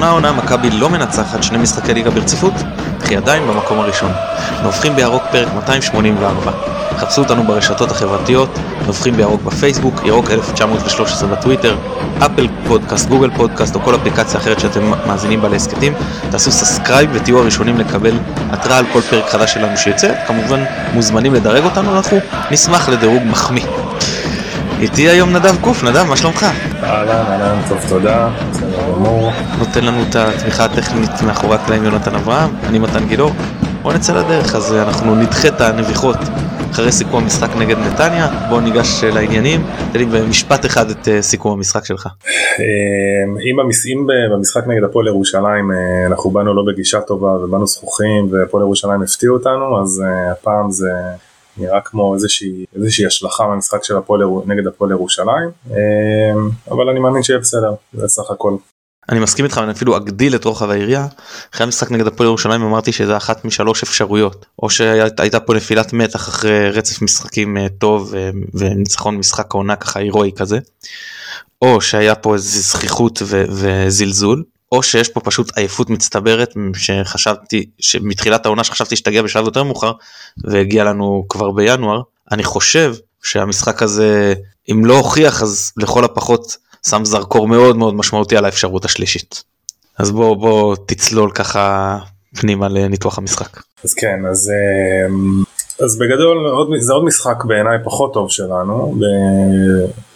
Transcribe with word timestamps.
לראשונה 0.00 0.12
העונה 0.12 0.32
מכבי 0.32 0.70
לא 0.70 0.90
מנצחת 0.90 1.42
שני 1.42 1.58
משחקי 1.58 1.94
ליגה 1.94 2.10
ברציפות, 2.10 2.52
אך 3.02 3.08
היא 3.08 3.18
עדיין 3.18 3.46
במקום 3.46 3.80
הראשון. 3.80 4.12
נובחים 4.62 4.96
בירוק 4.96 5.22
פרק 5.30 5.48
284. 5.54 6.50
חפשו 6.98 7.22
אותנו 7.22 7.44
ברשתות 7.44 7.90
החברתיות, 7.90 8.58
נובחים 8.86 9.16
בירוק 9.16 9.42
בפייסבוק, 9.42 9.94
ירוק 10.04 10.30
1913 10.30 11.28
בטוויטר, 11.28 11.76
אפל 12.18 12.48
פודקאסט, 12.68 13.08
גוגל 13.08 13.30
פודקאסט 13.36 13.74
או 13.74 13.80
כל 13.80 13.94
אפליקציה 13.94 14.40
אחרת 14.40 14.60
שאתם 14.60 14.92
מאזינים 15.06 15.42
בה 15.42 15.48
להסכתים. 15.48 15.92
תעשו 16.30 16.52
subscribe 16.52 17.10
ותהיו 17.12 17.38
הראשונים 17.38 17.78
לקבל 17.78 18.18
התראה 18.50 18.78
על 18.78 18.84
כל 18.92 19.00
פרק 19.00 19.28
חדש 19.28 19.54
שלנו 19.54 19.76
שיוצא. 19.76 20.12
כמובן 20.26 20.64
מוזמנים 20.94 21.34
לדרג 21.34 21.64
אותנו, 21.64 21.96
אנחנו 21.96 22.18
נשמח 22.50 22.88
לדירוג 22.88 23.22
מחמיא. 23.24 23.66
איתי 24.80 25.08
היום 25.08 25.30
נדב 25.30 25.56
קוף, 25.60 25.84
נדב, 25.84 26.04
מה 26.08 26.16
שלומך? 26.16 26.46
אהלן, 26.82 27.10
אהלן, 27.10 27.58
טוב, 27.68 27.78
תודה, 27.88 28.30
בסדר 28.50 28.92
גמור. 28.94 29.30
נותן 29.58 29.84
לנו 29.84 30.02
את 30.10 30.16
התמיכה 30.16 30.64
הטכנית 30.64 31.22
מאחורי 31.26 31.54
הקלעים 31.54 31.84
יונתן 31.84 32.14
אברהם, 32.14 32.50
אני 32.68 32.78
מתן 32.78 33.06
גילאור. 33.08 33.32
בוא 33.82 33.92
נצא 33.92 34.12
לדרך, 34.12 34.54
אז 34.54 34.74
אנחנו 34.74 35.14
נדחה 35.14 35.48
את 35.48 35.60
הנביחות 35.60 36.16
אחרי 36.70 36.92
סיכום 36.92 37.22
המשחק 37.22 37.48
נגד 37.58 37.78
נתניה. 37.78 38.28
בוא 38.48 38.60
ניגש 38.60 39.04
לעניינים, 39.04 39.66
תן 39.92 39.98
לי 39.98 40.04
במשפט 40.04 40.66
אחד 40.66 40.90
את 40.90 41.08
אה, 41.08 41.22
סיכום 41.22 41.52
המשחק 41.52 41.84
שלך. 41.84 42.08
אם 43.50 44.06
במשחק 44.30 44.66
נגד 44.66 44.84
הפועל 44.84 45.06
ירושלים 45.06 45.70
אה, 45.70 46.06
אנחנו 46.06 46.30
באנו 46.30 46.54
לא 46.54 46.62
בגישה 46.66 47.00
טובה 47.00 47.28
ובאנו 47.28 47.66
זכוכים 47.66 48.28
והפועל 48.32 48.62
ירושלים 48.62 49.02
הפתיעו 49.02 49.36
אותנו, 49.36 49.82
אז 49.82 50.04
אה, 50.06 50.32
הפעם 50.32 50.70
זה... 50.70 50.90
נראה 51.56 51.80
כמו 51.80 52.14
איזושהי, 52.14 52.64
איזושהי 52.76 53.06
השלכה 53.06 53.46
מהמשחק 53.46 53.84
של 53.84 53.96
הפועל 53.96 54.20
נגד 54.46 54.66
הפועל 54.66 54.90
ירושלים, 54.90 55.50
אבל 56.70 56.88
אני 56.90 57.00
מאמין 57.00 57.22
שיהיה 57.22 57.38
בסדר, 57.38 57.74
זה 57.92 58.08
סך 58.08 58.30
הכל. 58.30 58.56
אני 59.08 59.20
מסכים 59.20 59.44
איתך 59.44 59.58
אני 59.58 59.72
אפילו 59.72 59.96
אגדיל 59.96 60.34
את 60.34 60.44
רוחב 60.44 60.70
היריעה. 60.70 61.06
אחרי 61.54 61.64
המשחק 61.64 61.90
נגד 61.90 62.06
הפועל 62.06 62.26
ירושלים 62.26 62.62
אמרתי 62.62 62.92
שזה 62.92 63.16
אחת 63.16 63.44
משלוש 63.44 63.82
אפשרויות 63.82 64.46
או 64.62 64.70
שהייתה 64.70 65.40
פה 65.40 65.54
נפילת 65.54 65.92
מתח 65.92 66.28
אחרי 66.28 66.70
רצף 66.70 67.02
משחקים 67.02 67.56
טוב 67.78 68.14
וניצחון 68.54 69.16
משחק 69.16 69.54
העונה 69.54 69.76
ככה 69.76 70.00
הירואי 70.00 70.30
כזה. 70.36 70.58
או 71.62 71.80
שהיה 71.80 72.14
פה 72.14 72.34
איזה 72.34 72.60
זכיחות 72.60 73.22
וזלזול 73.22 74.44
או 74.72 74.82
שיש 74.82 75.08
פה 75.08 75.20
פשוט 75.20 75.58
עייפות 75.58 75.90
מצטברת 75.90 76.54
שחשבתי 76.74 77.66
שמתחילת 77.78 78.46
העונה 78.46 78.64
שחשבתי 78.64 78.96
שתגיע 78.96 79.22
בשלב 79.22 79.44
יותר 79.44 79.62
מאוחר 79.62 79.92
והגיע 80.44 80.84
לנו 80.84 81.26
כבר 81.28 81.50
בינואר 81.50 82.02
אני 82.32 82.44
חושב 82.44 82.94
שהמשחק 83.22 83.82
הזה 83.82 84.34
אם 84.70 84.84
לא 84.84 84.96
הוכיח 84.96 85.42
אז 85.42 85.72
לכל 85.76 86.04
הפחות 86.04 86.56
שם 86.86 87.04
זרקור 87.04 87.48
מאוד 87.48 87.76
מאוד 87.76 87.94
משמעותי 87.94 88.36
על 88.36 88.44
האפשרות 88.44 88.84
השלישית. 88.84 89.44
אז 89.98 90.10
בוא 90.10 90.36
בוא 90.36 90.76
תצלול 90.86 91.30
ככה 91.34 91.98
פנימה 92.36 92.68
לניתוח 92.68 93.18
המשחק. 93.18 93.62
אז 93.84 93.94
כן 93.94 94.26
אז 94.30 94.50
אמ, 94.50 95.42
אז 95.84 95.98
בגדול 95.98 96.46
עוד, 96.46 96.68
זה 96.78 96.92
עוד 96.92 97.04
משחק 97.04 97.44
בעיניי 97.44 97.78
פחות 97.84 98.12
טוב 98.12 98.30
שלנו, 98.30 98.94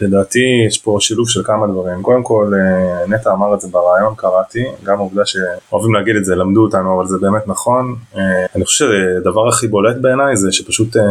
לדעתי 0.01 0.65
יש 0.67 0.79
פה 0.79 0.97
שילוב 1.01 1.29
של 1.29 1.43
כמה 1.45 1.67
דברים, 1.67 2.03
קודם 2.03 2.23
כל 2.23 2.53
אה, 2.55 3.06
נטע 3.06 3.33
אמר 3.33 3.55
את 3.55 3.61
זה 3.61 3.69
ברעיון 3.69 4.15
קראתי, 4.17 4.65
גם 4.84 4.98
העובדה 4.98 5.23
שאוהבים 5.25 5.95
להגיד 5.95 6.17
את 6.17 6.25
זה 6.25 6.34
למדו 6.34 6.62
אותנו 6.62 6.97
אבל 6.97 7.06
זה 7.06 7.19
באמת 7.19 7.48
נכון, 7.48 7.97
אה, 8.17 8.47
אני 8.56 8.65
חושב 8.65 8.84
שהדבר 8.84 9.48
הכי 9.48 9.69
בולט 9.69 9.97
בעיניי 10.01 10.37
זה 10.37 10.53
שפשוט 10.53 10.97
אה, 10.97 11.03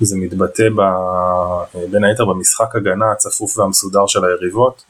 זה 0.00 0.16
מתבטא 0.16 0.68
ב, 0.76 0.80
בין 1.90 2.04
היתר 2.04 2.24
במשחק 2.24 2.76
הגנה 2.76 3.12
הצפוף 3.12 3.58
והמסודר 3.58 4.06
של 4.06 4.24
היריבות, 4.24 4.84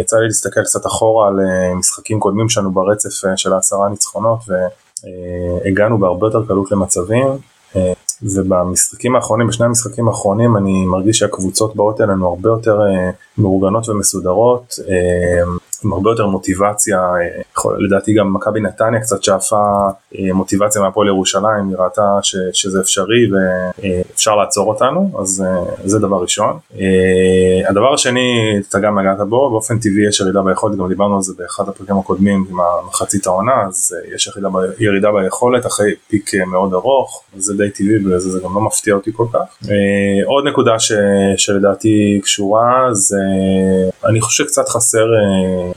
יצא 0.00 0.16
לי 0.16 0.26
להסתכל 0.26 0.62
קצת 0.62 0.86
אחורה 0.86 1.28
על 1.28 1.34
משחקים 1.74 2.20
קודמים 2.20 2.48
שלנו 2.48 2.70
ברצף 2.70 3.08
של 3.36 3.52
העשרה 3.52 3.88
ניצחונות 3.88 4.38
והגענו 4.48 5.98
בהרבה 5.98 6.26
יותר 6.26 6.46
קלות 6.46 6.72
למצבים. 6.72 7.51
ובמשחקים 8.22 9.16
האחרונים, 9.16 9.46
בשני 9.46 9.66
המשחקים 9.66 10.08
האחרונים 10.08 10.56
אני 10.56 10.84
מרגיש 10.86 11.18
שהקבוצות 11.18 11.76
באות 11.76 12.00
אלינו 12.00 12.28
הרבה 12.28 12.48
יותר 12.48 12.80
אה, 12.80 13.10
מאורגנות 13.38 13.88
ומסודרות, 13.88 14.74
אה, 14.88 15.52
עם 15.84 15.92
הרבה 15.92 16.10
יותר 16.10 16.26
מוטיבציה, 16.26 16.98
אה, 16.98 17.70
לדעתי 17.78 18.14
גם 18.14 18.34
מכבי 18.34 18.60
נתניה 18.60 19.00
קצת 19.00 19.22
שאפה 19.22 19.88
מוטיבציה 20.34 20.82
מהפועל 20.82 21.08
ירושלים, 21.08 21.68
היא 21.68 21.76
ראתה 21.76 22.18
ש, 22.22 22.36
שזה 22.52 22.80
אפשרי 22.80 23.30
ואפשר 23.32 24.36
לעצור 24.36 24.68
אותנו, 24.68 25.10
אז 25.18 25.44
זה 25.84 25.98
דבר 25.98 26.16
ראשון. 26.22 26.58
הדבר 27.68 27.94
השני, 27.94 28.58
אתה 28.68 28.78
גם 28.78 28.98
נגעת 28.98 29.20
בו, 29.28 29.50
באופן 29.50 29.78
טבעי 29.78 30.08
יש 30.08 30.20
ירידה 30.20 30.42
ביכולת, 30.42 30.78
גם 30.78 30.88
דיברנו 30.88 31.16
על 31.16 31.22
זה 31.22 31.32
באחד 31.38 31.68
הפרקים 31.68 31.98
הקודמים 31.98 32.44
עם 32.50 32.58
המחצית 32.60 33.26
העונה, 33.26 33.62
אז 33.68 33.96
יש 34.14 34.26
ירידה, 34.26 34.48
ירידה 34.78 35.08
ביכולת 35.12 35.66
אחרי 35.66 35.94
פיק 36.08 36.30
מאוד 36.34 36.74
ארוך, 36.74 37.22
זה 37.36 37.54
די 37.56 37.70
טבעי 37.70 38.06
וזה 38.06 38.30
זה 38.30 38.40
גם 38.44 38.54
לא 38.54 38.60
מפתיע 38.60 38.94
אותי 38.94 39.10
כל 39.14 39.26
כך. 39.32 39.68
עוד 40.26 40.46
נקודה 40.46 40.78
ש, 40.78 40.92
שלדעתי 41.36 42.20
קשורה 42.22 42.88
זה, 42.92 43.16
אני 44.04 44.20
חושב 44.20 44.44
שקצת 44.44 44.68
חסר 44.68 45.06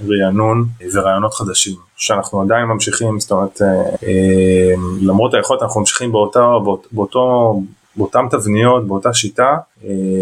רענון 0.10 0.66
ורעיונות 0.94 1.34
חדשים. 1.34 1.76
שאנחנו 1.98 2.42
עדיין 2.42 2.66
ממשיכים, 2.66 3.20
זאת 3.20 3.32
אומרת, 3.32 3.62
למרות 5.02 5.34
היכולת 5.34 5.62
אנחנו 5.62 5.80
ממשיכים 5.80 6.12
באותו, 6.12 6.80
באותו, 6.92 7.62
באותן 7.96 8.28
תבניות, 8.32 8.88
באותה 8.88 9.14
שיטה, 9.14 9.58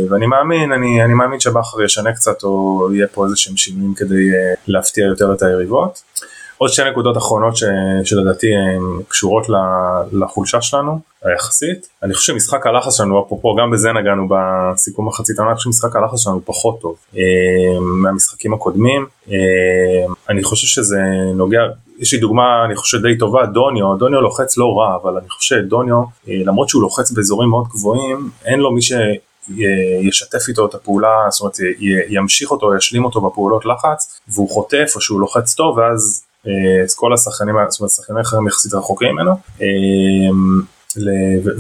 ואני 0.10 0.28
מאמין, 0.28 0.72
אני, 0.72 1.04
אני 1.04 1.14
מאמין 1.14 1.40
שבכר 1.40 1.82
ישנה 1.82 2.14
קצת 2.14 2.44
או 2.44 2.90
יהיה 2.94 3.08
פה 3.08 3.26
איזה 3.26 3.36
שהם 3.36 3.58
שינויים 3.58 3.94
כדי 3.94 4.30
להפתיע 4.68 5.06
יותר 5.06 5.34
את 5.34 5.42
היריבות. 5.42 6.02
עוד 6.64 6.72
שתי 6.72 6.82
נקודות 6.92 7.18
אחרונות 7.18 7.58
ש, 7.58 7.64
שלדעתי 8.04 8.48
הן 8.56 9.02
קשורות 9.08 9.48
לחולשה 10.12 10.62
שלנו 10.62 11.00
היחסית. 11.24 11.88
אני 12.04 12.14
חושב 12.14 12.34
שמשחק 12.34 12.68
הלחץ 12.68 12.98
שלנו, 12.98 13.26
אפרופו 13.26 13.56
גם 13.56 13.72
בזה 13.72 13.92
נגענו 13.92 14.28
בסיכום 14.30 15.08
מחצית 15.08 15.40
העונה, 15.40 15.52
אני 15.52 15.58
חושב 15.58 15.70
שמשחק 15.70 15.96
הלחץ 15.96 16.20
שלנו 16.20 16.42
פחות 16.46 16.82
טוב 16.82 16.96
אה, 17.18 17.22
מהמשחקים 17.82 18.54
הקודמים. 18.54 19.06
אה, 19.32 19.36
אני 20.30 20.44
חושב 20.44 20.68
שזה 20.68 21.00
נוגע, 21.36 21.60
יש 22.00 22.14
לי 22.14 22.20
דוגמה 22.20 22.66
אני 22.66 22.76
חושב 22.76 23.02
די 23.02 23.18
טובה, 23.18 23.46
דוניו, 23.46 23.96
דוניו 23.96 24.22
לוחץ 24.22 24.58
לא 24.58 24.66
רע, 24.78 24.98
אבל 25.02 25.18
אני 25.18 25.30
חושב 25.30 25.56
שדוניו, 25.56 26.04
אה, 26.30 26.34
למרות 26.46 26.70
שהוא 26.70 26.82
לוחץ 26.82 27.12
באזורים 27.12 27.50
מאוד 27.50 27.68
גבוהים, 27.68 28.30
אין 28.46 28.60
לו 28.60 28.72
מי 28.72 28.82
ש... 28.82 28.94
ישתף 30.02 30.48
איתו 30.48 30.66
את 30.66 30.74
הפעולה, 30.74 31.28
זאת 31.30 31.42
אומרת 31.42 31.58
ימשיך 32.10 32.52
אותו, 32.52 32.76
ישלים 32.76 33.06
אותו 33.06 33.22
בפעולות 33.22 33.66
לחץ, 33.66 34.22
והוא 34.28 34.50
חוטף 34.50 34.92
או 34.96 35.02
שהוא 35.02 35.20
לוחץ 35.20 35.54
טוב, 35.54 35.78
ואז 35.78 36.23
אז 36.84 36.96
כל 36.96 37.14
השחקנים, 37.14 37.56
זאת 37.70 37.80
אומרת 37.80 37.92
שחקנים 37.92 38.20
אחרים 38.20 38.48
יחסית 38.48 38.74
רחוקים 38.74 39.10
ממנו. 39.14 39.36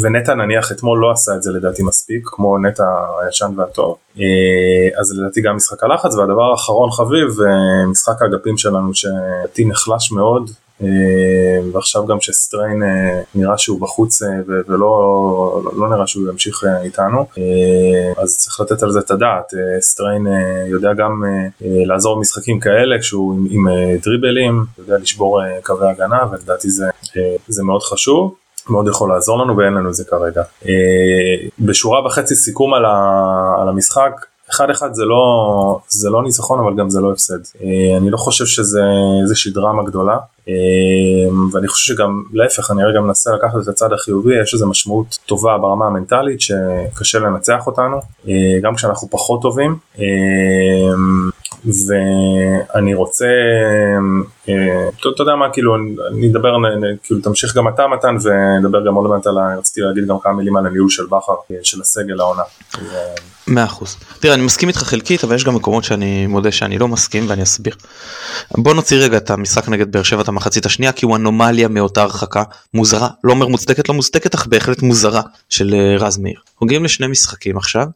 ונטע 0.01 0.33
נניח 0.33 0.71
אתמול 0.71 0.99
לא 0.99 1.11
עשה 1.11 1.35
את 1.35 1.43
זה 1.43 1.51
לדעתי 1.51 1.83
מספיק 1.83 2.23
כמו 2.25 2.57
נטע 2.57 2.83
הישן 3.25 3.51
והטוב 3.57 3.95
אז 4.99 5.19
לדעתי 5.19 5.41
גם 5.41 5.55
משחק 5.55 5.83
הלחץ 5.83 6.15
והדבר 6.15 6.51
האחרון 6.51 6.91
חביב 6.91 7.27
משחק 7.91 8.21
האגפים 8.21 8.57
שלנו 8.57 8.93
שלדעתי 8.93 9.65
נחלש 9.65 10.11
מאוד 10.11 10.49
ועכשיו 11.73 12.05
גם 12.05 12.21
שסטריין 12.21 12.83
נראה 13.35 13.57
שהוא 13.57 13.81
בחוץ 13.81 14.21
ולא 14.47 15.61
לא 15.75 15.89
נראה 15.89 16.07
שהוא 16.07 16.29
ימשיך 16.29 16.63
איתנו 16.83 17.25
אז 18.17 18.37
צריך 18.37 18.61
לתת 18.61 18.83
על 18.83 18.91
זה 18.91 18.99
את 18.99 19.11
הדעת 19.11 19.53
סטריין 19.79 20.27
יודע 20.67 20.93
גם 20.93 21.23
לעזור 21.61 22.15
במשחקים 22.15 22.59
כאלה 22.59 22.99
כשהוא 22.99 23.47
עם, 23.49 23.67
דריבלים 24.03 24.63
יודע 24.77 24.97
לשבור 24.97 25.41
קווי 25.63 25.89
הגנה 25.89 26.23
ולדעתי 26.31 26.69
זה, 26.69 26.85
זה 27.47 27.63
מאוד 27.63 27.81
חשוב 27.81 28.35
מאוד 28.69 28.87
יכול 28.87 29.09
לעזור 29.09 29.43
לנו 29.43 29.57
ואין 29.57 29.73
לנו 29.73 29.89
את 29.89 29.93
זה 29.93 30.03
כרגע. 30.05 30.41
אה, 30.65 31.47
בשורה 31.59 32.05
וחצי 32.05 32.35
סיכום 32.35 32.73
על 32.73 33.69
המשחק, 33.69 34.25
אחד 34.55 34.69
אחד 34.69 34.93
זה 34.93 35.05
לא, 35.05 35.79
זה 35.89 36.09
לא 36.09 36.23
ניצחון 36.23 36.59
אבל 36.59 36.75
גם 36.77 36.89
זה 36.89 37.01
לא 37.01 37.11
הפסד. 37.11 37.39
אה, 37.63 37.97
אני 37.97 38.09
לא 38.09 38.17
חושב 38.17 38.45
שזה 38.45 38.81
איזושהי 39.21 39.51
דרמה 39.51 39.83
גדולה 39.83 40.17
אה, 40.49 40.53
ואני 41.51 41.67
חושב 41.67 41.93
שגם 41.93 42.23
להפך 42.33 42.71
אני 42.71 42.83
רגע 42.83 42.99
מנסה 42.99 43.31
לקחת 43.33 43.57
את 43.63 43.67
הצד 43.67 43.93
החיובי 43.93 44.41
יש 44.41 44.53
איזה 44.53 44.65
משמעות 44.65 45.19
טובה 45.25 45.57
ברמה 45.57 45.85
המנטלית 45.85 46.41
שקשה 46.41 47.19
לנצח 47.19 47.67
אותנו 47.67 47.99
גם 48.61 48.75
כשאנחנו 48.75 49.07
פחות 49.09 49.41
טובים 49.41 49.77
ואני 51.65 52.93
רוצה, 52.93 53.25
אה, 54.49 54.89
אתה 54.99 55.21
יודע 55.23 55.35
מה, 55.35 55.49
כאילו, 55.53 55.75
אני 56.11 56.31
אדבר, 56.31 56.55
כאילו, 57.03 57.21
תמשיך 57.21 57.57
גם 57.57 57.67
אתה 57.67 57.87
מתן 57.87 58.15
ונדבר 58.23 58.85
גם 58.85 58.95
עוד 58.95 59.09
מעט 59.09 59.27
על, 59.27 59.35
רציתי 59.57 59.81
להגיד 59.81 60.07
גם 60.07 60.15
כמה 60.19 60.33
מילים 60.33 60.55
על 60.55 60.65
הניהול 60.65 60.89
של 60.89 61.05
בכר, 61.05 61.33
אה, 61.51 61.55
של 61.63 61.81
הסגל 61.81 62.19
העונה. 62.19 62.43
מאה 63.47 63.65
אחוז. 63.65 63.97
תראה, 64.19 64.33
אני 64.33 64.43
מסכים 64.43 64.69
איתך 64.69 64.79
חלקית, 64.79 65.23
אבל 65.23 65.35
יש 65.35 65.43
גם 65.43 65.55
מקומות 65.55 65.83
שאני 65.83 66.27
מודה 66.27 66.51
שאני 66.51 66.77
לא 66.77 66.87
מסכים 66.87 67.25
ואני 67.27 67.43
אסביר. 67.43 67.75
בוא 68.57 68.73
נוציא 68.73 68.97
רגע 68.97 69.17
את 69.17 69.29
המשחק 69.29 69.69
נגד 69.69 69.91
באר 69.91 70.03
שבע 70.03 70.21
את 70.21 70.27
המחצית 70.27 70.65
השנייה, 70.65 70.91
כי 70.91 71.05
הוא 71.05 71.15
אנומליה 71.15 71.67
מאותה 71.67 72.01
הרחקה 72.01 72.43
מוזרה, 72.73 73.09
לא 73.23 73.31
אומר 73.31 73.47
מוצדקת 73.47 73.89
לא 73.89 73.95
מוצדקת, 73.95 74.35
אך 74.35 74.47
בהחלט 74.47 74.81
מוזרה 74.81 75.21
של 75.49 75.73
אה, 75.73 76.05
רז 76.05 76.17
מאיר. 76.17 76.39
הוגעים 76.59 76.83
לשני 76.83 77.07
משחקים 77.07 77.57
עכשיו, 77.57 77.87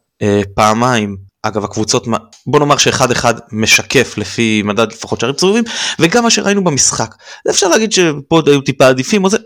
פעמיים 0.54 1.27
אגב 1.48 1.64
הקבוצות 1.64 2.08
בוא 2.46 2.60
נאמר 2.60 2.78
שאחד 2.78 3.12
אחד 3.12 3.34
משקף 3.52 4.18
לפי 4.18 4.62
מדד 4.66 4.92
לפחות 4.92 5.20
שערים 5.20 5.36
צהובים 5.36 5.64
וגם 6.00 6.24
מה 6.24 6.30
שראינו 6.30 6.64
במשחק 6.64 7.16
אפשר 7.50 7.68
להגיד 7.68 7.92
שפה 7.92 8.42
היו 8.46 8.62
טיפה 8.62 8.88
עדיפים 8.88 9.24
או 9.24 9.30
זה 9.30 9.38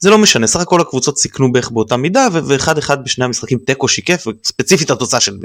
זה 0.00 0.10
לא 0.10 0.18
משנה 0.18 0.46
סך 0.46 0.60
הכל 0.60 0.80
הקבוצות 0.80 1.18
סיכנו 1.18 1.52
בערך 1.52 1.70
באותה 1.70 1.96
מידה 1.96 2.28
ואחד 2.32 2.78
אחד 2.78 3.04
בשני 3.04 3.24
המשחקים 3.24 3.58
תיקו 3.58 3.88
שיקף 3.88 4.24
ספציפית 4.44 4.90
התוצאה 4.90 5.20
של 5.20 5.38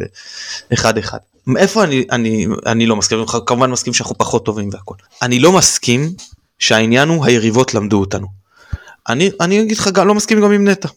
אחד 0.74 0.98
אחד. 0.98 1.18
איפה 1.58 1.84
אני 1.84 2.06
אני 2.12 2.48
אני 2.66 2.86
לא 2.86 2.96
מסכים 2.96 3.26
כמובן 3.46 3.72
מסכים 3.72 3.94
שאנחנו 3.94 4.18
פחות 4.18 4.46
טובים 4.46 4.70
והכל 4.74 4.96
אני 5.22 5.40
לא 5.40 5.52
מסכים 5.52 6.14
שהעניין 6.60 7.10
הוא 7.10 7.26
היריבות 7.26 7.74
למדו 7.74 8.00
אותנו. 8.00 8.28
אני 9.10 9.32
אני 9.40 9.62
אגיד 9.62 9.78
לך 9.78 9.90
לא 10.06 10.16
מסכים 10.16 10.42
גם 10.42 10.52
עם 10.52 10.68
נטע. 10.68 10.90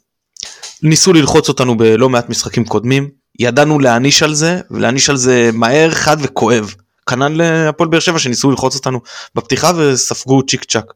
ניסו 0.82 1.12
ללחוץ 1.12 1.48
אותנו 1.48 1.76
בלא 1.76 2.08
מעט 2.08 2.28
משחקים 2.28 2.64
קודמים 2.64 3.10
ידענו 3.38 3.78
להעניש 3.78 4.22
על 4.22 4.34
זה 4.34 4.60
ולהעניש 4.70 5.10
על 5.10 5.16
זה 5.16 5.50
מהר 5.52 5.90
חד 5.90 6.16
וכואב. 6.20 6.74
כנ"ל 7.06 7.28
להפועל 7.28 7.88
באר 7.88 8.00
שבע 8.00 8.18
שניסו 8.18 8.50
ללחוץ 8.50 8.74
אותנו 8.74 9.00
בפתיחה 9.34 9.72
וספגו 9.76 10.42
צ'יק 10.46 10.64
צ'אק. 10.64 10.92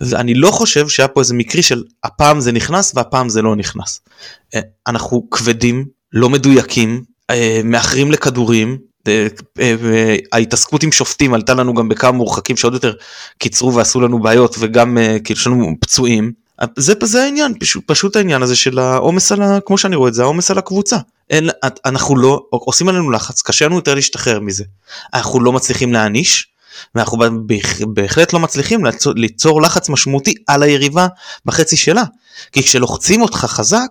ואני 0.00 0.34
לא 0.34 0.50
חושב 0.50 0.88
שהיה 0.88 1.08
פה 1.08 1.20
איזה 1.20 1.34
מקרי 1.34 1.62
של 1.62 1.84
הפעם 2.04 2.40
זה 2.40 2.52
נכנס 2.52 2.92
והפעם 2.94 3.28
זה 3.28 3.42
לא 3.42 3.56
נכנס. 3.56 4.00
אה, 4.54 4.60
אנחנו 4.86 5.30
כבדים, 5.30 5.86
לא 6.12 6.28
מדויקים, 6.28 7.02
אה, 7.30 7.60
מאחרים 7.64 8.12
לכדורים, 8.12 8.78
אה, 9.08 10.16
ההתעסקות 10.32 10.82
עם 10.82 10.92
שופטים 10.92 11.34
עלתה 11.34 11.54
לנו 11.54 11.74
גם 11.74 11.88
בכמה 11.88 12.12
מורחקים 12.12 12.56
שעוד 12.56 12.74
יותר 12.74 12.92
קיצרו 13.38 13.74
ועשו 13.74 14.00
לנו 14.00 14.22
בעיות 14.22 14.56
וגם 14.58 14.98
כאילו 15.24 15.40
יש 15.40 15.46
לנו 15.46 15.74
פצועים. 15.80 16.32
זה, 16.76 16.94
זה 17.02 17.22
העניין, 17.22 17.54
פשוט, 17.60 17.84
פשוט 17.86 18.16
העניין 18.16 18.42
הזה 18.42 18.56
של 18.56 18.78
העומס 18.78 19.32
על 19.32 19.42
ה... 19.42 19.58
כמו 19.66 19.78
שאני 19.78 19.96
רואה 19.96 20.08
את 20.08 20.14
זה, 20.14 20.22
העומס 20.22 20.50
על 20.50 20.58
הקבוצה. 20.58 20.96
אין, 21.30 21.50
אנחנו 21.84 22.16
לא, 22.16 22.42
עושים 22.50 22.88
עלינו 22.88 23.10
לחץ, 23.10 23.42
קשה 23.42 23.66
לנו 23.66 23.76
יותר 23.76 23.94
להשתחרר 23.94 24.40
מזה. 24.40 24.64
אנחנו 25.14 25.40
לא 25.40 25.52
מצליחים 25.52 25.92
להעניש, 25.92 26.48
ואנחנו 26.94 27.18
בהחלט 27.94 28.32
לא 28.32 28.38
מצליחים 28.38 28.84
ליצור, 28.84 29.12
ליצור 29.16 29.62
לחץ 29.62 29.88
משמעותי 29.88 30.34
על 30.46 30.62
היריבה 30.62 31.06
בחצי 31.44 31.76
שלה. 31.76 32.04
כי 32.52 32.62
כשלוחצים 32.62 33.22
אותך 33.22 33.36
חזק, 33.36 33.88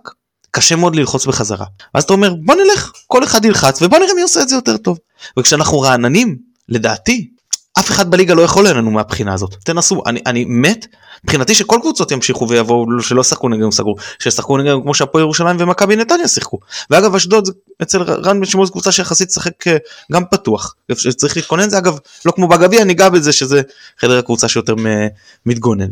קשה 0.50 0.76
מאוד 0.76 0.96
ללחוץ 0.96 1.26
בחזרה. 1.26 1.66
ואז 1.94 2.04
אתה 2.04 2.12
אומר 2.12 2.34
בוא 2.44 2.54
נלך, 2.54 2.92
כל 3.06 3.24
אחד 3.24 3.44
ילחץ 3.44 3.82
ובוא 3.82 3.98
נראה 3.98 4.14
מי 4.14 4.22
עושה 4.22 4.42
את 4.42 4.48
זה 4.48 4.54
יותר 4.54 4.76
טוב. 4.76 4.98
וכשאנחנו 5.38 5.80
רעננים, 5.80 6.36
לדעתי, 6.68 7.28
אף 7.78 7.90
אחד 7.90 8.10
בליגה 8.10 8.34
לא 8.34 8.42
יכול 8.42 8.66
אלינו 8.66 8.90
מהבחינה 8.90 9.34
הזאת. 9.34 9.56
תנסו 9.64 10.02
אני 10.06 10.20
אני 10.26 10.44
מת 10.48 10.86
מבחינתי 11.24 11.54
שכל 11.54 11.78
קבוצות 11.80 12.12
ימשיכו 12.12 12.48
ויבואו 12.48 12.86
שלא 13.00 13.22
שחקו 13.22 13.48
נגדם 13.48 13.70
סגרו 13.70 13.94
שישחקו 14.18 14.58
נגדם 14.58 14.82
כמו 14.82 14.94
שהפועל 14.94 15.24
ירושלים 15.24 15.56
ומכבי 15.60 15.96
נתניה 15.96 16.28
שיחקו. 16.28 16.58
ואגב 16.90 17.14
אשדוד 17.14 17.48
אצל 17.82 18.02
רן 18.02 18.40
בן 18.40 18.46
שמעון 18.46 18.66
זו 18.66 18.72
קבוצה 18.72 18.92
שיחסית 18.92 19.30
שחק 19.30 19.66
אה, 19.66 19.76
גם 20.12 20.22
פתוח. 20.30 20.74
צריך 21.16 21.36
להתכונן 21.36 21.70
זה 21.70 21.78
אגב 21.78 21.98
לא 22.24 22.32
כמו 22.32 22.48
בגביע 22.48 22.84
ניגע 22.84 23.08
בזה 23.08 23.32
שזה 23.32 23.62
חדר 24.00 24.18
הקבוצה 24.18 24.48
שיותר 24.48 24.74
מתגוננת. 25.46 25.90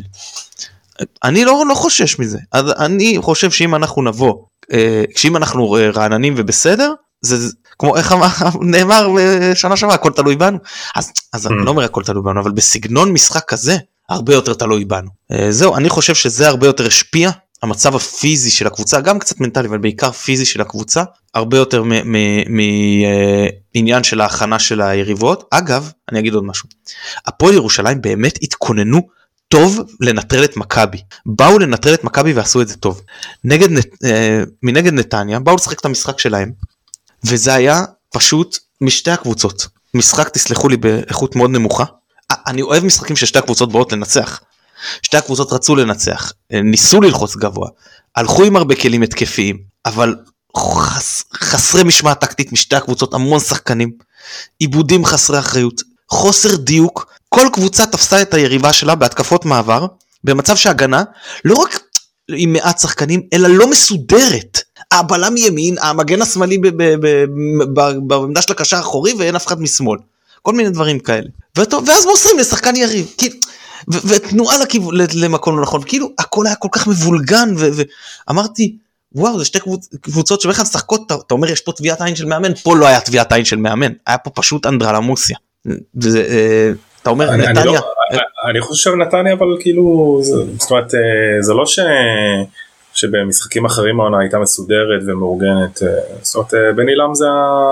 אני 1.23 1.45
לא, 1.45 1.63
לא 1.69 1.75
חושש 1.75 2.19
מזה. 2.19 2.39
אז 2.51 2.65
אני 2.79 3.17
חושב 3.21 3.51
שאם 3.51 3.75
אנחנו 3.75 4.01
נבוא 4.01 4.33
אה, 4.73 5.03
שאם 5.15 5.37
אנחנו 5.37 5.71
רעננים 5.93 6.33
ובסדר 6.37 6.93
זה 7.21 7.51
כמו 7.79 7.97
איך 7.97 8.15
נאמר 8.61 9.07
שנה 9.53 9.77
שעברה 9.77 9.95
הכל 9.95 10.11
תלוי 10.11 10.35
בנו. 10.35 10.57
אז 10.95 11.11
אז 11.33 11.47
אני 11.47 11.55
mm. 11.55 11.65
לא 11.65 11.69
אומר 11.69 11.83
הכל 11.83 12.03
תלוי 12.03 12.23
בנו 12.23 12.41
אבל 12.41 12.51
בסגנון 12.51 13.13
משחק 13.13 13.43
כזה 13.47 13.77
הרבה 14.09 14.33
יותר 14.33 14.53
תלוי 14.53 14.85
בנו. 14.85 15.09
אה, 15.31 15.51
זהו 15.51 15.75
אני 15.75 15.89
חושב 15.89 16.15
שזה 16.15 16.47
הרבה 16.47 16.67
יותר 16.67 16.87
השפיע. 16.87 17.29
המצב 17.63 17.95
הפיזי 17.95 18.51
של 18.51 18.67
הקבוצה 18.67 19.01
גם 19.01 19.19
קצת 19.19 19.39
מנטלי 19.39 19.67
אבל 19.67 19.77
בעיקר 19.77 20.11
פיזי 20.11 20.45
של 20.45 20.61
הקבוצה 20.61 21.03
הרבה 21.33 21.57
יותר 21.57 21.83
מעניין 23.73 24.03
של 24.03 24.21
ההכנה 24.21 24.59
של 24.59 24.81
היריבות. 24.81 25.43
אגב 25.51 25.91
אני 26.11 26.19
אגיד 26.19 26.33
עוד 26.33 26.43
משהו. 26.43 26.69
הפועל 27.25 27.53
ירושלים 27.53 28.01
באמת 28.01 28.39
התכוננו 28.41 29.01
טוב 29.47 29.79
לנטרל 30.01 30.43
את 30.43 30.57
מכבי. 30.57 30.97
באו 31.25 31.59
לנטרל 31.59 31.93
את 31.93 32.03
מכבי 32.03 32.33
ועשו 32.33 32.61
את 32.61 32.67
זה 32.67 32.77
טוב. 32.77 33.01
נגד 33.43 33.67
אה, 34.03 34.43
מנגד 34.63 34.93
נתניה 34.93 35.39
באו 35.39 35.55
לשחק 35.55 35.79
את 35.79 35.85
המשחק 35.85 36.19
שלהם 36.19 36.51
וזה 37.23 37.53
היה 37.53 37.83
פשוט 38.09 38.57
משתי 38.81 39.11
הקבוצות. 39.11 39.67
משחק 39.93 40.29
תסלחו 40.29 40.69
לי 40.69 40.77
באיכות 40.77 41.35
מאוד 41.35 41.49
נמוכה. 41.49 41.83
אני 42.47 42.61
אוהב 42.61 42.85
משחקים 42.85 43.15
ששתי 43.15 43.39
הקבוצות 43.39 43.71
באות 43.71 43.91
לנצח. 43.91 44.41
שתי 45.01 45.17
הקבוצות 45.17 45.53
רצו 45.53 45.75
לנצח, 45.75 46.31
ניסו 46.51 47.01
ללחוץ 47.01 47.35
גבוה, 47.35 47.69
הלכו 48.15 48.43
עם 48.43 48.55
הרבה 48.55 48.75
כלים 48.75 49.01
התקפיים, 49.01 49.57
אבל 49.85 50.15
חס, 50.57 51.23
חסרי 51.33 51.83
משמעת 51.83 52.19
טקטית 52.21 52.51
משתי 52.51 52.75
הקבוצות, 52.75 53.13
המון 53.13 53.39
שחקנים, 53.39 53.91
עיבודים 54.59 55.05
חסרי 55.05 55.39
אחריות, 55.39 55.81
חוסר 56.09 56.55
דיוק, 56.55 57.13
כל 57.29 57.47
קבוצה 57.53 57.85
תפסה 57.85 58.21
את 58.21 58.33
היריבה 58.33 58.73
שלה 58.73 58.95
בהתקפות 58.95 59.45
מעבר, 59.45 59.85
במצב 60.23 60.55
שהגנה 60.55 61.03
לא 61.45 61.55
רק 61.55 61.79
עם 62.29 62.53
מעט 62.53 62.79
שחקנים, 62.79 63.21
אלא 63.33 63.47
לא 63.49 63.69
מסודרת. 63.69 64.59
הבלם 64.91 65.37
ימין, 65.37 65.75
המגן 65.81 66.21
השמאלי 66.21 66.57
בעמדה 68.01 68.41
של 68.41 68.51
הקשר 68.51 68.77
האחורי 68.77 69.13
ואין 69.13 69.35
אף 69.35 69.47
אחד 69.47 69.61
משמאל. 69.61 69.99
כל 70.41 70.53
מיני 70.53 70.69
דברים 70.69 70.99
כאלה. 70.99 71.27
ואז 71.57 72.05
מוסרים 72.05 72.39
לשחקן 72.39 72.75
יריב. 72.75 73.13
כי, 73.17 73.29
ותנועה 73.87 74.57
לכיוון, 74.57 74.95
למקום 75.15 75.57
לא 75.57 75.61
נכון. 75.61 75.81
כאילו 75.85 76.11
הכל 76.19 76.47
היה 76.47 76.55
כל 76.55 76.67
כך 76.71 76.87
מבולגן 76.87 77.53
ואמרתי 78.27 78.75
וואו 79.15 79.39
זה 79.39 79.45
שתי 79.45 79.59
קבוצות 80.01 80.41
שבכלל 80.41 80.63
משחקות 80.63 81.03
אתה, 81.05 81.15
אתה 81.15 81.33
אומר 81.33 81.49
יש 81.51 81.61
פה 81.61 81.71
טביעת 81.71 82.01
עין 82.01 82.15
של 82.15 82.25
מאמן 82.25 82.53
פה 82.55 82.75
לא 82.75 82.85
היה 82.87 82.99
טביעת 82.99 83.31
עין 83.31 83.45
של 83.45 83.55
מאמן 83.55 83.91
היה 84.07 84.17
פה 84.17 84.29
פשוט 84.29 84.65
אנדרלמוסיה. 84.65 85.37
וזה, 85.95 86.25
אה, 86.29 86.71
אתה 87.01 87.09
אומר 87.09 87.29
אני, 87.29 87.37
נתניה. 87.37 87.61
אני, 87.61 87.73
לא, 87.73 87.79
אני 88.49 88.61
חושב 88.61 88.91
נתניה 88.93 89.33
אבל 89.33 89.57
כאילו 89.59 90.19
זאת 90.59 90.71
אומרת 90.71 90.95
אה, 90.95 91.41
זה 91.41 91.53
לא 91.53 91.65
ש... 91.65 91.79
שבמשחקים 92.97 93.65
אחרים 93.65 93.99
העונה 93.99 94.19
הייתה 94.19 94.39
מסודרת 94.39 95.01
ומאורגנת. 95.07 95.83
אה, 95.83 95.87
זאת 96.21 96.35
אומרת, 96.35 96.53
אה, 96.53 96.73
בן 96.73 96.87
עילם 96.87 97.15
זה, 97.15 97.25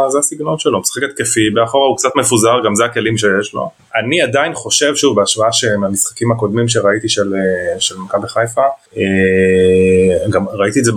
זה 0.10 0.20
הסגנון 0.20 0.60
שלו, 0.60 0.80
משחק 0.80 1.04
התקפי, 1.04 1.50
באחורה 1.50 1.88
הוא 1.88 1.98
קצת 1.98 2.10
מפוזר, 2.16 2.56
גם 2.66 2.76
זה 2.76 2.86
הכלים 2.86 3.18
שיש 3.18 3.54
לו. 3.54 3.70
אני 4.00 4.22
עדיין 4.22 4.54
חושב, 4.54 4.96
שוב, 4.96 5.16
בהשוואה 5.16 5.50
מהמשחקים 5.80 6.32
הקודמים 6.32 6.68
שראיתי 6.68 7.10
של, 7.10 7.36
אה, 7.36 7.80
של 7.80 7.98
מכבי 7.98 8.28
חיפה, 8.28 8.62
גם 10.30 10.46
ראיתי 10.50 10.80
את 10.80 10.86
זה 10.86 10.92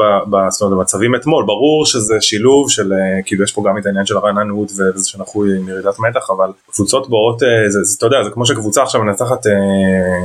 במצבים 0.71 1.15
אתמול, 1.15 1.45
ברור 1.47 1.87
שזה 1.87 2.15
שילוב 2.21 2.71
של, 2.71 2.93
כאילו 3.25 3.45
יש 3.45 3.53
פה 3.53 3.63
גם 3.69 3.79
את 3.79 3.87
העניין 3.87 4.07
של 4.07 4.17
הרעננות 4.17 4.71
וזה 4.71 5.09
שאנחנו 5.09 5.45
עם 5.45 5.69
ירידת 5.69 5.99
מתח, 5.99 6.31
אבל 6.31 6.51
קבוצות 6.73 7.11
באות, 7.11 7.39
זה, 7.39 7.83
זה, 7.83 7.95
אתה 7.99 8.07
יודע, 8.07 8.25
זה 8.25 8.31
כמו 8.31 8.47
שקבוצה 8.47 8.83
עכשיו 8.83 9.03
מנצחת, 9.03 9.47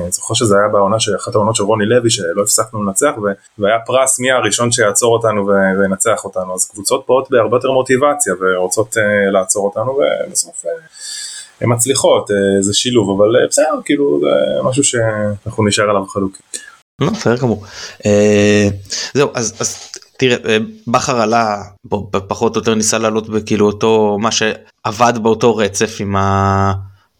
זוכר 0.09 0.33
שזה 0.33 0.57
היה 0.57 0.67
בעונה, 0.67 0.97
אחת 1.15 1.35
העונות 1.35 1.55
של 1.55 1.63
רוני 1.63 1.85
לוי, 1.85 2.09
שלא 2.09 2.41
הפסקנו 2.43 2.83
לנצח, 2.83 3.11
והיה 3.57 3.79
פרס 3.85 4.19
מי 4.19 4.31
הראשון 4.31 4.71
שיעצור 4.71 5.13
אותנו 5.13 5.47
וינצח 5.79 6.25
אותנו. 6.25 6.53
אז 6.55 6.65
קבוצות 6.65 7.05
באות 7.07 7.27
בהרבה 7.31 7.57
יותר 7.57 7.71
מוטיבציה 7.71 8.33
ורוצות 8.41 8.95
לעצור 9.31 9.65
אותנו 9.65 9.99
ובסוף 10.27 10.65
הן 11.61 11.73
מצליחות 11.73 12.29
uh, 12.29 12.33
זה 12.61 12.73
שילוב 12.73 13.21
אבל 13.21 13.35
uh, 13.35 13.47
בסדר 13.49 13.81
כאילו 13.85 14.19
זה 14.21 14.63
משהו 14.63 14.83
שאנחנו 14.83 15.67
נשאר 15.67 15.89
עליו 15.89 16.05
חלוק. 16.05 16.37
לא, 17.01 17.09
בסדר 17.09 17.37
גמור. 17.37 17.65
זהו 19.13 19.29
אז 19.33 19.91
תראה 20.17 20.57
בכר 20.87 21.21
עלה 21.21 21.63
פחות 22.27 22.55
או 22.55 22.61
יותר 22.61 22.75
ניסה 22.75 22.97
לעלות 22.97 23.29
בכאילו 23.29 23.65
אותו 23.65 24.17
מה 24.21 24.29
שעבד 24.31 25.13
באותו 25.21 25.55
רצף 25.55 25.97
עם 25.99 26.15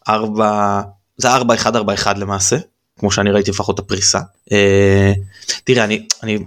הארבע 0.06 0.80
זה 1.16 1.28
ארבע 1.28 1.54
אחד 1.54 1.76
ארבע 1.76 1.94
אחד 1.94 2.18
למעשה 2.18 2.56
כמו 2.98 3.10
שאני 3.10 3.30
ראיתי 3.30 3.50
לפחות 3.50 3.78
הפריסה. 3.78 4.20
אה, 4.52 5.12
תראה 5.64 5.84
אני 5.84 6.06
אני 6.22 6.38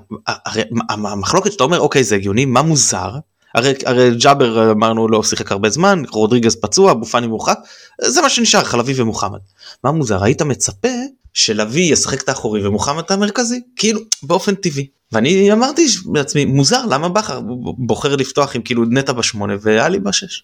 המחלוקת 0.90 1.52
שאתה 1.52 1.64
אומר 1.64 1.80
אוקיי 1.80 2.04
זה 2.04 2.16
הגיוני 2.16 2.46
מה 2.46 2.62
מוזר 2.62 3.12
הרי, 3.56 3.74
הרי 3.86 4.16
ג'אבר 4.16 4.72
אמרנו 4.72 5.08
לא 5.08 5.24
שיחק 5.24 5.52
הרבה 5.52 5.70
זמן 5.70 6.04
רודריגז 6.10 6.56
פצוע 6.56 6.94
בופני 6.94 7.28
מורחק 7.28 7.58
זה 8.02 8.22
מה 8.22 8.30
שנשאר 8.30 8.64
חלבי 8.64 9.02
ומוחמד. 9.02 9.40
מה 9.84 9.92
מוזר 9.92 10.24
היית 10.24 10.42
מצפה 10.42 10.88
שלוי 11.34 11.82
ישחק 11.82 12.22
את 12.24 12.30
האחורי 12.30 12.68
ומוחמד 12.68 13.04
את 13.04 13.12
המרכזי 13.12 13.62
כאילו 13.76 14.00
באופן 14.24 14.56
טבעי 14.56 14.88
ואני 15.12 15.52
אמרתי 15.52 15.88
לעצמי 16.14 16.46
מוזר 16.46 16.86
למה 16.86 17.10
בכר 17.10 17.42
בוחר 17.78 18.16
לפתוח 18.16 18.56
עם 18.56 18.62
כאילו 18.62 18.84
נטע 18.86 19.14
בשמונה 19.14 19.54
ואלי 19.62 20.00
בשש. 20.00 20.44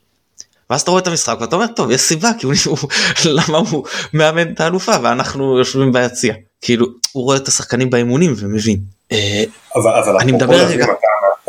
ואז 0.69 0.81
אתה 0.81 0.91
רואה 0.91 1.01
את 1.01 1.07
המשחק 1.07 1.37
ואתה 1.41 1.55
אומר 1.55 1.67
טוב 1.67 1.91
יש 1.91 2.01
סיבה 2.01 2.31
כי 2.39 2.45
הוא 2.45 2.77
למה 3.25 3.57
הוא 3.57 3.83
מאמן 4.13 4.53
את 4.53 4.61
האלופה 4.61 4.95
ואנחנו 5.03 5.57
יושבים 5.57 5.91
ביציע 5.91 6.33
כאילו 6.61 6.85
הוא 7.11 7.23
רואה 7.23 7.37
את 7.37 7.47
השחקנים 7.47 7.89
באימונים 7.89 8.33
ומבין. 8.37 8.79
אה, 9.11 9.43
אבל 9.75 10.17
אני 10.19 10.31
מדבר 10.31 10.65
רגע. 10.65 10.85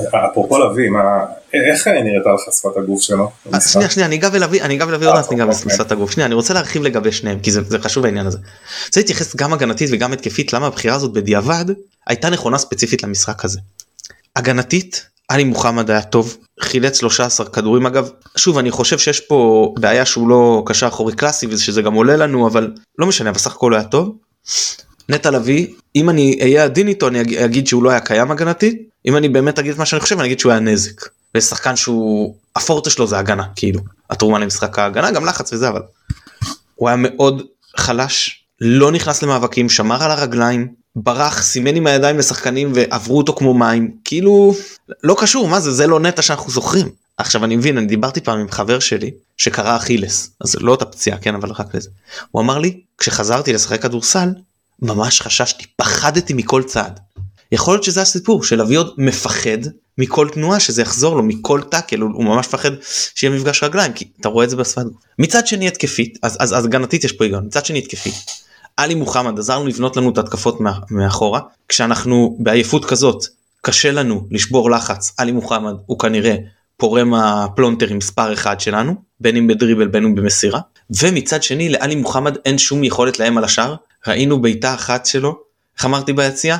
אפרופו 0.09 0.59
לביא 0.59 0.91
איך 1.55 1.89
נראית 1.89 2.23
לך 2.35 2.55
שפת 2.55 2.77
הגוף 2.77 3.01
שלו? 3.01 3.31
שנייה 3.61 3.91
שנייה 3.91 4.07
אני 4.07 4.17
אגע 4.17 4.29
ולביא 4.33 4.63
אני 4.63 4.77
אגע 4.77 4.87
ולביא 4.87 5.07
עוד 5.07 5.15
מעט 5.15 5.31
ניגע 5.31 5.47
בשפת 5.47 5.81
אוקיי. 5.81 5.97
הגוף 5.97 6.11
שנייה 6.11 6.27
אני 6.27 6.35
רוצה 6.35 6.55
להרחיב 6.55 6.83
לגבי 6.83 7.13
שניהם 7.13 7.39
כי 7.39 7.51
זה 7.51 7.79
חשוב 7.79 8.05
העניין 8.05 8.27
הזה. 8.27 8.39
רוצה 8.87 9.01
להתייחס 9.01 9.37
גם 9.37 9.53
הגנתית 9.53 9.89
וגם 9.93 10.13
התקפית 10.13 10.53
למה 10.53 10.67
הבחירה 10.67 10.95
הזאת 10.95 11.13
בדיעבד 11.13 11.65
הייתה 12.07 12.31
נכונה 12.31 12.59
ספציפית 12.59 13.03
למשחק 13.03 13.45
הזה. 13.45 13.61
הגנתית 14.37 15.07
עלי 15.29 15.45
מוחמד 15.45 15.91
היה 15.91 16.03
טוב, 16.03 16.37
חילץ 16.61 16.99
13 16.99 17.47
כדורים 17.47 17.87
אגב, 17.87 18.11
שוב 18.37 18.59
אני 18.59 18.71
חושב 18.71 18.99
שיש 18.99 19.21
פה 19.21 19.73
בעיה 19.79 20.05
שהוא 20.05 20.29
לא 20.29 20.63
קשר 20.67 20.89
אחורי 20.89 21.13
קלאסי 21.13 21.47
ושזה 21.51 21.83
גם 21.83 21.95
עולה 21.95 22.17
לנו 22.17 22.47
אבל 22.47 22.73
לא 22.99 23.07
משנה 23.07 23.33
בסך 23.33 23.55
הכל 23.55 23.75
היה 23.75 23.85
טוב. 23.85 24.17
נטע 25.09 25.31
לביא 25.31 25.67
אם 25.97 26.11
אני 26.11 26.39
אהיה 26.41 26.65
עדין 26.65 26.89
איתו 26.89 27.09
אני 27.09 27.45
אגיד 27.45 27.67
שהוא 27.67 27.83
לא 27.83 27.91
היה 27.91 28.01
קיים 28.01 28.31
הגנתית 28.31 28.89
אם 29.07 29.17
אני 29.17 29.29
באמת 29.29 29.59
אגיד 29.59 29.79
מה 29.79 29.87
שאני 29.87 30.01
חושב 30.01 30.19
אני 30.19 30.27
אגיד 30.27 30.41
שהוא 30.41 30.53
היה 30.53 30.61
נזק. 30.61 31.09
ושחקן 31.37 31.77
שהוא 31.77 32.35
הפורטה 32.57 32.91
שלו 32.91 33.07
זה 33.07 33.19
הגנה 33.19 33.45
כאילו. 33.57 33.81
התרומה 34.11 34.39
למשחק 34.39 34.79
ההגנה 34.79 35.11
גם 35.11 35.25
לחץ 35.25 35.53
וזה 35.53 35.69
אבל 35.69 35.83
הוא 36.75 36.89
היה 36.89 36.97
מאוד 36.97 37.43
חלש 37.77 38.45
לא 38.61 38.93
נכנס 38.93 39.23
למאבקים 39.23 39.69
שמר 39.69 40.03
על 40.03 40.11
הרגליים 40.11 40.69
ברח 40.97 41.43
סימן 41.43 41.77
עם 41.77 41.87
הידיים 41.87 42.19
לשחקנים 42.19 42.73
ועברו 42.75 43.19
אותו 43.19 43.33
כמו 43.33 43.55
מים. 43.55 43.91
כאילו 44.05 44.55
לא 45.03 45.17
קשור 45.19 45.49
מה 45.49 45.61
זה 45.61 45.73
זה 45.73 45.87
לא 45.87 46.01
נטע 46.01 46.23
שאנחנו 46.23 46.51
זוכרים. 46.51 46.89
עכשיו 47.17 47.45
אני 47.45 47.57
מבין 47.57 47.79
אני 47.79 47.87
דיברתי 47.87 48.21
פעם 48.21 48.39
עם 48.39 48.51
חבר 48.51 48.79
שלי 48.79 49.11
שקרא 49.37 49.77
אכילס. 49.77 50.31
אז 50.41 50.57
לא 50.61 50.75
את 50.75 50.83
הפציעה 50.83 51.19
כן 51.19 51.35
אבל 51.35 51.51
רק 51.51 51.75
לזה. 51.75 51.91
הוא 52.31 52.43
אמר 52.43 52.59
לי 52.59 52.81
כשחזרתי 52.99 53.53
לשחק 53.53 53.83
כדורסל 53.83 54.29
ממש 54.83 55.21
חששתי 55.21 55.65
פחדתי 55.77 56.35
מכל 56.35 56.63
צעד. 56.63 57.01
יכול 57.53 57.75
להיות 57.75 57.85
שזה 57.85 58.03
הסיפור 58.03 58.45
של 58.45 58.61
אבי 58.61 58.75
עוד 58.75 58.95
מפחד 58.99 59.59
מכל 59.99 60.29
תנועה 60.29 60.61
שזה 60.61 60.83
יחזור 60.83 61.17
לו 61.17 61.23
מכל 61.23 61.61
טאקל 61.63 62.01
הוא, 62.01 62.11
הוא 62.15 62.25
ממש 62.25 62.47
מפחד 62.47 62.71
שיהיה 63.15 63.35
מפגש 63.35 63.63
רגליים 63.63 63.93
כי 63.93 64.05
אתה 64.21 64.29
רואה 64.29 64.45
את 64.45 64.51
זה 64.51 64.57
בשפת 64.57 64.83
מצד 65.19 65.47
שני 65.47 65.69
התקפית 65.69 66.19
אז 66.23 66.37
אז 66.41 66.53
אז 66.55 66.65
הגנתית 66.65 67.05
יש 67.05 67.13
פה 67.13 67.25
היגיון 67.25 67.47
מצד 67.47 67.65
שני 67.65 67.79
התקפית. 67.79 68.15
עלי 68.77 68.95
מוחמד 68.95 69.39
עזר 69.39 69.59
לנו 69.59 69.67
לבנות 69.67 69.97
לנו 69.97 70.11
את 70.11 70.19
התקפות 70.19 70.59
מאחורה 70.91 71.41
כשאנחנו 71.69 72.37
בעייפות 72.41 72.85
כזאת 72.85 73.25
קשה 73.63 73.93
לנו 73.93 74.27
לשבור 74.31 74.71
לחץ 74.71 75.13
עלי 75.19 75.33
מוחמד 75.33 75.75
הוא 75.87 75.99
כנראה 75.99 76.37
פורם 76.77 77.15
הפלונטרים 77.15 77.97
מספר 77.97 78.33
אחד 78.33 78.61
שלנו 78.61 78.95
בין 79.21 79.37
אם 79.37 79.47
בדריבל 79.47 79.87
בין 79.87 80.05
אם 80.05 80.15
במסירה. 80.15 80.61
ומצד 81.01 81.43
שני 81.43 81.69
לעלי 81.69 81.95
מוחמד 81.95 82.37
אין 82.45 82.59
שום 82.59 82.85
יכולת 82.85 83.19
להם 83.19 83.39
על 83.39 83.45
השאר 83.45 83.75
ראינו 84.09 84.43
בעיטה 84.43 84.75
אחת 84.75 85.07
שלו 85.07 85.35
איך 85.77 85.85
אמרתי 85.85 86.13
ביציאה 86.13 86.57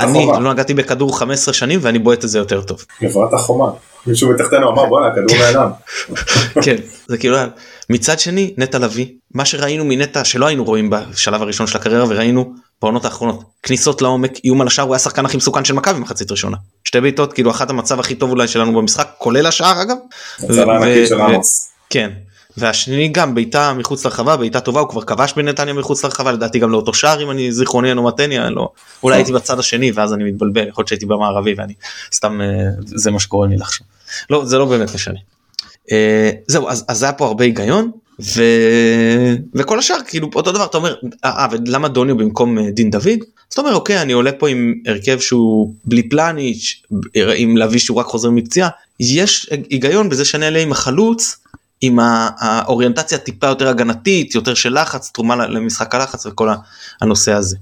אני 0.00 0.26
לא 0.26 0.52
נגעתי 0.52 0.74
בכדור 0.74 1.18
15 1.18 1.54
שנים 1.54 1.80
ואני 1.82 1.98
בועט 1.98 2.24
את 2.24 2.28
זה 2.28 2.38
יותר 2.38 2.62
טוב. 2.62 2.84
עברת 3.00 3.32
החומה. 3.32 3.70
מישהו 4.06 4.30
מתחתנו 4.30 4.70
אמר 4.70 4.86
בואנה 4.86 5.06
הכדור 5.06 5.36
נעלם. 5.38 5.70
כן 6.64 6.76
זה 7.06 7.18
כאילו 7.18 7.36
מצד 7.90 8.18
שני 8.18 8.54
נטע 8.58 8.78
לביא 8.78 9.06
מה 9.34 9.44
שראינו 9.44 9.84
מנטע 9.84 10.24
שלא 10.24 10.46
היינו 10.46 10.64
רואים 10.64 10.90
בשלב 10.90 11.42
הראשון 11.42 11.66
של 11.66 11.76
הקריירה 11.78 12.04
וראינו 12.08 12.52
בעונות 12.82 13.04
האחרונות 13.04 13.44
כניסות 13.62 14.02
לעומק 14.02 14.32
איום 14.44 14.60
על 14.60 14.66
השער 14.66 14.84
הוא 14.84 14.94
היה 14.94 14.96
השחקן 14.96 15.24
הכי 15.24 15.36
מסוכן 15.36 15.64
של 15.64 15.74
מכבי 15.74 16.00
מחצית 16.00 16.30
ראשונה 16.30 16.56
שתי 16.84 17.00
בעיטות 17.00 17.32
כאילו 17.32 17.50
אחת 17.50 17.70
המצב 17.70 18.00
הכי 18.00 18.14
טוב 18.14 18.30
אולי 18.30 18.48
שלנו 18.48 18.80
במשחק 18.80 19.08
כולל 19.18 19.46
השער 19.46 19.82
אגב. 19.82 19.96
כן 21.90 22.10
והשני 22.56 23.08
גם 23.08 23.34
בעיטה 23.34 23.72
מחוץ 23.72 24.04
לרחבה 24.04 24.36
בעיטה 24.36 24.60
טובה 24.60 24.80
הוא 24.80 24.88
כבר 24.88 25.02
כבש 25.02 25.32
בנתניה 25.36 25.74
מחוץ 25.74 26.04
לרחבה 26.04 26.32
לדעתי 26.32 26.58
גם 26.58 26.70
לאותו 26.70 26.94
שער 26.94 27.22
אם 27.22 27.30
אני 27.30 27.52
זיכרוני 27.52 27.90
אינו 27.90 28.02
מתני 28.02 28.38
לא. 28.38 28.68
אולי 29.02 29.16
הייתי 29.16 29.32
בצד 29.32 29.58
השני 29.58 29.92
ואז 29.94 30.12
אני 30.12 30.24
מתבלבל 30.24 30.68
יכול 30.68 30.82
להיות 30.82 30.88
שהייתי 30.88 31.06
במערבי 31.06 31.54
ואני 31.56 31.74
סתם 32.12 32.40
אה, 32.40 32.46
זה 32.84 33.10
מה 33.10 33.20
שקורה 33.20 33.48
לי 33.48 33.56
לחשוב. 33.56 33.86
לא 34.30 34.44
זה 34.44 34.58
לא 34.58 34.64
באמת 34.64 34.94
משנה. 34.94 35.18
אה, 35.92 36.30
זהו 36.46 36.68
אז, 36.68 36.84
אז 36.88 37.02
היה 37.02 37.12
פה 37.12 37.26
הרבה 37.26 37.44
היגיון 37.44 37.90
ו... 38.20 38.42
וכל 39.54 39.78
השאר 39.78 39.96
כאילו 40.06 40.30
אותו 40.34 40.52
דבר 40.52 40.64
אתה 40.64 40.76
אומר 40.76 40.94
אה, 41.24 41.30
אה 41.30 41.46
ולמה 41.50 41.88
דוניו 41.88 42.16
במקום 42.16 42.68
דין 42.68 42.90
דוד? 42.90 43.06
אז 43.06 43.52
אתה 43.52 43.60
אומר 43.60 43.74
אוקיי 43.74 44.02
אני 44.02 44.12
עולה 44.12 44.32
פה 44.32 44.48
עם 44.48 44.74
הרכב 44.86 45.18
שהוא 45.20 45.74
בלי 45.84 46.08
פלניץ' 46.08 46.82
עם 47.36 47.56
להביא 47.56 47.80
שהוא 47.80 47.96
רק 47.98 48.06
חוזר 48.06 48.30
מפציעה. 48.30 48.68
יש 49.00 49.50
היגיון 49.70 50.08
בזה 50.08 50.24
שאני 50.24 50.44
אעלה 50.44 50.58
עם 50.58 50.72
החלוץ 50.72 51.36
עם 51.80 51.98
האוריינטציה 52.38 53.18
טיפה 53.18 53.46
יותר 53.46 53.68
הגנתית, 53.68 54.34
יותר 54.34 54.54
של 54.54 54.80
לחץ, 54.80 55.10
תרומה 55.10 55.36
למשחק 55.36 55.94
הלחץ 55.94 56.26
וכל 56.26 56.48
הנושא 57.00 57.32
הזה. 57.32 57.56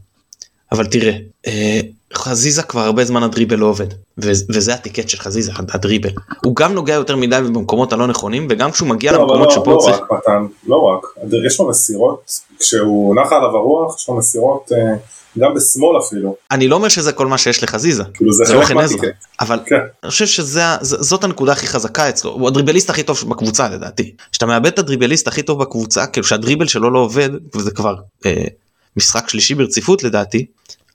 אבל 0.72 0.86
תראה, 0.86 1.16
אה, 1.46 1.80
חזיזה 2.14 2.62
כבר 2.62 2.80
הרבה 2.80 3.04
זמן 3.04 3.22
הדריבל 3.22 3.56
לא 3.56 3.66
עובד, 3.66 3.86
וזה 4.18 4.74
הטיקט 4.74 5.08
של 5.08 5.18
חזיזה, 5.18 5.52
הדריבל. 5.56 6.10
הוא 6.44 6.56
גם 6.56 6.74
נוגע 6.74 6.94
יותר 6.94 7.16
מדי 7.16 7.40
במקומות 7.46 7.92
הלא 7.92 8.06
נכונים, 8.06 8.46
וגם 8.50 8.70
כשהוא 8.70 8.88
מגיע 8.88 9.12
לא, 9.12 9.18
למקומות 9.18 9.48
לא, 9.48 9.54
שפה 9.54 9.72
לא 9.72 9.78
צריך... 9.78 9.96
רק 9.96 10.12
מתן, 10.12 10.46
לא 10.66 10.76
רק, 10.76 11.06
יש 11.46 11.60
לו 11.60 11.68
מסירות, 11.68 12.40
כשהוא 12.58 13.16
נחה 13.16 13.36
עליו 13.36 13.56
הרוח, 13.56 13.96
יש 13.98 14.08
לו 14.08 14.16
מסירות... 14.16 14.72
אה... 14.72 14.94
גם 15.38 15.54
בשמאל 15.54 15.98
אפילו. 15.98 16.36
אני 16.50 16.68
לא 16.68 16.76
אומר 16.76 16.88
שזה 16.88 17.12
כל 17.12 17.26
מה 17.26 17.38
שיש 17.38 17.62
לחזיזה, 17.62 18.04
כאילו 18.14 18.32
זה, 18.32 18.44
זה 18.44 18.54
לא 18.54 18.64
חן 18.64 18.78
עזרא, 18.78 18.98
אבל 19.40 19.58
כן. 19.66 19.76
אני 20.02 20.10
חושב 20.10 20.26
שזאת 20.26 21.24
הנקודה 21.24 21.52
הכי 21.52 21.66
חזקה 21.66 22.08
אצלו, 22.08 22.30
הוא 22.30 22.48
הדריבליסט 22.48 22.90
הכי 22.90 23.02
טוב 23.02 23.24
בקבוצה 23.28 23.68
לדעתי. 23.68 24.14
כשאתה 24.32 24.46
מאבד 24.46 24.66
את 24.66 24.78
הדריבליסט 24.78 25.28
הכי 25.28 25.42
טוב 25.42 25.62
בקבוצה, 25.62 26.06
כאילו 26.06 26.26
שהדריבל 26.26 26.66
שלו 26.66 26.90
לא 26.90 26.98
עובד, 26.98 27.30
וזה 27.54 27.70
כבר 27.70 27.94
אה, 28.26 28.44
משחק 28.96 29.28
שלישי 29.28 29.54
ברציפות 29.54 30.02
לדעתי, 30.02 30.46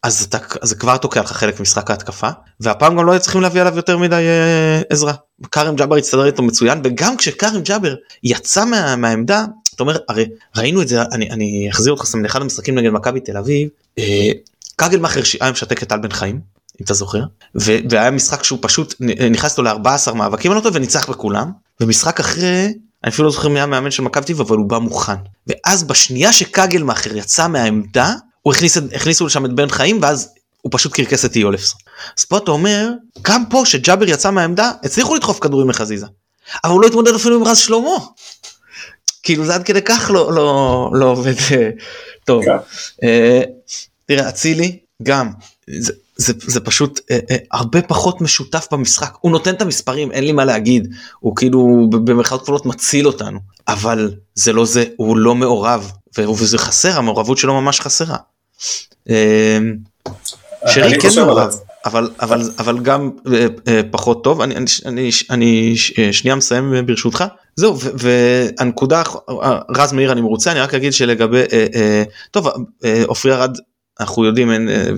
אז 0.03 0.25
אתה, 0.29 0.37
זה 0.61 0.75
כבר 0.75 0.97
תוקע 0.97 1.21
לך 1.21 1.31
חלק 1.31 1.59
ממשחק 1.59 1.91
ההתקפה, 1.91 2.29
והפעם 2.59 2.97
גם 2.97 3.05
לא 3.05 3.11
היו 3.11 3.21
צריכים 3.21 3.41
להביא 3.41 3.61
עליו 3.61 3.75
יותר 3.75 3.97
מדי 3.97 4.15
אה, 4.15 4.81
עזרה. 4.89 5.13
כרם 5.51 5.75
ג'אבר 5.75 5.95
הצטדר 5.95 6.25
איתו 6.25 6.43
מצוין, 6.43 6.81
וגם 6.83 7.17
כשכרם 7.17 7.61
ג'אבר 7.61 7.95
יצא 8.23 8.65
מה, 8.65 8.95
מהעמדה, 8.95 9.45
אתה 9.79 9.83
אומר 9.83 9.97
הרי 10.09 10.25
ראינו 10.57 10.81
את 10.81 10.87
זה 10.87 11.01
אני 11.01 11.31
אני 11.31 11.67
אחזיר 11.71 11.93
אותך 11.93 12.05
סתם 12.05 12.23
לאחד 12.23 12.41
המשחקים 12.41 12.75
נגד 12.75 12.89
מכבי 12.89 13.19
תל 13.19 13.37
אביב 13.37 13.69
אה, 13.99 14.31
כגלמאכר 14.77 15.21
היה 15.41 15.51
משתק 15.51 15.83
את 15.83 15.89
טל 15.89 15.97
בן 15.97 16.11
חיים 16.11 16.39
אם 16.79 16.85
אתה 16.85 16.93
זוכר 16.93 17.19
והיה 17.89 18.11
משחק 18.11 18.43
שהוא 18.43 18.59
פשוט 18.61 18.95
נכנס 19.31 19.57
לו 19.57 19.63
ל-14 19.63 20.13
מאבקים 20.13 20.51
אותו 20.51 20.73
וניצח 20.73 21.09
בכולם. 21.09 21.51
ומשחק 21.79 22.19
אחרי 22.19 22.73
אני 23.03 23.11
אפילו 23.11 23.25
לא 23.25 23.31
זוכר 23.31 23.47
מי 23.47 23.61
המאמן 23.61 23.91
של 23.91 24.03
מכבי 24.03 24.33
אבל 24.33 24.57
הוא 24.57 24.69
בא 24.69 24.77
מוכן. 24.77 25.13
ואז 25.47 25.83
בשנייה 25.83 26.33
שקגלמאכר 26.33 27.17
יצא 27.17 27.47
מהעמדה 27.47 28.13
הוא 28.41 28.53
הכניס 28.53 28.77
הכניסו 28.77 29.25
לשם 29.25 29.45
את 29.45 29.53
בן 29.53 29.69
חיים 29.69 29.99
ואז 30.01 30.29
הוא 30.61 30.71
פשוט 30.73 30.93
קרקס 30.93 31.25
את 31.25 31.35
איולפסון. 31.35 31.79
אז 32.19 32.25
פה 32.25 32.37
אתה 32.37 32.51
אומר 32.51 32.89
גם 33.21 33.43
פה 33.49 33.63
שג'אבר 33.65 34.09
יצא 34.09 34.31
מהעמדה 34.31 34.71
הצליחו 34.83 35.15
לדחוף 35.15 35.39
כדורים 35.39 35.69
לחזיזה 35.69 36.05
אבל 36.63 36.73
הוא 36.73 36.81
לא 36.81 36.87
התמודד 36.87 37.15
אפילו 37.15 37.35
עם 37.35 37.43
רז 37.43 37.57
שלמה 37.57 37.97
כאילו 39.29 39.45
זה 39.45 39.55
עד 39.55 39.63
כדי 39.63 39.81
כך 39.81 40.11
לא 40.13 40.33
לא 40.33 40.89
לא 40.93 41.05
עובד 41.05 41.33
אה, 41.51 41.69
טוב. 42.25 42.45
כן. 42.45 42.51
אה, 43.03 43.41
תראה 44.05 44.29
אצילי 44.29 44.79
גם 45.03 45.31
זה, 45.67 45.93
זה, 46.15 46.33
זה 46.37 46.59
פשוט 46.59 46.99
אה, 47.11 47.19
אה, 47.31 47.37
הרבה 47.51 47.81
פחות 47.81 48.21
משותף 48.21 48.67
במשחק 48.71 49.13
הוא 49.21 49.31
נותן 49.31 49.53
את 49.53 49.61
המספרים 49.61 50.11
אין 50.11 50.23
לי 50.23 50.31
מה 50.31 50.45
להגיד 50.45 50.93
הוא 51.19 51.35
כאילו 51.35 51.89
במרחב 51.89 52.37
כפולות 52.37 52.65
מציל 52.65 53.07
אותנו 53.07 53.39
אבל 53.67 54.11
זה 54.35 54.53
לא 54.53 54.65
זה 54.65 54.85
הוא 54.97 55.17
לא 55.17 55.35
מעורב 55.35 55.91
וזה 56.17 56.57
חסר 56.57 56.97
המעורבות 56.97 57.37
שלו 57.37 57.61
ממש 57.61 57.79
חסרה. 57.79 58.17
אה, 59.09 59.59
שרי 60.67 60.99
כן 60.99 61.09
מעורב. 61.15 61.55
אבל 61.85 62.09
אבל 62.21 62.51
אבל 62.59 62.79
גם 62.79 63.11
פחות 63.91 64.23
טוב 64.23 64.41
אני 64.41 64.55
אני 64.85 65.09
אני 65.29 65.73
שנייה 66.11 66.35
מסיים 66.35 66.73
ברשותך 66.85 67.23
זהו 67.59 67.77
והנקודה 67.79 69.03
רז 69.77 69.93
מאיר 69.93 70.11
אני 70.11 70.21
מרוצה 70.21 70.51
אני 70.51 70.59
רק 70.59 70.73
אגיד 70.73 70.93
שלגבי 70.93 71.43
טוב 72.31 72.47
עופרי 73.07 73.33
ארד 73.33 73.57
אנחנו 73.99 74.25
יודעים 74.25 74.51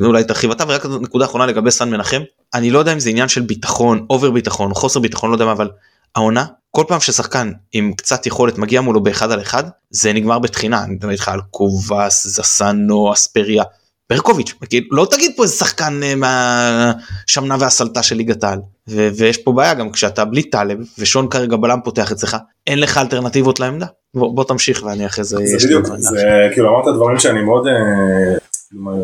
אולי 0.03 0.23
תרחיב 0.23 0.51
אתה 0.51 0.63
ורק 0.67 0.85
נקודה 0.85 1.25
אחרונה 1.25 1.45
לגבי 1.45 1.71
סן 1.71 1.89
מנחם. 1.89 2.21
אני 2.53 2.71
לא 2.71 2.79
יודע 2.79 2.93
אם 2.93 2.99
זה 2.99 3.09
עניין 3.09 3.27
של 3.27 3.41
ביטחון 3.41 4.05
אובר 4.09 4.31
ביטחון 4.31 4.73
חוסר 4.73 4.99
ביטחון 4.99 5.29
לא 5.29 5.35
יודע 5.35 5.45
מה 5.45 5.51
אבל 5.51 5.69
העונה 6.15 6.45
כל 6.71 6.83
פעם 6.87 6.99
ששחקן 6.99 7.51
עם 7.73 7.93
קצת 7.93 8.25
יכולת 8.25 8.57
מגיע 8.57 8.81
מולו 8.81 9.03
באחד 9.03 9.31
על 9.31 9.41
אחד 9.41 9.63
זה 9.89 10.13
נגמר 10.13 10.39
בטחינה. 10.39 10.83
אני 10.83 10.93
מדבר 10.93 11.09
איתך 11.09 11.27
על 11.27 11.39
קובאס, 11.51 12.27
זסנו 12.27 13.13
אספריה 13.13 13.63
ברקוביץ', 14.11 14.53
כאילו, 14.69 14.87
לא 14.91 15.07
תגיד 15.11 15.31
פה 15.35 15.43
איזה 15.43 15.55
שחקן 15.55 15.99
אה, 16.03 16.13
מהשמנה 16.15 17.55
והסלתה 17.59 18.03
של 18.03 18.15
ליגת 18.15 18.43
העל. 18.43 18.59
ויש 18.87 19.37
פה 19.37 19.51
בעיה 19.51 19.73
גם 19.73 19.91
כשאתה 19.91 20.25
בלי 20.25 20.43
טלב 20.43 20.77
ושון 20.99 21.27
כרגע 21.27 21.57
בלם 21.57 21.79
פותח 21.83 22.11
אצלך 22.11 22.37
אין 22.67 22.79
לך 22.79 22.97
אלטרנטיבות 22.97 23.59
לעמדה. 23.59 23.85
בוא, 24.13 24.35
בוא 24.35 24.43
תמשיך 24.43 24.83
ואני 24.83 25.05
אחרי 25.05 25.23
זה. 25.23 25.37
זה 25.43 25.67
בדיוק, 25.67 25.85
זה 25.97 26.49
כאילו 26.53 26.69
אמרת 26.69 26.95
דברים 26.95 27.19
שאני 27.19 27.41
מאוד 27.41 27.67
אה, 27.67 27.73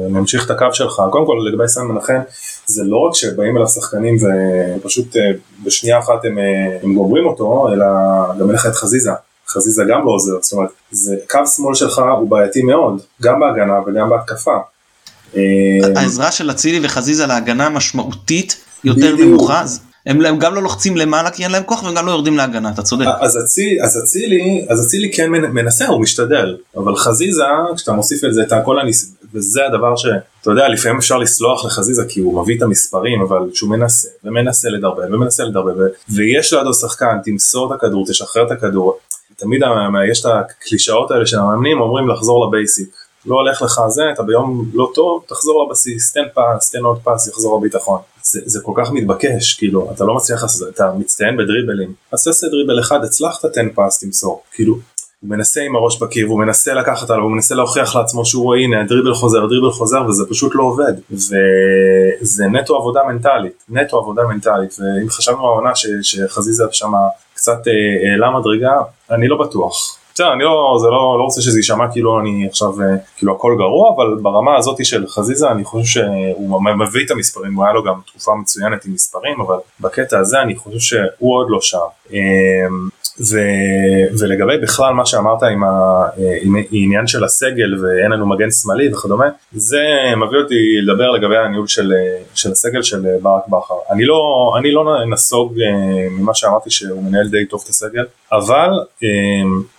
ממשיך 0.09 0.45
את 0.45 0.51
הקו 0.51 0.65
שלך. 0.73 1.01
קודם 1.11 1.25
כל 1.25 1.35
לגבי 1.49 1.67
סן 1.67 1.81
מנחם 1.81 2.19
זה 2.65 2.83
לא 2.83 2.97
רק 2.97 3.15
שבאים 3.15 3.57
אליו 3.57 3.67
שחקנים 3.67 4.17
ופשוט 4.77 5.17
אה, 5.17 5.31
בשנייה 5.63 5.99
אחת 5.99 6.25
הם, 6.25 6.37
הם 6.83 6.93
גומרים 6.93 7.25
אותו 7.25 7.67
אלא 7.73 7.85
גם 8.39 8.47
אין 8.47 8.55
לך 8.55 8.65
את 8.65 8.75
חזיזה. 8.75 9.11
חזיזה 9.47 9.83
גם 9.89 10.05
לא 10.05 10.11
עוזר, 10.11 10.37
זאת 10.41 10.53
אומרת, 10.53 10.69
זה 10.91 11.15
קו 11.29 11.47
שמאל 11.55 11.73
שלך 11.73 12.01
הוא 12.19 12.29
בעייתי 12.29 12.61
מאוד, 12.61 13.01
גם 13.21 13.39
בהגנה 13.39 13.79
וגם 13.87 14.09
בהתקפה. 14.09 14.57
אה, 15.35 15.41
העזרה 15.95 16.31
של 16.31 16.51
אצילי 16.51 16.79
וחזיזה 16.83 17.25
להגנה 17.25 17.69
משמעותית 17.69 18.57
יותר 18.83 19.15
נמוכה. 19.15 19.63
הם, 20.07 20.25
הם 20.25 20.39
גם 20.39 20.55
לא 20.55 20.63
לוחצים 20.63 20.97
למעלה 20.97 21.31
כי 21.31 21.43
אין 21.43 21.51
להם 21.51 21.63
כוח 21.63 21.83
והם 21.83 21.95
גם 21.95 22.05
לא 22.05 22.11
יורדים 22.11 22.37
להגנה 22.37 22.69
אתה 22.69 22.81
צודק. 22.81 23.05
אז 23.19 23.37
אצילי 23.37 23.81
אז 23.83 23.97
אצילי 24.03 24.65
אז 24.69 24.85
אצילי 24.85 25.13
כן 25.13 25.29
מנסה 25.29 25.87
הוא 25.87 26.01
משתדל 26.01 26.57
אבל 26.77 26.95
חזיזה 26.95 27.43
כשאתה 27.75 27.91
מוסיף 27.91 28.23
את 28.23 28.33
זה 28.33 28.43
את 28.43 28.53
כל 28.65 28.79
הניס... 28.79 29.13
וזה 29.33 29.65
הדבר 29.65 29.95
שאתה 29.95 30.51
יודע 30.51 30.67
לפעמים 30.67 30.97
אפשר 30.97 31.17
לסלוח 31.17 31.65
לחזיזה 31.65 32.03
כי 32.09 32.19
הוא 32.19 32.41
מביא 32.41 32.57
את 32.57 32.61
המספרים 32.61 33.21
אבל 33.21 33.39
שהוא 33.53 33.69
מנסה 33.69 34.07
ומנסה 34.23 34.69
לדרבן 34.69 35.13
ומנסה 35.13 35.43
לדרבן 35.43 35.71
ויש 36.09 36.53
לידו 36.53 36.73
שחקן 36.73 37.17
תמסור 37.23 37.73
את 37.73 37.77
הכדור 37.77 38.05
תשחרר 38.07 38.45
את 38.45 38.51
הכדור 38.51 38.97
תמיד 39.35 39.61
יש 40.11 40.25
את 40.25 40.25
הקלישאות 40.25 41.11
האלה 41.11 41.25
של 41.25 41.39
המאמנים 41.39 41.81
אומרים 41.81 42.07
לחזור 42.07 42.47
לבייסיק 42.47 42.89
לא 43.27 43.35
הולך 43.35 43.61
לך 43.61 43.81
זה 43.87 44.03
אתה 44.13 44.23
ביום 44.23 44.69
לא 44.73 44.91
טוב 44.95 45.23
תחזור 45.27 45.67
לבסיס 45.67 46.13
תן 46.13 46.23
פס 46.33 46.71
תן 46.71 46.83
עוד 46.83 46.99
פס 47.03 47.27
יחזור 47.27 47.57
הביטחון. 47.57 47.99
זה, 48.23 48.41
זה 48.45 48.59
כל 48.63 48.71
כך 48.75 48.91
מתבקש 48.91 49.53
כאילו 49.53 49.91
אתה 49.95 50.05
לא 50.05 50.15
מצליח 50.15 50.43
אתה 50.69 50.91
מצטיין 50.97 51.37
בדריבלים. 51.37 51.93
אז 52.11 52.23
תעשה 52.23 52.47
דריבל 52.47 52.79
אחד 52.79 53.03
הצלחת 53.03 53.45
תן 53.45 53.69
פס 53.75 53.99
תמסור. 53.99 54.41
כאילו 54.51 54.73
הוא 55.21 55.29
מנסה 55.29 55.61
עם 55.61 55.75
הראש 55.75 56.01
בקיר 56.01 56.27
והוא 56.27 56.39
מנסה 56.39 56.73
לקחת 56.73 57.09
עליו 57.09 57.23
הוא 57.23 57.31
מנסה 57.31 57.55
להוכיח 57.55 57.95
לעצמו 57.95 58.25
שהוא 58.25 58.43
רואה 58.43 58.59
הנה 58.59 58.83
דריבל 58.83 59.13
חוזר 59.13 59.45
דריבל 59.45 59.71
חוזר 59.71 60.01
וזה 60.07 60.23
פשוט 60.29 60.55
לא 60.55 60.63
עובד. 60.63 60.93
וזה 61.11 62.45
נטו 62.51 62.75
עבודה 62.75 63.01
מנטלית 63.07 63.63
נטו 63.69 63.97
עבודה 63.97 64.23
מנטלית. 64.23 64.77
ואם 64.79 65.09
חשבנו 65.09 65.47
העונה 65.47 65.71
שחזיזה 66.01 66.63
שם 66.71 66.91
קצת 67.33 67.67
אה, 67.67 68.11
העלה 68.11 68.39
מדרגה 68.39 68.71
אני 69.11 69.27
לא 69.27 69.37
בטוח 69.37 69.96
בסדר, 70.17 70.33
אני 70.33 70.43
לא, 70.43 70.77
זה 70.81 70.87
לא, 70.87 71.15
לא 71.19 71.23
רוצה 71.23 71.41
שזה 71.41 71.59
יישמע 71.59 71.91
כאילו 71.91 72.19
אני 72.19 72.47
עכשיו, 72.47 72.81
אה, 72.81 72.95
כאילו 73.17 73.35
הכל 73.35 73.55
גרוע, 73.57 73.95
אבל 73.95 74.15
ברמה 74.21 74.57
הזאת 74.57 74.85
של 74.85 75.07
חזיזה 75.07 75.51
אני 75.51 75.63
חושב 75.63 75.85
שהוא 75.85 76.61
מביא 76.63 77.05
את 77.05 77.11
המספרים, 77.11 77.53
הוא 77.55 77.65
היה 77.65 77.73
לו 77.73 77.83
גם 77.83 77.93
תקופה 78.05 78.35
מצוינת 78.35 78.85
עם 78.85 78.93
מספרים, 78.93 79.41
אבל 79.41 79.55
בקטע 79.79 80.19
הזה 80.19 80.41
אני 80.41 80.55
חושב 80.55 80.79
שהוא 80.79 81.37
עוד 81.37 81.47
לא 81.49 81.61
שם. 81.61 81.77
אמ, 82.11 82.17
ו, 83.31 83.39
ולגבי 84.19 84.57
בכלל 84.57 84.93
מה 84.93 85.05
שאמרת 85.05 85.43
עם, 85.43 85.63
העניין 86.71 87.07
של 87.07 87.23
הסגל 87.23 87.85
ואין 87.85 88.11
לנו 88.11 88.27
מגן 88.29 88.51
שמאלי 88.51 88.93
וכדומה, 88.93 89.25
זה 89.51 89.83
מביא 90.17 90.39
אותי 90.39 90.81
לדבר 90.83 91.11
לגבי 91.11 91.37
הניהול 91.37 91.67
של, 91.67 91.93
של 92.35 92.51
הסגל 92.51 92.81
של 92.81 93.05
ברק 93.21 93.47
בכר. 93.47 93.75
אני 93.91 94.05
לא, 94.05 94.53
אני 94.59 94.71
לא 94.71 95.05
נסוג 95.09 95.59
אה, 95.59 96.09
ממה 96.09 96.33
שאמרתי 96.33 96.69
שהוא 96.69 97.03
מנהל 97.03 97.27
די 97.27 97.45
טוב 97.45 97.61
את 97.63 97.69
הסגל, 97.69 98.05
אבל 98.31 98.69
אמ, 99.03 99.07
אה, 99.07 99.76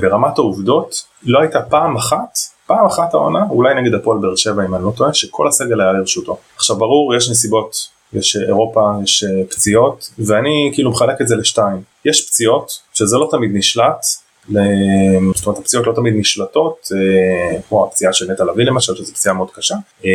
ברמת 0.00 0.38
העובדות 0.38 1.04
לא 1.22 1.40
הייתה 1.40 1.62
פעם 1.62 1.96
אחת 1.96 2.38
פעם 2.66 2.86
אחת 2.86 3.14
העונה 3.14 3.46
אולי 3.50 3.74
נגד 3.74 3.94
הפועל 3.94 4.18
באר 4.18 4.36
שבע 4.36 4.64
אם 4.64 4.74
אני 4.74 4.84
לא 4.84 4.92
טועה 4.96 5.14
שכל 5.14 5.48
הסגל 5.48 5.80
היה 5.80 5.92
לרשותו. 5.92 6.38
עכשיו 6.56 6.76
ברור 6.76 7.14
יש 7.14 7.30
נסיבות 7.30 7.88
יש 8.12 8.36
אירופה 8.36 8.92
יש 9.02 9.24
אה, 9.24 9.44
פציעות 9.50 10.10
ואני 10.18 10.70
כאילו 10.74 10.90
מחלק 10.90 11.20
את 11.20 11.28
זה 11.28 11.36
לשתיים. 11.36 11.82
יש 12.04 12.28
פציעות 12.28 12.78
שזה 12.92 13.16
לא 13.16 13.28
תמיד 13.30 13.50
נשלט 13.54 14.06
זאת 14.48 15.46
אומרת 15.46 15.58
הפציעות 15.58 15.86
לא 15.86 15.92
תמיד 15.92 16.14
נשלטות, 16.16 16.88
אה, 16.92 17.60
כמו 17.68 17.84
הפציעה 17.84 18.12
של 18.12 18.32
נטע 18.32 18.44
לביא 18.44 18.64
למשל, 18.64 18.96
שזו 18.96 19.14
פציעה 19.14 19.34
מאוד 19.34 19.50
קשה, 19.50 19.74
אה, 20.04 20.10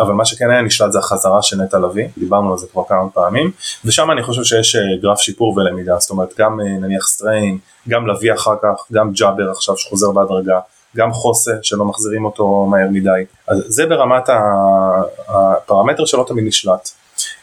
אבל 0.00 0.12
מה 0.12 0.24
שכן 0.24 0.50
היה 0.50 0.62
נשלט 0.62 0.92
זה 0.92 0.98
החזרה 0.98 1.42
של 1.42 1.56
נטע 1.56 1.78
לביא, 1.78 2.08
דיברנו 2.18 2.52
על 2.52 2.58
זה 2.58 2.66
כבר 2.72 2.82
כמה 2.88 3.10
פעמים, 3.14 3.50
ושם 3.84 4.10
אני 4.10 4.22
חושב 4.22 4.44
שיש 4.44 4.76
אה, 4.76 4.82
גרף 5.02 5.18
שיפור 5.18 5.54
ולמידה, 5.56 5.96
זאת 5.98 6.10
אומרת 6.10 6.34
גם 6.38 6.60
נניח 6.60 7.06
סטריין, 7.06 7.58
גם 7.88 8.06
לביא 8.06 8.32
אחר 8.34 8.54
כך, 8.62 8.86
גם 8.92 9.12
ג'אבר 9.12 9.50
עכשיו 9.50 9.76
שחוזר 9.76 10.10
בהדרגה, 10.10 10.60
גם 10.96 11.12
חוסה 11.12 11.52
שלא 11.62 11.84
מחזירים 11.84 12.24
אותו 12.24 12.66
מהר 12.70 12.88
מדי, 12.90 13.24
אז 13.48 13.64
זה 13.68 13.86
ברמת 13.86 14.28
הפרמטר 15.28 16.04
שלא 16.04 16.24
תמיד 16.28 16.44
נשלט. 16.44 16.90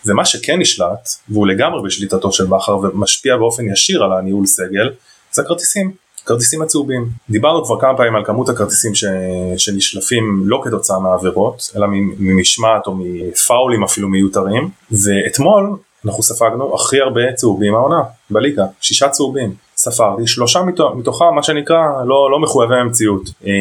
ומה 0.06 0.26
שכן 0.26 0.60
נשלט, 0.60 1.10
והוא 1.30 1.48
לגמרי 1.48 1.82
בשליטתו 1.84 2.32
של 2.32 2.46
בכר 2.46 2.78
ומשפיע 2.78 3.38
באופן 3.38 3.68
ישיר 3.68 4.04
על 4.04 4.14
הניהול 4.14 4.46
סגל, 4.46 4.90
זה 5.34 5.42
הכרטיסים, 5.42 5.92
כרטיסים 6.26 6.62
הצהובים. 6.62 7.10
דיברנו 7.30 7.66
כבר 7.66 7.80
כמה 7.80 7.98
פעמים 7.98 8.16
על 8.16 8.26
כמות 8.26 8.50
הכרטיסים 8.50 8.96
ש... 8.96 9.06
שנשלפים 9.58 10.44
לא 10.46 10.62
כתוצאה 10.64 11.00
מהעבירות, 11.00 11.72
אלא 11.76 11.88
ממשמעת 12.20 12.88
או 12.88 12.96
מפאולים 12.96 13.84
אפילו 13.84 14.10
מיותרים, 14.10 14.70
ואתמול 14.92 15.76
אנחנו 16.06 16.24
ספגנו 16.24 16.76
הכי 16.76 17.02
הרבה 17.02 17.34
צהובים 17.36 17.76
העונה 17.76 18.02
בליגה, 18.30 18.66
שישה 18.82 19.10
צהובים. 19.10 19.54
ספרתי 19.78 20.28
שלושה 20.28 20.60
מתוכם 20.96 21.36
מה 21.36 21.44
שנקרא 21.44 22.04
לא, 22.06 22.32
לא 22.32 22.40
מחויבי 22.40 22.76
המציאות. 22.76 23.30
אה, 23.46 23.52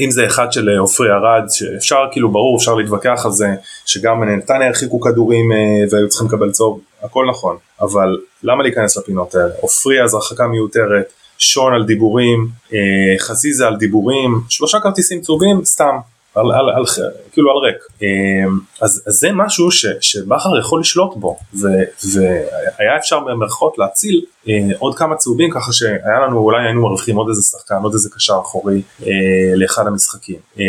אם 0.00 0.10
זה 0.10 0.26
אחד 0.26 0.52
של 0.52 0.78
עופרי 0.78 1.10
ארד 1.10 1.44
שאפשר 1.50 2.04
כאילו 2.12 2.32
ברור 2.32 2.56
אפשר 2.56 2.74
להתווכח 2.74 3.22
על 3.24 3.32
זה 3.32 3.54
שגם 3.86 4.24
נתניה 4.24 4.68
הרחיקו 4.68 5.00
כדורים 5.00 5.52
אה, 5.52 5.56
והיו 5.90 6.08
צריכים 6.08 6.28
לקבל 6.28 6.50
צהוב 6.50 6.80
הכל 7.02 7.26
נכון 7.30 7.56
אבל 7.80 8.18
למה 8.42 8.62
להיכנס 8.62 8.96
לפינות 8.96 9.34
האלה 9.34 9.54
עופרי 9.60 10.04
אז 10.04 10.14
הרחקה 10.14 10.46
מיותרת 10.46 11.12
שון 11.38 11.74
על 11.74 11.84
דיבורים 11.84 12.48
אה, 12.72 13.18
חזיזה 13.18 13.66
על 13.66 13.76
דיבורים 13.76 14.40
שלושה 14.48 14.80
כרטיסים 14.80 15.20
צהובים 15.20 15.64
סתם 15.64 15.96
על, 16.34 16.52
על, 16.52 16.70
על, 16.70 16.84
כאילו 17.32 17.50
על 17.50 17.56
ריק. 17.56 17.76
אמ, 18.02 18.58
אז, 18.80 19.02
אז 19.06 19.14
זה 19.14 19.28
משהו 19.32 19.70
ש, 19.70 19.86
שבכר 20.00 20.58
יכול 20.58 20.80
לשלוט 20.80 21.16
בו, 21.16 21.38
ו, 21.54 21.66
והיה 22.12 22.96
אפשר 22.96 23.20
במרכאות 23.20 23.78
להציל 23.78 24.24
אה, 24.48 24.54
עוד 24.78 24.98
כמה 24.98 25.16
צהובים 25.16 25.50
ככה 25.50 25.72
שהיה 25.72 26.20
לנו 26.26 26.38
אולי 26.38 26.64
היינו 26.64 26.82
מרוויחים 26.82 27.16
עוד 27.16 27.28
איזה 27.28 27.42
שחקן, 27.42 27.74
עוד 27.82 27.92
איזה 27.92 28.10
קשר 28.10 28.38
אחורי 28.42 28.82
אה, 29.02 29.06
לאחד 29.54 29.86
המשחקים. 29.86 30.36
אה, 30.58 30.64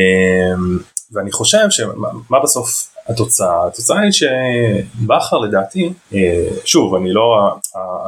ואני 1.11 1.31
חושב 1.31 1.65
שמה 1.69 2.39
בסוף 2.43 2.92
התוצאה? 3.07 3.67
התוצאה 3.67 3.99
היא 3.99 4.11
שבכר 4.11 5.37
לדעתי, 5.37 5.93
אה, 6.13 6.47
שוב 6.65 6.95
אני 6.95 7.13
לא, 7.13 7.55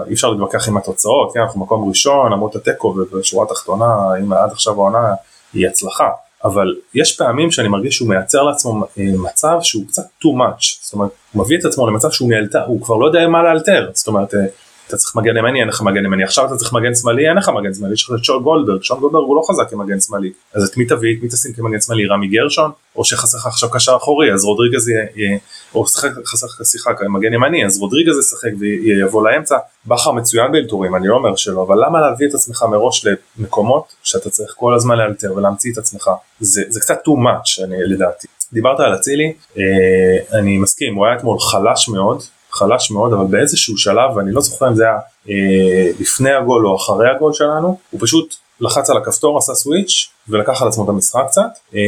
אי 0.08 0.14
אפשר 0.14 0.30
להתווכח 0.30 0.68
עם 0.68 0.78
התוצאות, 0.78 1.34
כן, 1.34 1.40
אנחנו 1.40 1.62
מקום 1.62 1.90
ראשון, 1.90 2.32
למרות 2.32 2.56
התיקו 2.56 2.88
ובשורה 2.88 3.46
התחתונה, 3.46 3.96
אם 4.20 4.34
עד 4.34 4.52
עכשיו 4.52 4.74
העונה 4.74 5.14
היא 5.54 5.68
הצלחה. 5.68 6.10
אבל 6.46 6.76
יש 6.94 7.18
פעמים 7.18 7.52
שאני 7.52 7.68
מרגיש 7.68 7.96
שהוא 7.96 8.10
מייצר 8.10 8.44
לעצמו 8.44 8.84
אה, 9.00 9.04
מצב 9.18 9.58
שהוא 9.62 9.84
קצת 9.88 10.04
too 10.04 10.28
much, 10.28 10.84
זאת 10.84 10.94
אומרת 10.94 11.10
הוא 11.32 11.44
מביא 11.44 11.58
את 11.60 11.66
עצמו 11.66 11.88
למצב 11.88 12.12
שהוא 12.12 12.30
נאלתר, 12.30 12.66
הוא 12.66 12.82
כבר 12.82 12.96
לא 12.96 13.06
יודע 13.06 13.28
מה 13.28 13.44
לאלתר, 13.44 13.92
זאת 13.94 14.08
אומרת 14.08 14.34
אה, 14.34 14.40
אתה 14.88 14.98
צריך 14.98 15.16
מגן 15.16 15.38
ימני 15.38 15.60
אין 15.60 15.68
לך 15.68 15.82
מגן 15.82 16.06
ימני. 16.06 16.24
עכשיו 16.24 16.46
אתה 16.46 16.56
צריך 16.56 16.74
מגן 16.74 16.96
שמאלי 16.96 17.30
אין 17.30 17.38
לך 17.38 17.50
מגן 17.50 17.74
שמאלי. 17.74 17.94
יש 17.94 18.04
לך 18.04 18.12
את 18.20 18.24
שון 18.24 18.44
גולדברג. 18.44 18.84
שון 18.84 19.00
גולדברג 19.00 19.24
הוא 19.24 19.36
לא 19.36 19.42
חזק 19.50 19.70
כמגן 19.70 20.00
שמאלי. 20.00 20.32
אז 20.54 20.64
את 20.64 20.78
מי 20.78 20.86
תביא? 20.86 21.18
את 21.18 21.24
מי 21.24 21.30
תשים 21.30 21.54
כמגן 21.54 21.82
שמאלי? 21.82 22.08
רמי 22.08 22.28
גרשון? 22.28 22.72
או 22.96 23.06
שחסר 23.06 23.38
לך 23.38 23.48
עכשיו 23.48 23.70
קשר 23.70 23.96
אחורי 23.96 24.34
אז 24.34 24.44
רודריגז 24.44 24.90
יהיה 24.90 25.38
או 25.76 25.86
חסר 26.26 26.48
לך 26.48 26.62
שיחה 26.66 26.94
כמגן 26.94 27.34
ימני 27.34 27.66
אז 27.66 27.78
רודריגז 27.78 28.18
ישחק 28.20 28.52
ויבוא 28.60 29.30
לאמצע. 29.30 29.58
בכר 29.86 30.12
מצוין 30.12 30.52
באלתורים 30.52 30.96
אני 30.96 31.08
לא 31.08 31.16
אומר 31.16 31.36
שלא 31.36 31.64
אבל 31.64 31.86
למה 31.86 32.02
להביא 32.02 32.28
את 32.28 32.34
עצמך 32.34 32.66
מראש 32.72 33.06
למקומות 33.38 33.94
שאתה 34.04 34.30
צריך 34.30 34.54
כל 34.58 34.76
הזמן 34.76 34.98
לאלתר 34.98 35.34
ולהמציא 35.36 35.72
את 35.74 35.78
עצמך? 35.78 36.10
זה, 36.40 36.62
זה 36.70 36.80
קצת 36.80 36.98
too 37.08 37.20
much 37.20 37.64
אני, 37.64 37.76
לדעתי. 37.86 38.28
דיברת 38.54 38.80
על 38.80 38.96
אצילי 38.96 39.34
אה, 39.58 40.40
אני 40.40 40.58
מסכים 40.58 40.96
הוא 40.96 41.06
היה 41.06 41.16
אתמול 41.16 41.40
חלש 41.40 41.90
מאוד 41.90 42.24
חלש 42.56 42.92
מאוד, 42.92 43.14
אבל 43.14 43.26
באיזשהו 43.26 43.78
שלב, 43.78 44.18
ואני 44.18 44.32
לא 44.32 44.42
זוכר 44.42 44.68
אם 44.68 44.76
זה 44.76 44.84
היה 44.84 44.98
אה, 45.30 45.92
לפני 46.00 46.34
הגול 46.34 46.68
או 46.68 46.76
אחרי 46.76 47.10
הגול 47.16 47.34
שלנו, 47.34 47.78
הוא 47.92 48.00
פשוט 48.04 48.36
לחץ 48.62 48.90
על 48.90 48.98
הכפתור, 48.98 49.38
עשה 49.38 49.54
סוויץ' 49.54 50.10
ולקח 50.30 50.62
על 50.62 50.68
עצמו 50.68 50.84
את 50.84 50.90
המשחק 50.90 51.24
קצת. 51.28 51.42
אה, 51.76 51.80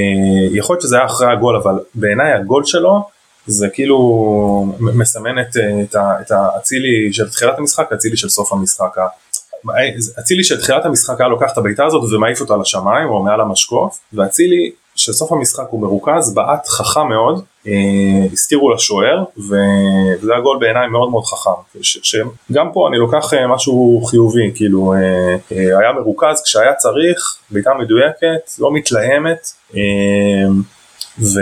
יכול 0.51 0.73
להיות 0.73 0.82
שזה 0.82 0.95
היה 0.95 1.06
אחרי 1.06 1.32
הגול, 1.32 1.56
אבל 1.56 1.80
בעיניי 1.95 2.32
הגול 2.32 2.65
שלו 2.65 3.08
זה 3.47 3.69
כאילו 3.69 3.97
מסמן 4.80 5.39
את, 5.39 5.58
אה, 5.58 6.21
את 6.21 6.32
האצילי 6.32 7.13
של 7.13 7.30
תחילת 7.30 7.60
המשחק, 7.60 7.91
האצילי 7.91 8.17
של 8.17 8.30
סוף 8.30 8.53
המשחק. 8.53 8.97
אצילי 10.19 10.43
של 10.43 10.62
תחילת 10.62 10.86
המשחק 10.86 11.21
היה 11.21 11.30
לוקח 11.30 11.51
את 11.53 11.58
הבעיטה 11.58 11.86
הזאת 11.86 12.13
ומעיף 12.13 12.41
אותה 12.41 12.58
לשמיים 12.58 13.10
או 13.10 13.23
מעל 13.23 13.41
המשקוף, 13.41 13.99
ואצילי 14.13 14.71
שסוף 14.95 15.32
המשחק 15.32 15.65
הוא 15.69 15.82
מרוכז, 15.82 16.34
בעט 16.34 16.67
חכם 16.67 17.08
מאוד, 17.08 17.36
אה, 17.36 17.43
הסתירו 18.34 18.73
לשוער, 18.73 19.23
וזה 19.38 20.32
היה 20.34 20.41
גול 20.41 20.58
בעיניי 20.60 20.88
מאוד 20.88 21.10
מאוד 21.10 21.23
חכם. 21.25 21.82
שגם 21.82 22.67
פה 22.73 22.88
אני 22.89 22.97
לוקח 22.97 23.34
אה, 23.34 23.47
משהו 23.47 24.01
חיובי, 24.10 24.51
כאילו 24.56 24.93
אה, 24.93 25.36
היה 25.51 25.91
מרוכז 25.95 26.41
כשהיה 26.45 26.73
צריך, 26.73 27.38
בעיטה 27.49 27.69
מדויקת, 27.80 28.51
לא 28.60 28.73
מתלהמת, 28.73 29.51
ו... 31.19 31.39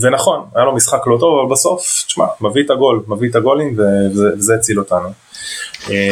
ונכון, 0.00 0.44
היה 0.54 0.64
לו 0.64 0.74
משחק 0.74 1.06
לא 1.06 1.16
טוב, 1.20 1.38
אבל 1.38 1.52
בסוף, 1.52 2.04
תשמע, 2.06 2.24
מביא 2.40 2.64
את 2.64 2.70
הגול, 2.70 3.02
מביא 3.08 3.30
את 3.30 3.36
הגולים, 3.36 3.76
וזה 4.14 4.54
הציל 4.54 4.78
אותנו. 4.78 5.08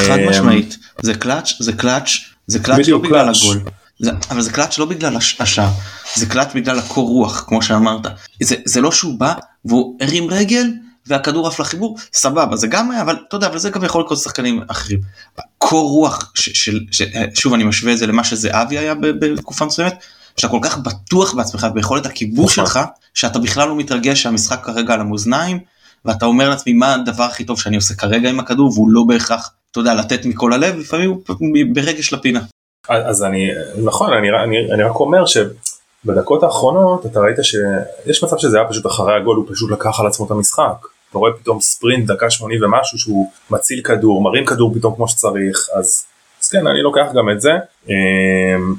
חד 0.00 0.18
משמעית, 0.28 0.76
זה 1.02 1.14
קלאץ', 1.14 1.52
זה 1.58 1.72
קלאץ', 1.72 2.10
זה 2.46 2.58
קלאץ' 2.58 2.88
לא 2.88 2.98
בגלל 2.98 3.28
הגול. 3.28 3.72
זה, 4.02 4.10
אבל 4.30 4.40
זה 4.40 4.52
קלאץ' 4.52 4.78
לא 4.78 4.84
בגלל 4.84 5.16
השער, 5.40 5.70
זה 6.14 6.26
קלאץ' 6.26 6.50
בגלל 6.54 6.78
הקור 6.78 7.08
רוח 7.08 7.44
כמו 7.48 7.62
שאמרת. 7.62 8.06
זה, 8.42 8.56
זה 8.64 8.80
לא 8.80 8.92
שהוא 8.92 9.18
בא 9.18 9.34
והוא 9.64 9.96
הרים 10.00 10.30
רגל 10.30 10.72
והכדור 11.06 11.48
עף 11.48 11.60
לחיבור, 11.60 11.98
סבבה 12.12 12.56
זה 12.56 12.66
גם 12.66 12.90
היה 12.90 13.02
אבל 13.02 13.16
אתה 13.28 13.36
יודע 13.36 13.46
אבל 13.46 13.58
זה 13.58 13.70
גם 13.70 13.84
יכול 13.84 14.02
לקרות 14.02 14.18
שחקנים 14.18 14.62
אחרים. 14.68 15.00
קור 15.58 15.90
רוח 15.90 16.32
של, 16.34 16.80
ש, 16.90 17.02
שוב 17.34 17.54
אני 17.54 17.64
משווה 17.64 17.92
את 17.92 17.98
זה 17.98 18.06
למה 18.06 18.24
שזה 18.24 18.62
אבי 18.62 18.78
היה 18.78 18.94
בתקופה 18.94 19.64
מסוימת. 19.64 19.94
שאתה 20.36 20.48
כל 20.48 20.58
כך 20.62 20.78
בטוח 20.78 21.34
בעצמך 21.34 21.66
ביכולת 21.74 22.06
הכיבוש 22.06 22.58
נכון. 22.58 22.66
שלך 22.66 22.80
שאתה 23.14 23.38
בכלל 23.38 23.68
לא 23.68 23.76
מתרגש 23.76 24.22
שהמשחק 24.22 24.64
כרגע 24.64 24.94
על 24.94 25.00
המאזניים 25.00 25.58
ואתה 26.04 26.26
אומר 26.26 26.48
לעצמי 26.48 26.72
מה 26.72 26.94
הדבר 26.94 27.24
הכי 27.24 27.44
טוב 27.44 27.60
שאני 27.60 27.76
עושה 27.76 27.94
כרגע 27.94 28.30
עם 28.30 28.40
הכדור 28.40 28.72
והוא 28.72 28.90
לא 28.90 29.04
בהכרח 29.08 29.50
אתה 29.70 29.80
יודע 29.80 29.94
לתת 29.94 30.24
מכל 30.24 30.52
הלב 30.52 30.76
לפעמים 30.76 31.10
הוא 31.10 31.48
ברגש 31.72 32.12
לפינה. 32.12 32.40
אז 32.88 33.22
אני, 33.22 33.50
נכון, 33.84 34.12
אני, 34.12 34.28
אני, 34.44 34.72
אני 34.72 34.82
רק 34.82 34.96
אומר 34.96 35.26
ש... 35.26 35.36
בדקות 36.04 36.42
האחרונות 36.42 37.06
אתה 37.06 37.20
ראית 37.20 37.36
שיש 37.42 38.24
מצב 38.24 38.38
שזה 38.38 38.58
היה 38.58 38.68
פשוט 38.68 38.86
אחרי 38.86 39.16
הגול 39.16 39.36
הוא 39.36 39.46
פשוט 39.50 39.70
לקח 39.70 40.00
על 40.00 40.06
עצמו 40.06 40.26
את 40.26 40.30
המשחק. 40.30 40.86
אתה 41.10 41.18
רואה 41.18 41.32
פתאום 41.32 41.60
ספרינט 41.60 42.06
דקה 42.06 42.30
80 42.30 42.62
ומשהו 42.62 42.98
שהוא 42.98 43.30
מציל 43.50 43.80
כדור 43.84 44.22
מרים 44.22 44.46
כדור 44.46 44.74
פתאום 44.74 44.94
כמו 44.94 45.08
שצריך 45.08 45.68
אז, 45.74 46.04
אז 46.42 46.48
כן 46.48 46.66
אני 46.66 46.82
לוקח 46.82 47.06
גם 47.14 47.30
את 47.30 47.40
זה 47.40 47.50
אמ, 47.88 47.94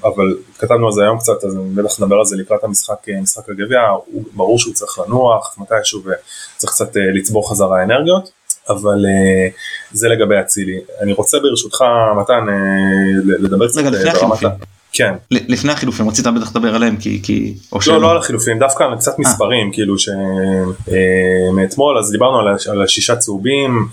אבל 0.04 0.38
כתבנו 0.60 0.86
על 0.86 0.92
זה 0.92 1.02
היום 1.04 1.20
קצת 1.20 1.44
אז 1.44 1.58
בטח 1.76 2.02
נדבר 2.02 2.16
על 2.16 2.26
זה 2.26 2.36
לקראת 2.36 2.64
המשחק 2.64 3.08
משחק 3.22 3.50
הגביע 3.50 3.82
ברור 4.34 4.60
שהוא 4.60 4.74
צריך 4.74 5.00
לנוח 5.00 5.56
מתישהו 5.58 6.00
וצריך 6.00 6.74
קצת 6.74 6.98
אה, 6.98 7.02
לצבור 7.14 7.50
חזרה 7.50 7.84
אנרגיות 7.84 8.32
אבל 8.70 9.06
אה, 9.06 9.48
זה 9.92 10.08
לגבי 10.08 10.40
אצילי. 10.40 10.80
אני 11.02 11.14
רוצה 11.14 11.40
ברשותך 11.40 11.84
מתן 12.22 12.50
אה, 12.50 12.56
לדבר 13.26 13.68
קצת 13.68 13.82
ברמת 13.84 14.40
כן. 14.96 15.14
לפני 15.32 15.72
החילופים 15.72 16.10
רצית 16.10 16.28
בטח 16.28 16.56
לדבר 16.56 16.76
עליהם 16.76 16.98
כי 16.98 17.22
כי 17.24 17.56
או 17.72 17.80
לא 17.88 18.02
לא 18.02 18.12
על 18.12 18.18
החילופים 18.18 18.60
דווקא 18.60 18.84
על 18.84 18.96
קצת 18.98 19.20
מספרים 19.20 19.72
כאילו 19.72 19.96
שמאתמול 21.50 21.98
אז 21.98 22.12
דיברנו 22.12 22.40
על 22.72 22.82
השישה 22.82 23.16
צהובים 23.16 23.88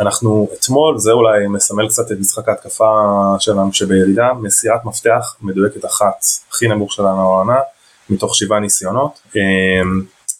אנחנו 0.00 0.48
אתמול 0.60 0.98
זה 0.98 1.12
אולי 1.12 1.46
מסמל 1.46 1.88
קצת 1.88 2.12
את 2.12 2.16
משחק 2.20 2.48
ההתקפה 2.48 2.90
שלנו 3.38 3.72
שבירידה 3.72 4.32
מסירת 4.40 4.84
מפתח 4.84 5.36
מדויקת 5.42 5.84
אחת 5.84 6.24
הכי 6.50 6.68
נמוך 6.68 6.92
שלנו 6.92 7.20
העונה 7.20 7.58
מתוך 8.10 8.34
שבעה 8.34 8.60
ניסיונות 8.60 9.20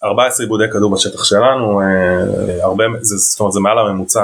14 0.04 0.44
עיבודי 0.44 0.64
כדור 0.72 0.94
בשטח 0.94 1.24
שלנו, 1.24 1.80
אה, 1.80 2.64
הרבה, 2.64 2.84
זה, 3.00 3.16
זאת 3.16 3.40
אומרת 3.40 3.52
זה 3.52 3.61
מעל 3.61 3.78
הממוצע 3.78 4.22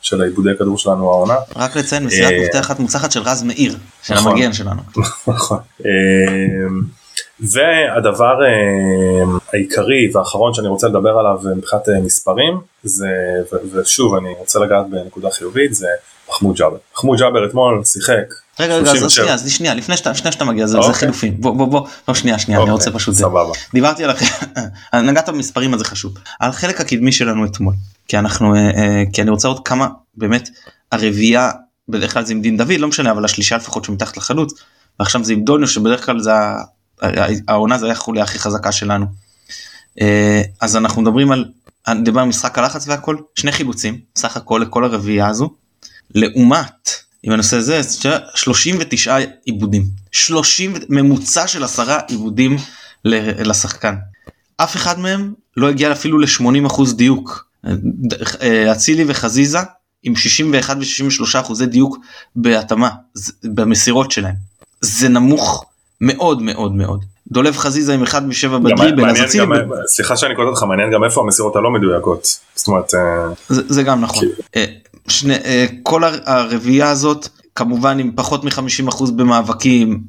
של 0.00 0.22
העיבודי 0.22 0.50
כדור 0.58 0.78
שלנו 0.78 1.10
העונה. 1.10 1.34
רק 1.56 1.76
לציין 1.76 2.04
מסירת 2.04 2.32
אה, 2.32 2.42
מפתח 2.44 2.60
אחת 2.60 2.80
מוצלחת 2.80 3.12
של 3.12 3.20
רז 3.20 3.42
מאיר, 3.42 3.76
של 4.02 4.14
נכון. 4.14 4.32
המגן 4.32 4.52
שלנו. 4.52 4.80
נכון. 5.26 5.58
אה, 5.86 5.90
והדבר 7.40 8.34
העיקרי 9.52 10.10
והאחרון 10.14 10.54
שאני 10.54 10.68
רוצה 10.68 10.88
לדבר 10.88 11.18
עליו 11.18 11.40
מבחינת 11.56 11.88
מספרים, 12.04 12.60
זה, 12.82 13.08
ושוב 13.72 14.14
אני 14.14 14.34
רוצה 14.38 14.58
לגעת 14.58 14.90
בנקודה 14.90 15.30
חיובית, 15.30 15.74
זה 15.74 15.88
מחמוד 16.28 16.56
ג'אבר. 16.56 16.76
מחמוד 16.94 17.18
ג'אבר 17.18 17.46
אתמול 17.46 17.84
שיחק 17.84 18.34
רגע 18.60 18.76
רגע 18.76 18.90
אז 18.90 19.10
שנייה 19.12 19.34
אז 19.34 19.50
שנייה 19.50 19.74
לפני 19.74 19.96
שאתה 19.96 20.10
לפני 20.10 20.32
שאתה 20.32 20.44
מגיע 20.44 20.66
זה 20.66 20.78
אוקיי. 20.78 20.94
חילופים. 20.94 21.40
בוא 21.40 21.56
בוא 21.56 21.66
בוא 21.66 21.86
לא 22.08 22.14
שנייה 22.14 22.38
שנייה 22.38 22.62
אני 22.62 22.70
רוצה 22.70 22.86
אוקיי, 22.86 23.00
פשוט 23.00 23.14
סבבה. 23.14 23.52
דיברתי 23.74 24.04
על 24.92 25.02
נגעת 25.10 25.28
במספרים 25.28 25.74
הזה 25.74 25.84
חשוב. 25.84 26.14
על 26.40 26.50
החלק 26.50 26.80
הקדמי 26.80 27.12
שלנו 27.12 27.44
אתמול 27.44 27.74
כי 28.08 28.18
אנחנו 28.18 28.54
אה, 28.54 28.60
אה, 28.60 29.02
כי 29.12 29.22
אני 29.22 29.30
רוצה 29.30 29.48
עוד 29.48 29.68
כמה 29.68 29.88
באמת 30.14 30.48
הרביעייה 30.92 31.50
בדרך 31.88 32.12
כלל 32.12 32.24
זה 32.24 32.32
עם 32.32 32.42
דין 32.42 32.56
דוד 32.56 32.78
לא 32.78 32.88
משנה 32.88 33.10
אבל 33.10 33.24
השלישה 33.24 33.56
לפחות 33.56 33.84
שמתחת 33.84 34.16
לחלוץ 34.16 34.54
ועכשיו 35.00 35.24
זה 35.24 35.32
עם 35.32 35.44
דוניו 35.44 35.68
שבדרך 35.68 36.06
כלל 36.06 36.20
זה 36.20 36.30
העונה 37.48 37.78
זה 37.78 37.86
היה 37.86 37.92
החוליה 37.92 38.22
הכי 38.22 38.38
חזקה 38.38 38.72
שלנו. 38.72 39.06
אה, 40.00 40.42
אז 40.60 40.76
אנחנו 40.76 41.02
מדברים 41.02 41.32
על 41.32 41.44
דיבר 42.02 42.20
על 42.20 42.28
משחק 42.28 42.58
הלחץ 42.58 42.88
והכל 42.88 43.16
שני 43.34 43.52
חילוצים 43.52 44.00
סך 44.16 44.36
הכל 44.36 44.60
לכל 44.66 44.84
הרביעייה 44.84 45.26
הזו 45.26 45.50
לעומת 46.14 47.03
אם 47.24 47.32
אני 47.32 47.38
עושה 47.38 47.60
זה 47.60 47.80
39 48.34 49.16
עיבודים. 49.44 49.84
30 50.12 50.74
ממוצע 50.88 51.46
של 51.46 51.64
עשרה 51.64 51.98
עיבודים 52.08 52.56
לשחקן. 53.04 53.94
אף 54.56 54.76
אחד 54.76 54.98
מהם 54.98 55.32
לא 55.56 55.68
הגיע 55.68 55.92
אפילו 55.92 56.18
ל-80% 56.18 56.94
דיוק. 56.96 57.46
אצילי 58.72 59.04
וחזיזה 59.08 59.58
עם 60.02 60.16
61 60.16 60.76
ו-63 60.76 61.40
אחוזי 61.40 61.66
דיוק 61.66 61.98
בהתאמה 62.36 62.90
במסירות 63.44 64.10
שלהם. 64.10 64.34
זה 64.80 65.08
נמוך 65.08 65.64
מאוד 66.00 66.42
מאוד 66.42 66.74
מאוד. 66.74 67.04
דולב 67.28 67.56
חזיזה 67.56 67.94
עם 67.94 68.02
אחד 68.02 68.28
משבע 68.28 68.58
בדריבל 68.58 69.10
אז 69.10 69.22
אצילי 69.22 69.46
סליחה 69.86 70.16
שאני 70.16 70.34
קוטע 70.34 70.48
אותך 70.48 70.62
מעניין 70.62 70.90
גם 70.92 71.04
איפה 71.04 71.20
המסירות 71.20 71.56
הלא 71.56 71.70
מדויקות. 71.70 72.38
זאת 72.54 72.68
אומרת 72.68 72.94
אה, 72.94 73.28
זה 73.48 73.82
גם 73.82 74.00
נכון. 74.00 74.28
אה, 74.56 74.64
שני, 75.08 75.34
אה, 75.34 75.66
כל 75.82 76.02
הרביעייה 76.24 76.90
הזאת 76.90 77.28
כמובן 77.54 77.98
עם 77.98 78.12
פחות 78.14 78.44
מ-50% 78.44 79.10
במאבקים. 79.16 80.00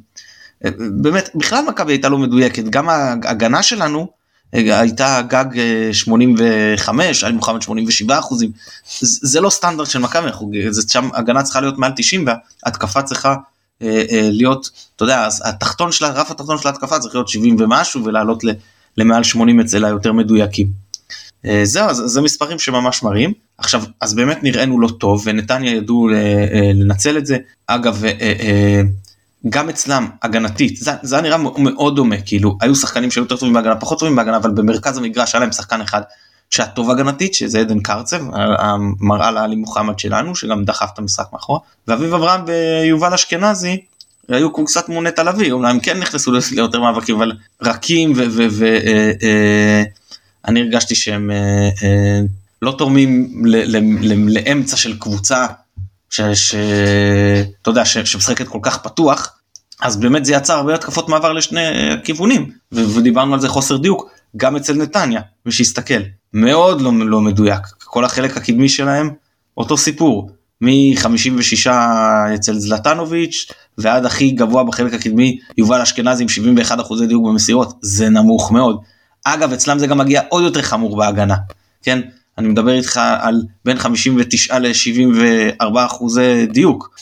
אה, 0.65 0.69
באמת 1.01 1.29
בכלל 1.35 1.65
מכבי 1.67 1.93
הייתה 1.93 2.09
לא 2.09 2.17
מדויקת 2.17 2.63
גם 2.63 2.89
ההגנה 2.89 3.63
שלנו 3.63 4.07
אה, 4.53 4.79
הייתה 4.79 5.21
גג 5.27 5.45
85 5.91 7.23
על 7.23 7.33
מוחמד 7.33 7.61
87 7.61 8.19
אחוזים 8.19 8.51
זה 9.01 9.41
לא 9.41 9.49
סטנדרט 9.49 9.89
של 9.89 9.99
מכבי 9.99 10.27
שם 10.89 11.09
הגנה 11.13 11.43
צריכה 11.43 11.61
להיות 11.61 11.77
מעל 11.77 11.91
90 11.95 12.25
והתקפה 12.65 13.01
צריכה 13.01 13.35
להיות 14.11 14.69
אתה 14.95 15.03
יודע 15.03 15.27
התחתון 15.45 15.91
של 15.91 16.05
הרף 16.05 16.31
התחתון 16.31 16.57
של 16.57 16.67
ההתקפה 16.67 16.99
צריך 16.99 17.15
להיות 17.15 17.27
70 17.27 17.55
ומשהו 17.59 18.05
ולעלות 18.05 18.43
למעל 18.97 19.23
80 19.23 19.59
אצל 19.59 19.85
היותר 19.85 20.13
מדויקים. 20.13 20.84
אה, 21.45 21.61
זהו 21.63 21.93
זה, 21.93 22.07
זה 22.07 22.21
מספרים 22.21 22.59
שממש 22.59 23.03
מראים. 23.03 23.33
עכשיו 23.57 23.83
אז 24.01 24.13
באמת 24.13 24.43
נראינו 24.43 24.79
לא 24.79 24.87
טוב 24.87 25.23
ונתניה 25.25 25.75
ידעו 25.75 26.09
אה, 26.09 26.71
לנצל 26.73 27.17
את 27.17 27.25
זה. 27.25 27.37
אגב 27.67 28.05
אה, 28.05 28.81
גם 29.49 29.69
אצלם 29.69 30.07
הגנתית 30.23 30.77
זה, 30.77 30.91
זה 31.01 31.15
היה 31.15 31.21
נראה 31.21 31.37
מאוד 31.57 31.95
דומה 31.95 32.15
כאילו 32.25 32.57
היו 32.61 32.75
שחקנים 32.75 33.11
שהיו 33.11 33.23
יותר 33.23 33.37
טובים 33.37 33.53
בהגנה 33.53 33.75
פחות 33.75 33.99
טובים 33.99 34.15
בהגנה 34.15 34.37
אבל 34.37 34.51
במרכז 34.51 34.97
המגרש 34.97 35.35
היה 35.35 35.39
להם 35.39 35.51
שחקן 35.51 35.81
אחד 35.81 36.01
שהיה 36.49 36.69
טוב 36.69 36.91
הגנתית 36.91 37.33
שזה 37.33 37.59
עדן 37.59 37.79
קרצב 37.79 38.21
המראה 38.33 39.31
לעלי 39.31 39.55
מוחמד 39.55 39.99
שלנו 39.99 40.35
שגם 40.35 40.65
דחף 40.65 40.89
את 40.93 40.99
המשחק 40.99 41.25
מאחורה. 41.33 41.59
ואביב 41.87 42.13
אברהם 42.13 42.41
ויובל 42.47 43.13
אשכנזי 43.13 43.81
היו 44.27 44.53
קצת 44.53 44.89
מוני 44.89 45.11
תל 45.11 45.27
אביב 45.27 45.53
אומנם 45.53 45.79
כן 45.79 45.99
נכנסו 45.99 46.31
ליותר 46.51 46.81
מאבקים 46.81 47.15
אבל 47.15 47.31
רכים 47.61 48.13
ו... 48.15 48.25
ו, 48.29 48.47
ו 48.51 48.65
אני 50.47 50.61
הרגשתי 50.61 50.95
שהם 50.95 51.31
אה, 51.31 51.69
אה, 51.83 52.21
לא 52.61 52.75
תורמים 52.77 53.43
לאמצע 54.27 54.77
של 54.77 54.99
קבוצה 54.99 55.45
שאתה 56.09 57.69
יודע 57.69 57.85
שמשחקת 57.85 58.47
כל 58.47 58.59
כך 58.61 58.77
פתוח 58.77 59.39
אז 59.81 59.97
באמת 59.97 60.25
זה 60.25 60.33
יצר 60.33 60.53
הרבה 60.53 60.75
התקפות 60.75 61.09
מעבר 61.09 61.33
לשני 61.33 61.61
כיוונים 62.03 62.51
ו- 62.71 62.95
ודיברנו 62.95 63.33
על 63.33 63.39
זה 63.39 63.49
חוסר 63.49 63.77
דיוק 63.77 64.09
גם 64.37 64.55
אצל 64.55 64.73
נתניה 64.73 65.21
מי 65.45 65.51
שיסתכל 65.51 66.01
מאוד 66.33 66.81
לא, 66.81 66.91
לא 66.95 67.21
מדויק 67.21 67.61
כל 67.83 68.05
החלק 68.05 68.37
הקדמי 68.37 68.69
שלהם 68.69 69.09
אותו 69.57 69.77
סיפור 69.77 70.29
מ-56 70.61 71.69
אצל 72.35 72.59
זלטנוביץ' 72.59 73.51
ועד 73.77 74.05
הכי 74.05 74.31
גבוה 74.31 74.63
בחלק 74.63 74.93
הקדמי 74.93 75.39
יובל 75.57 75.81
אשכנזי 75.81 76.23
עם 76.23 76.29
71 76.29 76.79
אחוזי 76.79 77.07
דיוק 77.07 77.27
במסירות 77.27 77.73
זה 77.81 78.09
נמוך 78.09 78.51
מאוד 78.51 78.79
אגב 79.25 79.53
אצלם 79.53 79.79
זה 79.79 79.87
גם 79.87 79.97
מגיע 79.97 80.21
עוד 80.29 80.43
יותר 80.43 80.61
חמור 80.61 80.97
בהגנה 80.97 81.35
כן 81.83 82.01
אני 82.37 82.47
מדבר 82.47 82.71
איתך 82.71 83.01
על 83.19 83.43
בין 83.65 83.77
59 83.77 84.59
ל-74 84.59 85.85
אחוזי 85.85 86.45
דיוק. 86.45 86.99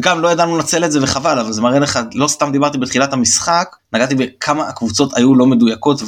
גם 0.00 0.20
לא 0.20 0.28
ידענו 0.28 0.56
לנצל 0.56 0.84
את 0.84 0.92
זה 0.92 1.02
וחבל 1.02 1.38
אבל 1.38 1.52
זה 1.52 1.62
מראה 1.62 1.78
לך 1.78 1.98
לא 2.14 2.28
סתם 2.28 2.52
דיברתי 2.52 2.78
בתחילת 2.78 3.12
המשחק 3.12 3.76
נגעתי 3.92 4.14
בכמה 4.14 4.68
הקבוצות 4.68 5.16
היו 5.16 5.34
לא 5.34 5.46
מדויקות 5.46 6.02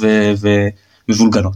ומבולגנות. 1.07 1.53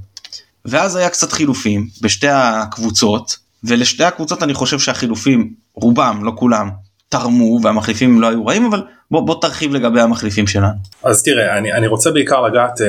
ואז 0.65 0.95
היה 0.95 1.09
קצת 1.09 1.31
חילופים 1.31 1.87
בשתי 2.01 2.27
הקבוצות 2.27 3.37
ולשתי 3.63 4.03
הקבוצות 4.03 4.43
אני 4.43 4.53
חושב 4.53 4.79
שהחילופים 4.79 5.53
רובם 5.73 6.19
לא 6.23 6.31
כולם 6.35 6.69
תרמו 7.09 7.59
והמחליפים 7.63 8.21
לא 8.21 8.27
היו 8.27 8.45
רעים 8.45 8.65
אבל 8.65 8.81
בוא, 9.11 9.21
בוא 9.21 9.41
תרחיב 9.41 9.73
לגבי 9.73 10.01
המחליפים 10.01 10.47
שלנו. 10.47 10.73
אז 11.03 11.23
תראה 11.23 11.57
אני, 11.57 11.73
אני 11.73 11.87
רוצה 11.87 12.11
בעיקר 12.11 12.41
לגעת 12.41 12.81
אה, 12.81 12.87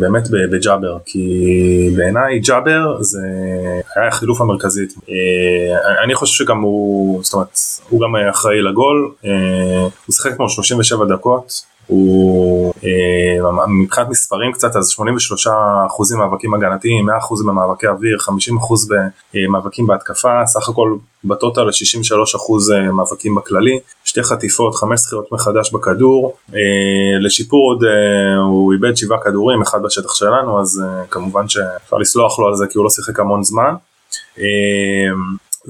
באמת 0.00 0.28
בג'אבר 0.30 0.98
כי 1.06 1.90
בעיניי 1.96 2.38
ג'אבר 2.38 3.02
זה 3.02 3.18
היה 3.96 4.08
החילוף 4.08 4.40
המרכזי. 4.40 4.86
אה, 5.08 6.04
אני 6.04 6.14
חושב 6.14 6.44
שגם 6.44 6.60
הוא 6.60 7.24
זאת 7.24 7.34
אומרת 7.34 7.58
הוא 7.88 8.00
גם 8.00 8.16
אחראי 8.30 8.62
לגול 8.62 9.12
אה, 9.24 9.30
הוא 9.80 10.14
שיחק 10.14 10.36
כמו 10.36 10.48
37 10.48 11.04
דקות 11.04 11.75
הוא 11.86 12.74
אה, 12.84 13.66
מבחינת 13.68 14.08
מספרים 14.08 14.52
קצת 14.52 14.76
אז 14.76 14.88
83 14.88 15.46
אחוזים 15.86 16.18
מאבקים 16.18 16.54
הגנתיים 16.54 17.06
100 17.06 17.18
אחוז 17.18 17.46
במאבקי 17.46 17.86
אוויר 17.86 18.18
50 18.18 18.56
אחוז 18.56 18.92
במאבקים 19.34 19.86
בהתקפה 19.86 20.46
סך 20.46 20.68
הכל 20.68 20.96
בטוטל 21.24 21.72
63 21.72 22.34
אחוז 22.34 22.72
אה, 22.72 22.92
מאבקים 22.92 23.34
בכללי 23.34 23.78
שתי 24.04 24.22
חטיפות 24.22 24.74
חמש 24.74 25.00
זכיות 25.00 25.32
מחדש 25.32 25.72
בכדור 25.72 26.36
אה, 26.54 26.58
לשיפור 27.20 27.72
עוד 27.72 27.84
הוא 28.46 28.72
איבד 28.72 28.96
שבעה 28.96 29.18
כדורים 29.20 29.62
אחד 29.62 29.82
בשטח 29.82 30.14
שלנו 30.14 30.60
אז 30.60 30.82
כמובן 31.10 31.48
שאפשר 31.48 31.96
לסלוח 31.96 32.38
לו 32.38 32.46
על 32.46 32.54
זה 32.54 32.66
כי 32.70 32.78
הוא 32.78 32.84
לא 32.84 32.90
שיחק 32.90 33.20
המון 33.20 33.44
זמן. 33.44 33.74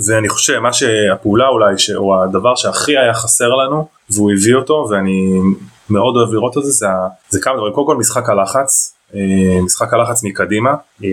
ואני 0.06 0.28
חושב 0.28 0.58
מה 0.58 0.72
שהפעולה 0.72 1.48
אולי 1.48 1.74
או 1.96 2.22
הדבר 2.22 2.54
שהכי 2.54 2.98
היה 2.98 3.14
חסר 3.14 3.48
לנו 3.48 3.88
והוא 4.10 4.32
הביא 4.32 4.54
אותו 4.54 4.88
ואני 4.90 5.40
מאוד 5.90 6.16
אוהב 6.16 6.32
לראות 6.32 6.58
את 6.58 6.62
זה, 6.62 6.70
זה, 6.70 6.86
זה 7.28 7.40
כמה 7.40 7.56
דברים, 7.56 7.72
קודם 7.72 7.86
כל 7.86 7.96
משחק 7.96 8.28
הלחץ, 8.28 8.96
אה, 9.14 9.62
משחק 9.62 9.94
הלחץ 9.94 10.24
מקדימה 10.24 10.70
אה, 11.04 11.08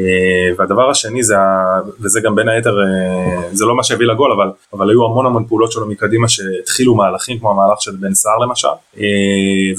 והדבר 0.57 0.89
השני 0.89 1.23
זה 1.23 1.35
וזה 2.01 2.19
גם 2.23 2.35
בין 2.35 2.49
היתר 2.49 2.75
זה 3.51 3.65
לא 3.65 3.75
מה 3.75 3.83
שהביא 3.83 4.07
לגול 4.07 4.31
אבל 4.31 4.51
אבל 4.73 4.89
היו 4.89 5.05
המון 5.05 5.25
המון 5.25 5.45
פעולות 5.47 5.71
שלו 5.71 5.87
מקדימה 5.87 6.29
שהתחילו 6.29 6.95
מהלכים 6.95 7.39
כמו 7.39 7.51
המהלך 7.51 7.81
של 7.81 7.91
בן 7.99 8.13
סער 8.13 8.37
למשל 8.37 8.67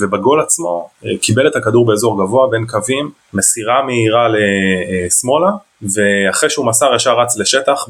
ובגול 0.00 0.40
עצמו 0.40 0.88
קיבל 1.20 1.48
את 1.48 1.57
הכדור 1.57 1.87
באזור 1.87 2.24
גבוה 2.24 2.48
בין 2.50 2.66
קווים 2.66 3.11
מסירה 3.35 3.83
מהירה 3.83 4.28
לשמאלה 4.28 5.50
ואחרי 5.83 6.50
שהוא 6.50 6.66
מסר 6.66 6.94
ישר 6.94 7.20
רץ 7.20 7.38
לשטח 7.38 7.87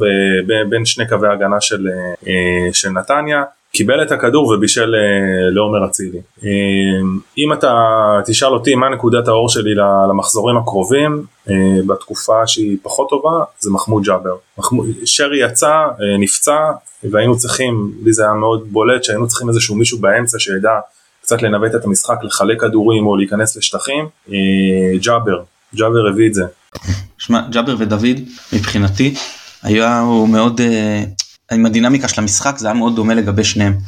בין 0.69 0.85
שני 0.85 1.09
קווי 1.09 1.29
הגנה 1.29 1.61
של, 1.61 1.87
של 2.73 2.89
נתניה 2.89 3.43
קיבל 3.75 4.03
את 4.03 4.13
הכדור 4.13 4.49
ובישל 4.49 4.95
אה, 4.95 5.51
לעומר 5.51 5.87
אצילי. 5.87 6.19
אה, 6.45 6.51
אם 7.39 7.53
אתה 7.53 7.73
תשאל 8.27 8.49
אותי 8.49 8.75
מה 8.75 8.89
נקודת 8.89 9.29
האור 9.29 9.49
שלי 9.49 9.75
למחזורים 10.11 10.57
הקרובים 10.57 11.25
אה, 11.51 11.55
בתקופה 11.87 12.47
שהיא 12.47 12.77
פחות 12.83 13.09
טובה 13.09 13.45
זה 13.59 13.71
מחמוד 13.71 14.03
ג'אבר. 14.03 14.37
שרי 15.05 15.45
יצא, 15.45 15.73
נפצע 16.19 16.59
והיינו 17.11 17.37
צריכים, 17.37 17.93
לי 18.05 18.13
זה 18.13 18.23
היה 18.23 18.33
מאוד 18.33 18.67
בולט 18.73 19.05
שהיינו 19.05 19.29
צריכים 19.29 19.49
איזשהו 19.49 19.75
מישהו 19.75 19.99
באמצע 19.99 20.39
שידע 20.39 20.79
קצת 21.23 21.43
לנווט 21.43 21.75
את 21.75 21.85
המשחק, 21.85 22.17
לחלק 22.23 22.61
כדורים 22.61 23.07
או 23.07 23.17
להיכנס 23.17 23.57
לשטחים. 23.57 24.09
ג'אבר, 25.01 25.43
ג'אבר 25.75 26.09
הביא 26.09 26.29
את 26.29 26.35
זה. 26.35 26.45
שמע, 27.19 27.41
ג'אבר 27.51 27.75
ודוד 27.79 28.21
מבחינתי 28.53 29.15
היה 29.63 30.01
הוא 30.01 30.29
מאוד 30.29 30.61
עם 31.53 31.67
הדינמיקה 31.67 32.09
של 32.09 32.21
המשחק 32.21 32.59
זה 32.59 32.67
היה 32.67 32.75
מאוד 32.75 32.97
דומה 32.97 33.15
לגבי 33.15 33.45
שניהם. 33.45 33.79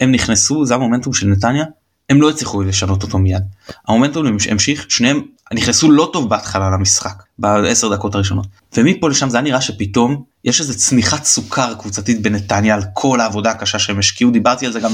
הם 0.00 0.12
נכנסו 0.12 0.66
זה 0.66 0.74
המומנטום 0.74 1.12
של 1.12 1.26
נתניה 1.26 1.64
הם 2.10 2.22
לא 2.22 2.30
הצליחו 2.30 2.62
לשנות 2.62 3.02
אותו 3.02 3.18
מיד. 3.18 3.42
המומנטום 3.88 4.26
המשיך 4.50 4.90
שניהם 4.90 5.22
נכנסו 5.54 5.90
לא 5.90 6.10
טוב 6.12 6.28
בהתחלה 6.28 6.70
למשחק 6.70 7.22
בעשר 7.38 7.94
דקות 7.94 8.14
הראשונות. 8.14 8.46
ומפה 8.76 9.08
לשם 9.08 9.28
זה 9.28 9.36
היה 9.36 9.44
נראה 9.44 9.60
שפתאום 9.60 10.22
יש 10.44 10.60
איזה 10.60 10.78
צמיחת 10.78 11.24
סוכר 11.24 11.74
קבוצתית 11.74 12.22
בנתניה 12.22 12.74
על 12.74 12.82
כל 12.94 13.20
העבודה 13.20 13.50
הקשה 13.50 13.78
שהם 13.78 13.98
השקיעו. 13.98 14.30
דיברתי 14.30 14.66
על 14.66 14.72
זה 14.72 14.80
גם 14.80 14.92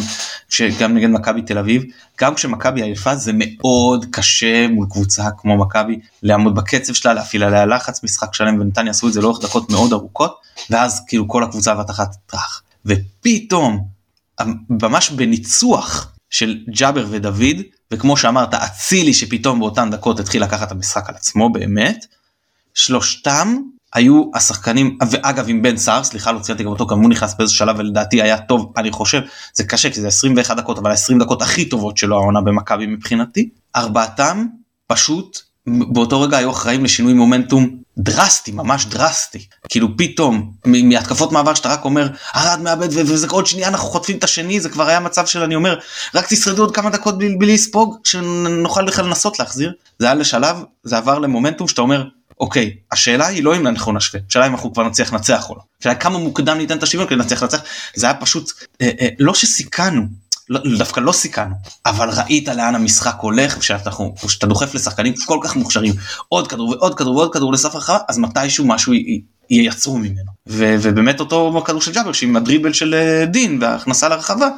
גם 0.78 0.94
נגד 0.94 1.08
מכבי 1.08 1.42
תל 1.42 1.58
אביב. 1.58 1.82
גם 2.20 2.34
כשמכבי 2.34 2.82
עייפה 2.82 3.16
זה 3.16 3.32
מאוד 3.34 4.06
קשה 4.10 4.68
מול 4.68 4.86
קבוצה 4.90 5.28
כמו 5.38 5.58
מכבי 5.58 5.98
לעמוד 6.22 6.54
בקצב 6.54 6.92
שלה 6.92 7.14
להפעיל 7.14 7.42
עליה 7.42 7.66
לחץ 7.66 8.04
משחק 8.04 8.34
שלם 8.34 8.60
ונתניה 8.60 8.90
עשו 8.90 9.08
את 9.08 9.12
זה 9.12 9.20
לאורך 9.20 9.44
דקות 9.44 9.70
מאוד 9.70 9.92
ארוכות 9.92 10.40
ואז 10.70 11.04
כאילו 11.08 11.28
כל 11.28 11.44
הקבוצה 11.44 11.74
בבת 11.74 11.90
אחת 11.90 12.16
טראח. 12.26 12.62
ופתאום 12.86 13.84
ממש 14.70 15.10
בניצוח 15.10 16.12
של 16.30 16.58
ג'אבר 16.70 17.06
ודוד 17.10 17.56
וכמו 17.92 18.16
שאמרת 18.16 18.54
אצילי 18.54 19.14
שפתאום 19.14 19.58
באותן 19.58 19.90
דקות 19.90 20.20
התחיל 20.20 20.42
לקחת 20.42 20.66
את 20.66 20.72
המשחק 20.72 21.08
על 21.08 21.14
עצמו 21.14 21.52
באמת 21.52 22.06
שלושתם 22.74 23.56
היו 23.94 24.30
השחקנים 24.34 24.98
ואגב 25.10 25.44
עם 25.48 25.62
בן 25.62 25.76
סער 25.76 26.04
סליחה 26.04 26.32
לא 26.32 26.38
ציינתי 26.38 26.64
גם 26.64 26.70
אותו 26.70 26.86
גם 26.86 27.00
הוא 27.00 27.10
נכנס 27.10 27.34
באיזה 27.34 27.52
שלב 27.52 27.76
ולדעתי 27.78 28.22
היה 28.22 28.38
טוב 28.38 28.72
אני 28.76 28.90
חושב 28.90 29.20
זה 29.54 29.64
קשה 29.64 29.90
כי 29.90 30.00
זה 30.00 30.08
21 30.08 30.56
דקות 30.56 30.78
אבל 30.78 30.92
20 30.92 31.18
דקות 31.18 31.42
הכי 31.42 31.64
טובות 31.68 31.96
שלו 31.96 32.16
העונה 32.16 32.40
במכבי 32.40 32.86
מבחינתי 32.86 33.48
ארבעתם 33.76 34.46
פשוט 34.86 35.38
באותו 35.88 36.20
רגע 36.20 36.36
היו 36.36 36.50
אחראים 36.50 36.84
לשינוי 36.84 37.12
מומנטום 37.12 37.78
דרסטי 37.98 38.52
ממש 38.52 38.86
דרסטי. 38.86 39.46
כאילו 39.68 39.96
פתאום 39.96 40.52
מהתקפות 40.64 41.32
מעבר 41.32 41.54
שאתה 41.54 41.68
רק 41.68 41.84
אומר 41.84 42.08
ארד 42.36 42.60
מאבד 42.60 42.88
וזה 42.92 43.26
עוד 43.30 43.46
שנייה 43.46 43.68
אנחנו 43.68 43.88
חוטפים 43.88 44.16
את 44.16 44.24
השני 44.24 44.60
זה 44.60 44.68
כבר 44.68 44.86
היה 44.88 45.00
מצב 45.00 45.26
של 45.26 45.42
אני 45.42 45.54
אומר 45.54 45.78
רק 46.14 46.26
תשרדו 46.28 46.62
עוד 46.62 46.74
כמה 46.74 46.90
דקות 46.90 47.18
בלי, 47.18 47.54
לספוג 47.54 47.96
שנוכל 48.04 48.86
בכלל 48.86 49.04
לנסות 49.04 49.38
להחזיר 49.38 49.72
זה 49.98 50.06
היה 50.06 50.14
לשלב 50.14 50.56
זה 50.84 50.96
עבר 50.96 51.18
למומנטום 51.18 51.68
שאתה 51.68 51.80
אומר 51.80 52.04
אוקיי 52.40 52.76
השאלה 52.92 53.26
היא 53.26 53.42
לא 53.42 53.56
אם 53.56 53.66
אנחנו 53.66 53.92
נשווה 53.92 54.20
השאלה 54.28 54.46
אם 54.46 54.52
אנחנו 54.52 54.72
כבר 54.72 54.88
נצליח 54.88 55.12
לנצח 55.12 55.50
או 55.50 55.54
לא. 55.54 55.60
השאלה 55.80 55.94
כמה 55.94 56.18
מוקדם 56.18 56.58
ניתן 56.58 56.78
את 56.78 56.82
השוויון 56.82 57.06
כדי 57.06 57.16
לנצח 57.16 57.42
לנצח. 57.42 57.60
זה 57.94 58.06
היה 58.06 58.14
פשוט 58.14 58.52
אה, 58.82 58.90
אה, 59.00 59.08
לא 59.18 59.34
שסיכנו 59.34 60.02
לא, 60.50 60.60
דווקא 60.78 61.00
לא 61.00 61.12
סיכנו 61.12 61.54
אבל 61.86 62.10
ראית 62.16 62.48
לאן 62.48 62.74
המשחק 62.74 63.16
הולך 63.20 63.58
כשאתה 63.58 64.46
דוחף 64.46 64.74
לשחקנים 64.74 65.14
כל 65.26 65.38
כך 65.42 65.56
מוכשרים 65.56 65.94
עוד 66.28 66.48
כדור 66.48 66.68
ועוד 66.68 66.94
כדור 66.94 67.16
ועוד 67.16 67.32
כדור 67.32 67.52
לסף 67.52 67.74
הרחבה 67.74 67.98
אז 68.08 68.18
מתישהו 68.18 68.66
משהו 68.66 68.92
ייצרו 69.50 69.98
ממנו. 69.98 70.30
ו, 70.46 70.76
ובאמת 70.82 71.20
אותו 71.20 71.62
כדור 71.66 71.80
של 71.80 71.92
ג'אבר 71.92 72.12
שעם 72.12 72.36
הדריבל 72.36 72.72
של 72.72 72.94
אה, 72.94 73.26
דין 73.26 73.58
והכנסה 73.60 74.08
לרחבה 74.08 74.48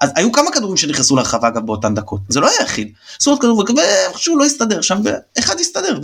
אז 0.00 0.10
היו 0.16 0.32
כמה 0.32 0.50
כדורים 0.52 0.76
שנכנסו 0.76 1.16
לרחבה 1.16 1.50
גם 1.50 1.66
באותן 1.66 1.94
דקות. 1.94 2.20
זה 2.28 2.40
לא 2.40 2.48
היה 2.48 2.62
יחיד. 2.62 2.92
עשו 3.20 3.30
עוד 3.30 3.40
כדור 3.40 3.64
ואיכשהו 3.76 4.38
לא 4.38 4.44
הסתדר 4.44 4.80
שם 4.80 5.00
ואחד 5.04 5.60
הסתדר 5.60 5.98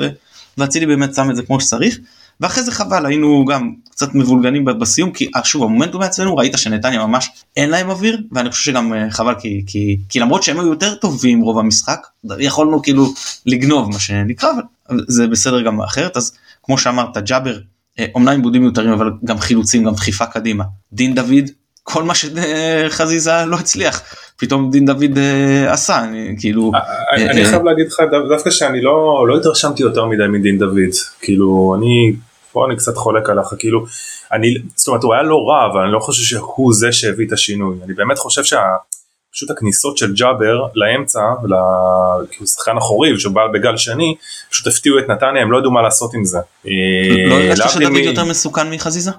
ואצילי 0.58 0.86
באמת 0.86 1.14
שם 1.14 1.30
את 1.30 1.36
זה 1.36 1.42
כמו 1.42 1.60
שצריך. 1.60 1.98
ואחרי 2.40 2.62
זה 2.62 2.72
חבל 2.72 3.06
היינו 3.06 3.44
גם 3.44 3.72
קצת 3.90 4.14
מבולגנים 4.14 4.64
בסיום 4.64 5.12
כי 5.12 5.30
אה, 5.36 5.44
שוב 5.44 5.62
המומנטום 5.62 6.02
אצלנו 6.02 6.36
ראית 6.36 6.58
שנתניה 6.58 7.06
ממש 7.06 7.30
אין 7.56 7.70
להם 7.70 7.90
אוויר 7.90 8.18
ואני 8.32 8.50
חושב 8.50 8.72
שגם 8.72 8.94
אה, 8.94 9.10
חבל 9.10 9.34
כי, 9.40 9.64
כי, 9.66 9.98
כי 10.08 10.20
למרות 10.20 10.42
שהם 10.42 10.60
היו 10.60 10.68
יותר 10.68 10.94
טובים 10.94 11.40
רוב 11.40 11.58
המשחק 11.58 12.06
יכולנו 12.38 12.82
כאילו 12.82 13.14
לגנוב 13.46 13.90
מה 13.90 13.98
שנקרא 13.98 14.50
אבל 14.90 15.04
זה 15.08 15.26
בסדר 15.26 15.62
גם 15.62 15.80
אחרת. 15.80 16.16
אז 16.16 16.32
כמו 16.62 16.78
שאמרת 16.78 17.18
ג'אבר 17.18 17.58
אומנם 18.14 18.28
עיבודים 18.28 18.62
מיותרים 18.62 18.92
אבל 18.92 19.10
גם 19.24 19.38
חילוצים 19.38 19.84
גם 19.84 19.94
דחיפה 19.94 20.26
קדימה. 20.26 20.64
דין 20.92 21.14
דוד 21.14 21.50
כל 21.82 22.02
מה 22.02 22.12
שחזיזה 22.14 23.30
לא 23.46 23.56
הצליח 23.56 24.02
פתאום 24.36 24.70
דין 24.70 24.86
דוד 24.86 25.18
אה, 25.18 25.72
עשה 25.72 26.04
אני 26.04 26.36
כאילו 26.38 26.72
אני 27.12 27.44
חייב 27.44 27.62
להגיד 27.62 27.86
לך 27.86 28.00
דווקא 28.28 28.50
שאני 28.50 28.80
לא 28.82 29.24
לא 29.28 29.36
התרשמתי 29.36 29.82
יותר 29.82 30.06
מדי 30.06 30.22
מדין 30.32 30.58
דוד. 30.58 30.94
כאילו 31.20 31.74
אני 31.78 32.12
פה 32.56 32.66
אני 32.66 32.76
קצת 32.76 32.96
חולק 32.96 33.30
עליך 33.30 33.46
כאילו 33.58 33.84
אני 34.32 34.54
זאת 34.76 34.88
אומרת 34.88 35.02
הוא 35.02 35.14
היה 35.14 35.22
לא 35.22 35.36
רע 35.48 35.72
אבל 35.72 35.80
אני 35.80 35.92
לא 35.92 35.98
חושב 35.98 36.22
שהוא 36.22 36.72
זה 36.74 36.92
שהביא 36.92 37.26
את 37.26 37.32
השינוי 37.32 37.76
אני 37.84 37.94
באמת 37.94 38.18
חושב 38.18 38.44
שה... 38.44 38.60
פשוט 39.32 39.50
הכניסות 39.50 39.98
של 39.98 40.14
ג'אבר 40.14 40.66
לאמצע, 40.74 41.20
כאילו 42.30 42.46
שחקן 42.46 42.76
החוריב 42.76 43.18
שבא 43.18 43.40
בגל 43.54 43.76
שני, 43.76 44.16
פשוט 44.50 44.66
הפתיעו 44.66 44.98
את 44.98 45.08
נתניה, 45.08 45.42
הם 45.42 45.52
לא 45.52 45.58
ידעו 45.58 45.70
מה 45.70 45.82
לעשות 45.82 46.14
עם 46.14 46.24
זה. 46.24 46.38
לא 47.28 47.34
הרגשת 47.34 47.70
שדוד 47.70 47.96
יותר 47.96 48.24
מסוכן 48.24 48.70
מחזיזה? 48.70 49.10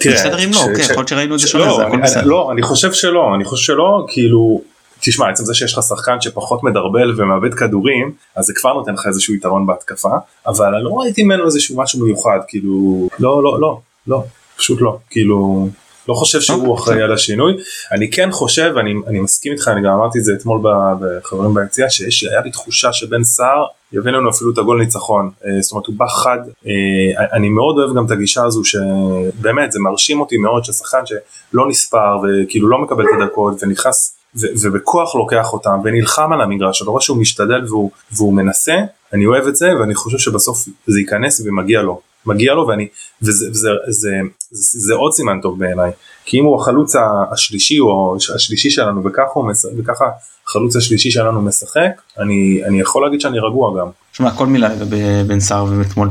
תראה, 0.00 0.14
בסדר 0.14 0.44
אם 0.44 0.50
לא, 0.52 0.60
כן, 0.76 0.82
יכול 0.82 0.96
להיות 0.96 1.08
שראינו 1.08 1.34
את 1.34 1.40
זה 1.40 1.48
שונה, 1.48 1.74
זה 1.76 1.86
הכל 1.86 2.00
בסדר. 2.02 2.24
לא, 2.24 2.52
אני 2.52 2.62
חושב 2.62 2.92
שלא, 2.92 3.34
אני 3.34 3.44
חושב 3.44 3.64
שלא, 3.64 4.04
כאילו, 4.08 4.60
תשמע, 5.04 5.30
עצם 5.30 5.44
זה 5.44 5.54
שיש 5.54 5.72
לך 5.72 5.82
שחקן 5.82 6.20
שפחות 6.20 6.62
מדרבל 6.62 7.20
ומאבד 7.20 7.54
כדורים, 7.54 8.12
אז 8.36 8.44
זה 8.44 8.52
כבר 8.56 8.72
נותן 8.72 8.94
לך 8.94 9.06
איזשהו 9.06 9.34
יתרון 9.34 9.66
בהתקפה, 9.66 10.16
אבל 10.46 10.74
אני 10.74 10.84
לא 10.84 10.90
ראיתי 10.90 11.22
ממנו 11.22 11.44
איזשהו 11.44 11.76
משהו 11.76 12.04
מיוחד, 12.04 12.38
כאילו, 12.48 13.08
לא, 13.18 13.42
לא, 13.42 13.60
לא, 13.60 13.80
לא, 14.06 14.24
פשוט 14.56 14.80
לא, 14.80 14.98
כאילו, 15.10 15.68
לא 16.08 16.14
חושב 16.14 16.40
שהוא 16.40 16.68
אוקיי, 16.68 16.74
אחראי 16.74 17.02
על 17.02 17.12
השינוי. 17.12 17.52
אני 17.92 18.10
כן 18.10 18.30
חושב, 18.32 18.74
אני, 18.80 18.94
אני 19.06 19.20
מסכים 19.20 19.52
איתך, 19.52 19.68
אני 19.68 19.82
גם 19.82 19.92
אמרתי 19.92 20.18
את 20.18 20.24
זה 20.24 20.32
אתמול 20.32 20.60
בחברים 21.00 21.54
ביציאה, 21.54 21.90
שהיה 21.90 22.40
לי 22.40 22.50
תחושה 22.50 22.92
שבן 22.92 23.24
סער 23.24 23.64
יביא 23.92 24.12
לנו 24.12 24.30
אפילו 24.30 24.52
את 24.52 24.58
הגול 24.58 24.78
ניצחון. 24.78 25.30
אה, 25.44 25.60
זאת 25.60 25.72
אומרת 25.72 25.86
הוא 25.86 25.94
בא 25.98 26.06
חד, 26.06 26.38
אה, 26.66 27.26
אני 27.32 27.48
מאוד 27.48 27.78
אוהב 27.78 27.96
גם 27.96 28.06
את 28.06 28.10
הגישה 28.10 28.44
הזו 28.44 28.64
שבאמת 28.64 29.72
זה 29.72 29.80
מרשים 29.80 30.20
אותי 30.20 30.36
מאוד 30.36 30.64
ששחקן 30.64 31.06
שלא 31.06 31.68
נספר 31.68 32.18
וכאילו 32.22 32.68
לא 32.68 32.78
מקבל 32.78 33.04
את 33.04 33.20
הדקות 33.20 33.62
ונכנס 33.62 34.21
ובכוח 34.34 35.14
לוקח 35.14 35.52
אותם 35.52 35.80
ונלחם 35.84 36.32
על 36.32 36.40
המגרש, 36.40 36.82
אתה 36.82 36.90
רואה 36.90 37.02
שהוא 37.02 37.16
משתדל 37.16 37.64
והוא, 37.68 37.90
והוא 38.12 38.34
מנסה, 38.34 38.76
אני 39.12 39.26
אוהב 39.26 39.46
את 39.46 39.56
זה 39.56 39.70
ואני 39.80 39.94
חושב 39.94 40.18
שבסוף 40.18 40.64
זה 40.86 41.00
ייכנס 41.00 41.42
ומגיע 41.44 41.82
לו. 41.82 42.00
מגיע 42.26 42.54
לו 42.54 42.66
ואני 42.66 42.88
וזה 43.22 43.50
וזה, 43.50 43.68
זה, 43.88 44.10
זה, 44.50 44.80
זה 44.80 44.94
עוד 44.94 45.12
סימן 45.12 45.40
טוב 45.40 45.58
בעיניי 45.58 45.90
כי 46.24 46.40
אם 46.40 46.44
הוא 46.44 46.60
החלוץ 46.60 46.96
השלישי 47.32 47.80
או 47.80 48.16
השלישי 48.34 48.70
שלנו 48.70 49.04
וככה 49.04 49.30
הוא 49.34 49.48
משחק 49.48 49.70
וככה 49.78 50.04
החלוץ 50.48 50.76
השלישי 50.76 51.10
שלנו 51.10 51.42
משחק 51.42 51.90
אני 52.18 52.62
אני 52.64 52.80
יכול 52.80 53.04
להגיד 53.04 53.20
שאני 53.20 53.38
רגוע 53.38 53.80
גם. 53.80 53.86
שמע 54.12 54.30
כל 54.30 54.46
מילה 54.46 54.68
לגבי 54.68 55.02
בן 55.26 55.40
סער 55.40 55.64
ואתמול 55.78 56.08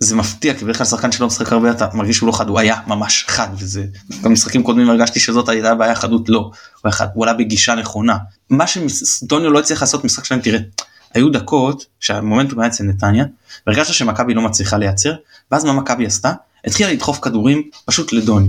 זה 0.00 0.16
מפתיע 0.16 0.54
כי 0.54 0.64
בדרך 0.64 0.76
כלל 0.76 0.86
שחקן 0.86 1.12
שלא 1.12 1.26
משחק 1.26 1.52
הרבה 1.52 1.70
אתה 1.70 1.88
מרגיש 1.94 2.16
שהוא 2.16 2.26
לא 2.26 2.32
חד 2.32 2.48
הוא 2.48 2.58
היה 2.58 2.76
ממש 2.86 3.24
חד 3.28 3.48
וזה 3.58 3.84
גם 4.22 4.32
משחקים 4.32 4.62
קודמים 4.62 4.90
הרגשתי 4.90 5.20
שזאת 5.20 5.48
הייתה 5.48 5.74
בעיה 5.74 5.94
חדות 5.94 6.28
לא 6.28 6.38
הוא 6.38 6.52
היה 6.84 6.92
חד 6.92 7.06
הוא 7.14 7.24
עלה 7.24 7.34
בגישה 7.34 7.74
נכונה 7.74 8.16
מה 8.50 8.64
שדוניו 8.66 9.50
לא 9.50 9.58
הצליח 9.58 9.80
לעשות 9.80 10.04
משחק 10.04 10.24
שלהם 10.24 10.40
תראה. 10.40 10.60
היו 11.14 11.30
דקות 11.30 11.84
שהמומנטום 12.00 12.60
היה 12.60 12.68
אצל 12.68 12.84
נתניה 12.84 13.24
והרגשת 13.66 13.94
שמכבי 13.94 14.34
לא 14.34 14.42
מצליחה 14.42 14.76
לייצר 14.78 15.14
ואז 15.50 15.64
מה 15.64 15.72
מכבי 15.72 16.06
עשתה? 16.06 16.32
התחילה 16.64 16.92
לדחוף 16.92 17.18
כדורים 17.22 17.62
פשוט 17.84 18.12
לדוני. 18.12 18.48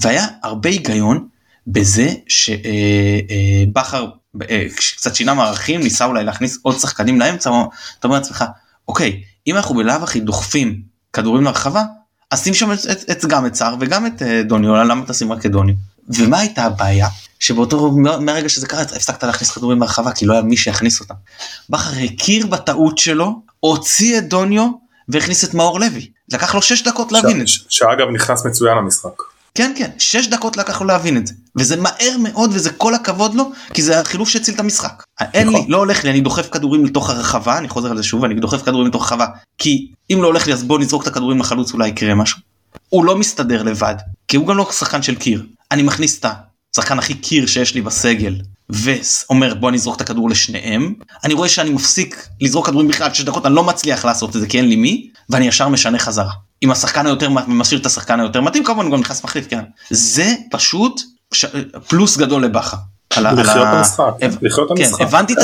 והיה 0.00 0.26
הרבה 0.42 0.68
היגיון 0.68 1.28
בזה 1.66 2.14
שבכר 2.28 4.06
אה, 4.42 4.46
אה, 4.50 4.66
קצת 4.96 5.14
שינה 5.14 5.34
מערכים 5.34 5.82
ניסה 5.82 6.04
אולי 6.04 6.24
להכניס 6.24 6.58
עוד 6.62 6.78
שחקנים 6.78 7.20
לאמצע 7.20 7.50
אתה 7.98 8.08
אומר 8.08 8.16
לעצמך 8.16 8.44
אוקיי 8.88 9.22
אם 9.46 9.56
אנחנו 9.56 9.74
בלאו 9.74 9.94
הכי 9.94 10.20
דוחפים 10.20 10.82
כדורים 11.12 11.44
לרחבה 11.44 11.82
אז 12.30 12.44
שים 12.44 12.54
שם 12.54 12.72
את, 12.72 12.78
את, 12.90 13.10
את 13.10 13.24
גם 13.24 13.46
את 13.46 13.54
סער 13.54 13.74
וגם 13.80 14.06
את 14.06 14.22
אה, 14.22 14.42
דוני 14.42 14.66
למה 14.66 15.06
תשים 15.06 15.32
רק 15.32 15.46
את 15.46 15.50
דוני 15.50 15.74
ומה 16.08 16.38
הייתה 16.38 16.64
הבעיה 16.64 17.08
שבאותו 17.38 17.90
מהרגע 18.20 18.48
שזה 18.48 18.66
קרה 18.66 18.82
הפסקת 18.82 19.24
להכניס 19.24 19.50
כדורים 19.50 19.80
לרחבה 19.80 20.12
כי 20.12 20.26
לא 20.26 20.32
היה 20.32 20.42
מי 20.42 20.56
שיכניס 20.56 21.00
אותם. 21.00 21.14
בכר 21.70 21.90
הכיר 22.04 22.46
בטעות 22.46 22.98
שלו 22.98 23.42
הוציא 23.60 24.18
את 24.18 24.28
דוניו 24.28 24.66
והכניס 25.08 25.44
את 25.44 25.54
מאור 25.54 25.80
לוי. 25.80 26.10
לקח 26.32 26.54
לו 26.54 26.62
6 26.62 26.82
דקות 26.82 27.12
להבין 27.12 27.40
את 27.40 27.46
זה. 27.46 27.52
שאגב 27.68 28.06
נכנס 28.14 28.46
מצוין 28.46 28.76
למשחק. 28.76 29.22
כן 29.56 29.72
כן 29.76 29.90
6 29.98 30.26
דקות 30.26 30.56
לקח 30.56 30.80
לו 30.80 30.86
להבין 30.86 31.16
את 31.16 31.26
זה 31.26 31.34
וזה 31.56 31.76
מהר 31.76 32.16
מאוד 32.22 32.50
וזה 32.54 32.70
כל 32.70 32.94
הכבוד 32.94 33.34
לו 33.34 33.50
כי 33.74 33.82
זה 33.82 34.00
החילוף 34.00 34.28
שהציל 34.28 34.54
את 34.54 34.60
המשחק. 34.60 35.02
אין 35.34 35.48
לי 35.48 35.54
נכון. 35.54 35.70
לא 35.70 35.76
הולך 35.76 36.04
לי 36.04 36.10
אני 36.10 36.20
דוחף 36.20 36.48
כדורים 36.50 36.84
לתוך 36.84 37.10
הרחבה 37.10 37.58
אני 37.58 37.68
חוזר 37.68 37.90
על 37.90 37.96
זה 37.96 38.02
שוב 38.02 38.24
אני 38.24 38.34
דוחף 38.34 38.62
כדורים 38.62 38.86
לתוך 38.86 39.02
הרחבה 39.02 39.26
כי 39.58 39.88
אם 40.12 40.18
לא 40.22 40.26
הולך 40.26 40.46
לי 40.46 40.52
אז 40.52 40.64
בוא 40.64 40.78
נזרוק 40.78 41.02
את 41.02 41.08
הכדורים 41.08 41.38
לחלוץ 41.38 41.72
אולי 41.72 41.88
יקרה 41.88 42.14
משהו. 42.14 42.38
הוא 42.88 43.04
לא 43.04 43.16
מסתדר 43.16 43.62
לבד 43.62 43.94
כי 44.28 44.36
הוא 44.36 44.46
גם 44.46 44.56
לא 44.56 44.68
שחקן 44.72 45.02
של 45.02 45.14
קיר 45.14 45.46
אני 45.72 45.82
מכניס 45.82 46.18
את 46.18 46.26
השחקן 46.74 46.98
הכי 46.98 47.14
קיר 47.14 47.46
שיש 47.46 47.74
לי 47.74 47.80
בסגל 47.80 48.34
ואומר 48.70 49.54
בוא 49.54 49.70
נזרוק 49.70 49.96
את 49.96 50.00
הכדור 50.00 50.30
לשניהם 50.30 50.94
אני 51.24 51.34
רואה 51.34 51.48
שאני 51.48 51.70
מפסיק 51.70 52.28
לזרוק 52.40 52.66
כדורים 52.66 52.88
בכלל 52.88 53.14
6 53.14 53.20
דקות 53.20 53.46
אני 53.46 53.54
לא 53.54 53.64
מצליח 53.64 54.04
לעשות 54.04 54.36
את 54.36 54.40
זה 54.40 54.46
כי 54.46 54.58
אין 54.58 54.68
לי 54.68 54.76
מי 54.76 55.10
ואני 55.30 55.46
ישר 55.46 55.68
משנה 55.68 55.98
חזרה 55.98 56.32
עם 56.60 56.70
השחקן 56.70 57.06
היותר 57.06 57.28
משאיר 57.48 57.80
את 57.80 57.86
השחקן 57.86 58.20
היותר 58.20 58.40
מתאים 58.40 58.64
כמובן 58.64 58.90
גם 58.90 59.00
נכנס 59.00 59.24
מחליף 59.24 59.46
כן 59.48 59.60
זה 59.90 60.34
פשוט 60.50 61.00
ש... 61.34 61.44
פלוס 61.88 62.16
גדול 62.16 62.44
לבכר. 62.44 62.76
על 63.16 63.40
לחיות 63.40 63.66
המשחק, 63.66 64.02
לחיות 64.42 64.68
כן. 64.78 65.04
הבנתי 65.04 65.34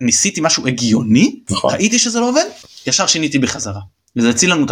ניסיתי 0.00 0.40
משהו 0.40 0.66
הגיוני 0.66 1.36
נכון. 1.50 1.72
ראיתי 1.74 1.98
שזה 1.98 2.20
לא 2.20 2.28
עובד 2.28 2.44
ישר 2.86 3.06
שיניתי 3.06 3.38
בחזרה 3.38 3.80
וזה 4.16 4.28
הציל 4.30 4.52
לנו 4.52 4.66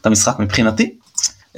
את 0.00 0.06
המשחק 0.06 0.38
מבחינתי 0.38 0.90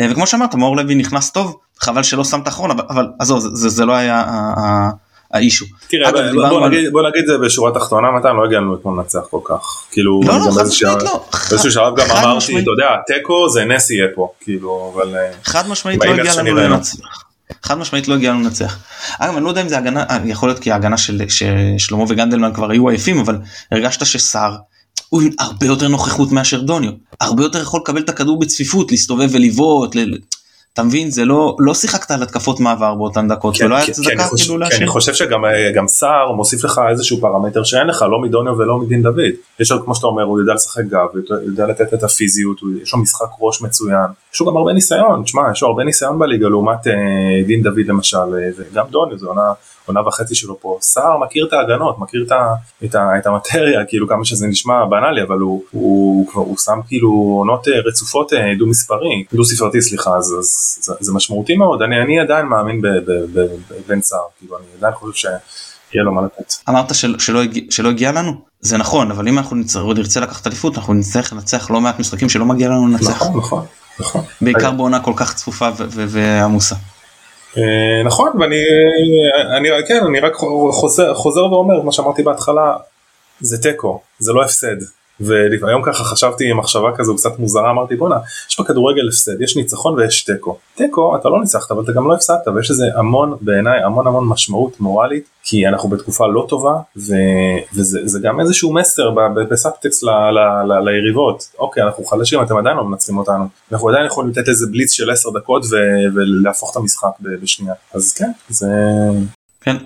אה, 0.00 0.08
וכמו 0.10 0.26
שאמרת 0.26 0.54
מאור 0.54 0.76
לוי 0.76 0.94
נכנס 0.94 1.30
טוב 1.30 1.56
חבל 1.80 2.02
שלא 2.02 2.24
שם 2.24 2.40
את 2.40 2.46
האחרון 2.46 2.70
אבל- 2.70 3.08
עזוב 3.18 3.40
זה- 3.54 3.68
לא 3.84 3.92
היה 3.92 4.24
האישו. 5.32 5.66
תראה, 5.88 6.08
אגב, 6.08 6.32
בוא- 6.34 6.48
בוא 6.48 6.64
על- 6.64 6.70
נגיד- 6.70 6.92
בוא 6.92 7.02
נגיד 7.08 7.26
זה 7.26 7.38
בשורה 7.38 7.70
תחתונה 7.74 8.10
מתן 8.18 8.36
לא 8.36 8.44
הגענו 8.44 8.74
אתמול 8.74 8.98
לנצח 8.98 9.20
כל 9.30 9.40
כך 9.44 9.84
כאילו 9.92 10.20
לא, 10.26 10.38
לא, 10.38 10.50
חד 10.54 10.62
משמעית 10.66 11.02
לא. 11.02 11.24
באיזשהו 11.50 11.70
שלב 11.70 11.96
גם 11.96 12.06
אמרתי. 12.10 12.52
אתה 12.58 12.70
יודע 12.70 12.86
תיקו 13.06 13.48
זה 13.48 13.64
נס 13.64 13.90
יהיה 13.90 14.06
פה 14.14 14.28
כאילו 14.40 14.92
אבל 14.94 15.14
אה, 15.16 15.30
חד 15.44 15.68
משמעית 15.68 16.04
לא 16.04 16.10
הגיע 16.10 16.34
לנו. 16.36 16.56
לנצח. 16.56 16.96
חד 17.62 17.78
משמעית 17.78 18.08
לא 18.08 18.14
הגיע 18.14 18.30
לנו 18.32 18.40
לנצח. 18.40 18.78
אגב 19.18 19.36
אני 19.36 19.44
לא 19.44 19.48
יודע 19.48 19.62
אם 19.62 19.68
זה 19.68 19.78
הגנה 19.78 20.02
אה, 20.10 20.18
יכול 20.24 20.48
להיות 20.48 20.58
כי 20.58 20.72
ההגנה 20.72 20.96
של 20.96 21.22
ששלמה 21.28 22.02
וגנדלמן 22.08 22.54
כבר 22.54 22.70
היו 22.70 22.88
עייפים 22.88 23.18
אבל 23.18 23.38
הרגשת 23.72 24.06
שסער 24.06 24.56
הוא 25.08 25.22
עם 25.22 25.30
הרבה 25.38 25.66
יותר 25.66 25.88
נוכחות 25.88 26.32
מאשר 26.32 26.60
דוניו 26.60 26.90
הרבה 27.20 27.42
יותר 27.42 27.62
יכול 27.62 27.80
לקבל 27.80 28.00
את 28.00 28.08
הכדור 28.08 28.38
בצפיפות 28.40 28.90
להסתובב 28.90 29.28
ולבעוט. 29.32 29.96
אתה 30.74 30.82
מבין? 30.82 31.10
זה 31.10 31.24
לא 31.24 31.56
לא 31.58 31.74
שיחקת 31.74 32.10
על 32.10 32.22
התקפות 32.22 32.60
מעבר 32.60 32.94
באותן 32.94 33.28
דקות 33.28 33.56
כן, 33.56 33.64
ולא 33.64 33.74
היה 33.74 33.84
הצדקה 33.84 34.00
חושב- 34.24 34.44
כאילו 34.46 34.58
כי 34.58 34.64
אני 34.64 34.70
להשאיר. 34.70 34.88
חושב 34.90 35.14
שגם 35.14 35.44
אה, 35.44 35.72
גם 35.74 35.88
סער 35.88 36.32
מוסיף 36.32 36.64
לך 36.64 36.80
איזשהו 36.90 37.20
פרמטר 37.20 37.64
שאין 37.64 37.86
לך 37.86 38.02
לא 38.10 38.20
מדוניו 38.20 38.58
ולא 38.58 38.78
מדין 38.78 39.02
דוד. 39.02 39.20
יש 39.60 39.72
לו 39.72 39.84
כמו 39.84 39.94
שאתה 39.94 40.06
אומר 40.06 40.22
הוא 40.22 40.40
יודע 40.40 40.54
לשחק 40.54 40.82
גב 40.84 41.06
הוא 41.14 41.20
יודע 41.46 41.66
לתת 41.66 41.94
את 41.94 42.02
הפיזיות 42.04 42.60
הוא- 42.60 42.70
יש 42.82 42.92
לו 42.94 42.98
משחק 42.98 43.26
ראש 43.40 43.62
מצוין. 43.62 44.06
יש 44.34 44.40
לו 44.40 44.46
גם 44.46 44.56
הרבה 44.56 44.72
ניסיון 44.72 45.22
תשמע 45.24 45.42
יש 45.52 45.62
לו 45.62 45.68
הרבה 45.68 45.84
ניסיון 45.84 46.18
בליגה 46.18 46.48
לעומת 46.48 46.86
אה, 46.86 46.92
דין 47.46 47.62
דוד 47.62 47.86
למשל 47.86 48.16
אה, 48.16 48.48
וגם 48.58 48.86
דוניו 48.90 49.18
זה 49.18 49.26
עונה 49.26 49.52
עונה 49.86 50.08
וחצי 50.08 50.34
שלו 50.34 50.60
פה. 50.60 50.78
סער 50.80 51.18
מכיר 51.18 51.46
את 51.48 51.52
ההגנות 51.52 51.98
מכיר 51.98 52.24
את, 52.26 52.32
ה, 52.32 52.54
את, 52.84 52.94
ה, 52.94 53.18
את 53.18 53.26
המטריה 53.26 53.84
כאילו 53.88 54.08
כמה 54.08 54.24
שזה 54.24 54.46
נשמע 54.46 54.84
בנאלי 54.84 55.22
אבל 55.22 55.38
הוא, 55.38 55.62
הוא 55.70 56.28
כבר 56.28 56.40
הוא 56.42 56.56
שם 56.58 56.78
כאילו 56.88 57.08
עונות 57.38 57.68
אה, 57.68 57.72
רצופות 57.86 58.32
דו 58.58 58.66
מספרי. 58.66 59.24
דו 59.32 59.44
ספרתי 59.44 59.82
סליחה 59.82 60.16
אז, 60.16 60.34
אז 60.38 60.59
זה, 60.80 60.94
זה 61.00 61.12
משמעותי 61.12 61.56
מאוד 61.56 61.82
אני, 61.82 62.02
אני 62.02 62.20
עדיין 62.20 62.46
מאמין 62.46 62.82
בבן 62.82 64.02
סער 64.02 64.24
כאילו 64.38 64.58
אני 64.58 64.66
עדיין 64.78 64.94
חושב 64.94 65.12
שיהיה 65.12 66.04
לו 66.04 66.12
מה 66.12 66.22
לתת. 66.22 66.54
אמרת 66.68 66.94
של, 66.94 67.18
שלא, 67.18 67.42
הגיע, 67.42 67.62
שלא 67.70 67.88
הגיע 67.88 68.12
לנו 68.12 68.32
זה 68.60 68.76
נכון 68.76 69.10
אבל 69.10 69.28
אם 69.28 69.38
אנחנו 69.38 69.56
נצטרך, 69.56 69.84
נרצה 69.96 70.20
לקחת 70.20 70.46
אליפות 70.46 70.78
אנחנו 70.78 70.94
נצטרך 70.94 71.32
לנצח 71.32 71.70
לא 71.70 71.80
מעט 71.80 71.98
משחקים 71.98 72.28
שלא 72.28 72.44
מגיע 72.44 72.68
לנו 72.68 72.86
לנצח 72.86 73.22
נכון 73.22 73.38
נכון 73.38 73.66
נכון. 74.00 74.24
בעיקר 74.40 74.70
בעונה 74.70 75.00
כל 75.00 75.12
כך 75.16 75.34
צפופה 75.34 75.68
ועמוסה. 75.88 76.74
אה, 77.56 78.02
נכון 78.04 78.32
ואני 78.40 78.56
אני, 79.56 79.68
כן, 79.88 80.00
אני 80.08 80.20
רק 80.20 80.32
חוזר, 80.72 81.14
חוזר 81.14 81.52
ואומר 81.52 81.82
מה 81.82 81.92
שאמרתי 81.92 82.22
בהתחלה 82.22 82.76
זה 83.40 83.62
תיקו 83.62 84.00
זה 84.18 84.32
לא 84.32 84.42
הפסד 84.42 84.76
והיום 85.20 85.82
ככה 85.84 86.04
חשבתי 86.04 86.52
מחשבה 86.52 86.88
כזו 86.96 87.16
קצת 87.16 87.38
מוזרה 87.38 87.70
אמרתי 87.70 87.96
בואנה 87.96 88.16
יש 88.50 88.60
בכדורגל 88.60 89.08
הפסד 89.08 89.42
יש 89.42 89.56
ניצחון 89.56 89.94
ויש 89.94 90.24
תיקו. 90.24 90.58
תיקו 90.74 91.16
אתה 91.16 91.28
לא 91.28 91.40
ניצחת 91.40 91.70
אבל 91.70 91.82
אתה 91.84 91.92
גם 91.92 92.08
לא 92.08 92.14
הפסדת 92.14 92.48
ויש 92.54 92.70
לזה 92.70 92.84
המון 92.94 93.36
בעיניי 93.40 93.82
המון 93.82 94.06
המון 94.06 94.28
משמעות 94.28 94.80
מורלית 94.80 95.28
כי 95.42 95.68
אנחנו 95.68 95.88
בתקופה 95.88 96.26
לא 96.26 96.46
טובה 96.48 96.74
ו, 96.96 97.14
וזה 97.74 98.00
זה 98.04 98.18
גם 98.22 98.40
איזשהו 98.40 98.72
מסר 98.72 99.10
ב- 99.10 99.20
ב- 99.20 99.48
בסאבטקסט 99.50 100.02
ל, 100.02 100.10
ל, 100.10 100.38
ל, 100.72 100.90
ליריבות. 100.90 101.48
אוקיי 101.58 101.82
אנחנו 101.82 102.04
חלשים 102.04 102.42
אתם 102.42 102.56
עדיין 102.56 102.76
לא 102.76 102.84
מנצחים 102.84 103.18
אותנו. 103.18 103.44
אנחנו 103.72 103.88
עדיין 103.88 104.06
יכולים 104.06 104.30
לתת 104.30 104.48
איזה 104.48 104.66
בליץ 104.70 104.92
של 104.92 105.10
10 105.10 105.30
דקות 105.30 105.64
ו, 105.64 105.76
ולהפוך 106.14 106.70
את 106.72 106.76
המשחק 106.76 107.08
בשנייה. 107.20 107.74
אז 107.94 108.12
כן 108.12 108.30
זה 108.48 108.66
כן. 109.60 109.76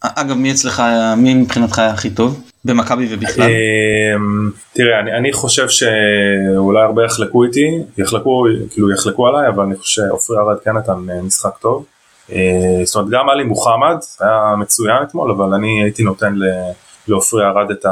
אגב 0.00 0.36
מי 0.36 0.52
אצלך 0.52 0.82
מי 1.16 1.34
מבחינתך 1.34 1.78
היה 1.78 1.90
הכי 1.90 2.10
טוב 2.10 2.40
במכבי 2.66 3.06
ובכלל 3.10 3.44
אמ, 3.44 4.50
תראה 4.72 5.00
אני, 5.00 5.12
אני 5.12 5.32
חושב 5.32 5.66
שאולי 5.68 6.82
הרבה 6.82 7.04
יחלקו 7.04 7.44
איתי 7.44 7.66
יחלקו 7.98 8.44
כאילו 8.70 8.90
יחלקו 8.92 9.26
עליי 9.28 9.48
אבל 9.48 9.64
אני 9.64 9.76
חושב 9.76 10.02
שעופרי 10.02 10.36
ארד 10.38 10.56
כן 10.64 10.72
נתן 10.76 11.10
אה, 11.10 11.22
משחק 11.22 11.56
טוב. 11.60 11.84
אה, 12.32 12.38
זאת 12.84 12.96
אומרת 12.96 13.10
גם 13.10 13.28
עלי 13.28 13.44
מוחמד 13.44 13.96
היה 14.20 14.54
מצוין 14.58 14.96
אתמול 15.02 15.30
אבל 15.30 15.54
אני 15.54 15.82
הייתי 15.82 16.02
נותן 16.02 16.34
ל- 16.34 16.70
לעופרי 17.08 17.44
ארד 17.44 17.70
את 17.70 17.86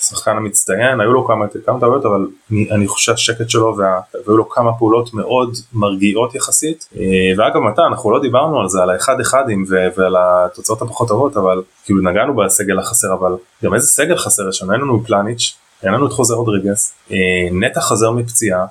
השחקן 0.00 0.36
המצטיין 0.36 1.00
היו 1.00 1.12
לו 1.12 1.26
כמה 1.26 1.44
כמה 1.66 1.80
טעויות 1.80 2.04
אבל 2.04 2.26
אני, 2.50 2.70
אני 2.70 2.88
חושב 2.88 3.16
שהשקט 3.16 3.50
שלו 3.50 3.76
וה, 3.76 4.00
והיו 4.26 4.36
לו 4.36 4.48
כמה 4.48 4.78
פעולות 4.78 5.14
מאוד 5.14 5.56
מרגיעות 5.72 6.34
יחסית. 6.34 6.88
אה, 6.96 7.04
ואגב 7.38 7.58
מתן 7.58 7.82
אנחנו 7.82 8.10
לא 8.10 8.20
דיברנו 8.20 8.60
על 8.60 8.68
זה 8.68 8.82
על 8.82 8.90
האחד 8.90 9.20
אחדים 9.20 9.64
ועל 9.96 10.16
התוצאות 10.18 10.82
הפחות 10.82 11.08
טובות 11.08 11.36
אבל 11.36 11.62
כאילו 11.84 12.02
נגענו 12.02 12.34
בסגל 12.34 12.78
החסר 12.78 13.12
אבל 13.12 13.32
גם 13.64 13.74
איזה 13.74 13.86
סגל 13.86 14.16
חסר 14.16 14.48
יש 14.48 14.62
לנו? 14.62 14.72
אין 14.72 14.80
לנו 14.80 15.04
פלניץ' 15.04 15.56
אין 15.82 15.92
לנו 15.92 16.06
את 16.06 16.12
חוזר 16.12 16.34
רודריגס. 16.34 16.94
אה, 17.10 17.16
נטע 17.52 17.80
חזר 17.80 18.10
מפציעה. 18.10 18.66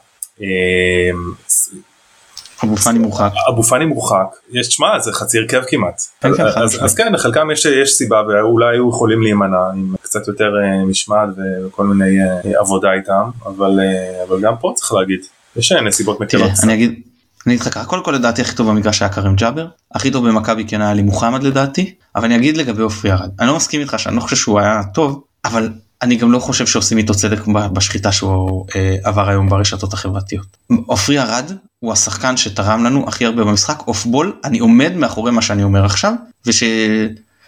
אבו 2.63 2.77
פאני 2.77 2.99
מורחק. 2.99 3.31
אבו 3.49 3.63
פאני 3.63 3.85
מורחק, 3.85 4.27
יש, 4.51 4.67
תשמע, 4.67 4.99
זה 4.99 5.13
חצי 5.13 5.37
הרכב 5.37 5.61
כמעט. 5.67 6.01
כן, 6.21 6.29
אז, 6.29 6.75
כן, 6.75 6.83
אז, 6.83 6.95
כן, 6.95 7.13
לחלקם 7.13 7.51
יש, 7.51 7.65
יש 7.65 7.93
סיבה 7.93 8.21
ואולי 8.27 8.75
היו 8.75 8.89
יכולים 8.89 9.21
להימנע 9.21 9.69
עם 9.75 9.95
קצת 10.01 10.27
יותר 10.27 10.51
אה, 10.63 10.85
משמעת 10.85 11.29
וכל 11.65 11.85
מיני 11.85 12.19
אה, 12.21 12.59
עבודה 12.59 12.93
איתם, 12.93 13.29
אבל, 13.45 13.79
אה, 13.79 14.23
אבל 14.27 14.41
גם 14.41 14.53
פה 14.59 14.73
צריך 14.75 14.93
להגיד, 14.93 15.19
יש 15.55 15.71
נסיבות 15.71 16.19
מקלות. 16.19 16.51
אני 16.63 16.73
אגיד 16.73 17.01
אני 17.47 17.53
אגיד 17.53 17.61
לך 17.61 17.73
ככה 17.73 17.85
קודם 17.85 18.03
כל 18.03 18.11
לדעתי 18.11 18.41
הכי 18.41 18.55
טוב 18.55 18.69
במגרש 18.69 19.01
היה 19.01 19.09
כרם 19.09 19.35
ג'אבר 19.35 19.67
הכי 19.95 20.11
טוב 20.11 20.27
במכבי 20.27 20.65
כן 20.67 20.81
היה 20.81 20.93
לי 20.93 21.01
מוחמד 21.01 21.43
לדעתי 21.43 21.95
אבל 22.15 22.25
אני 22.25 22.35
אגיד 22.35 22.57
לגבי 22.57 22.81
עופרי 22.81 23.11
ארד 23.11 23.29
אני 23.39 23.47
לא 23.47 23.55
מסכים 23.55 23.81
איתך 23.81 23.99
שאני 23.99 24.15
לא 24.15 24.21
חושב 24.21 24.35
שהוא 24.35 24.59
היה 24.59 24.81
טוב 24.93 25.23
אבל 25.45 25.69
אני 26.03 26.15
גם 26.15 26.31
לא 26.31 26.39
חושב 26.39 26.65
שעושים 26.67 26.97
איתו 26.97 27.13
צדק 27.13 27.47
בשחיטה 27.47 28.11
שהוא 28.11 28.65
אה, 28.75 28.95
עבר 29.03 29.29
היום 29.29 29.49
ברשתות 29.49 29.93
החברתיות. 29.93 30.45
עופרי 30.85 31.19
ארד 31.19 31.51
הוא 31.83 31.93
השחקן 31.93 32.37
שתרם 32.37 32.83
לנו 32.83 33.07
הכי 33.07 33.25
הרבה 33.25 33.43
במשחק 33.43 33.83
אוף 33.87 34.05
בול 34.05 34.33
אני 34.43 34.59
עומד 34.59 34.93
מאחורי 34.95 35.31
מה 35.31 35.41
שאני 35.41 35.63
אומר 35.63 35.85
עכשיו 35.85 36.13
וש... 36.45 36.63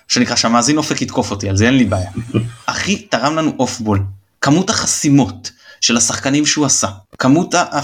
שנקרא 0.08 0.36
שהמאזין 0.36 0.78
אופק 0.78 1.02
יתקוף 1.02 1.32
אותי 1.32 1.50
על 1.50 1.58
זה 1.58 1.66
אין 1.66 1.78
לי 1.78 1.86
בעיה. 1.86 2.10
הכי 2.68 2.98
תרם 2.98 3.36
לנו 3.36 3.54
off 3.60 3.80
ball 3.80 4.04
כמות 4.42 4.70
החסימות 4.70 5.52
של 5.82 5.98
השחקנים 5.98 6.46
שהוא 6.46 6.66
עשה 6.66 6.88
כמות 7.18 7.54
ה- 7.54 7.82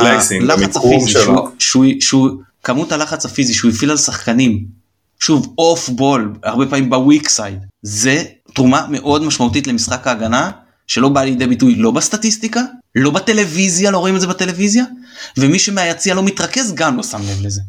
placing, 0.00 0.50
הלחץ 0.50 0.76
הפיזי. 0.76 1.10
שהוא, 1.10 1.48
שהוא, 1.58 1.84
שהוא 2.00 2.30
כמות 2.62 2.92
הלחץ 2.92 3.24
הפיזי 3.24 3.54
שהוא 3.54 3.70
הפעיל 3.70 3.90
על 3.90 3.96
שחקנים 3.96 4.64
שוב 5.20 5.54
off 5.58 5.88
ball 5.88 6.32
הרבה 6.42 6.66
פעמים 6.66 6.90
ב 6.90 6.98
weak 6.98 7.28
side 7.28 7.58
זה 7.82 8.22
תרומה 8.54 8.86
מאוד 8.90 9.24
משמעותית 9.24 9.66
למשחק 9.66 10.06
ההגנה 10.06 10.50
שלא 10.86 11.08
בא 11.08 11.24
לידי 11.24 11.46
ביטוי 11.46 11.74
לא 11.74 11.90
בסטטיסטיקה 11.90 12.60
לא 12.94 13.10
בטלוויזיה 13.10 13.90
לא 13.90 13.98
רואים 13.98 14.16
את 14.16 14.20
זה 14.20 14.26
בטלוויזיה? 14.26 14.84
ומי 15.36 15.58
שמהיציע 15.58 16.14
לא 16.14 16.22
מתרכז 16.22 16.74
גם 16.74 16.96
לא 16.96 17.02
שם 17.02 17.20
לב 17.22 17.42
לזה. 17.42 17.60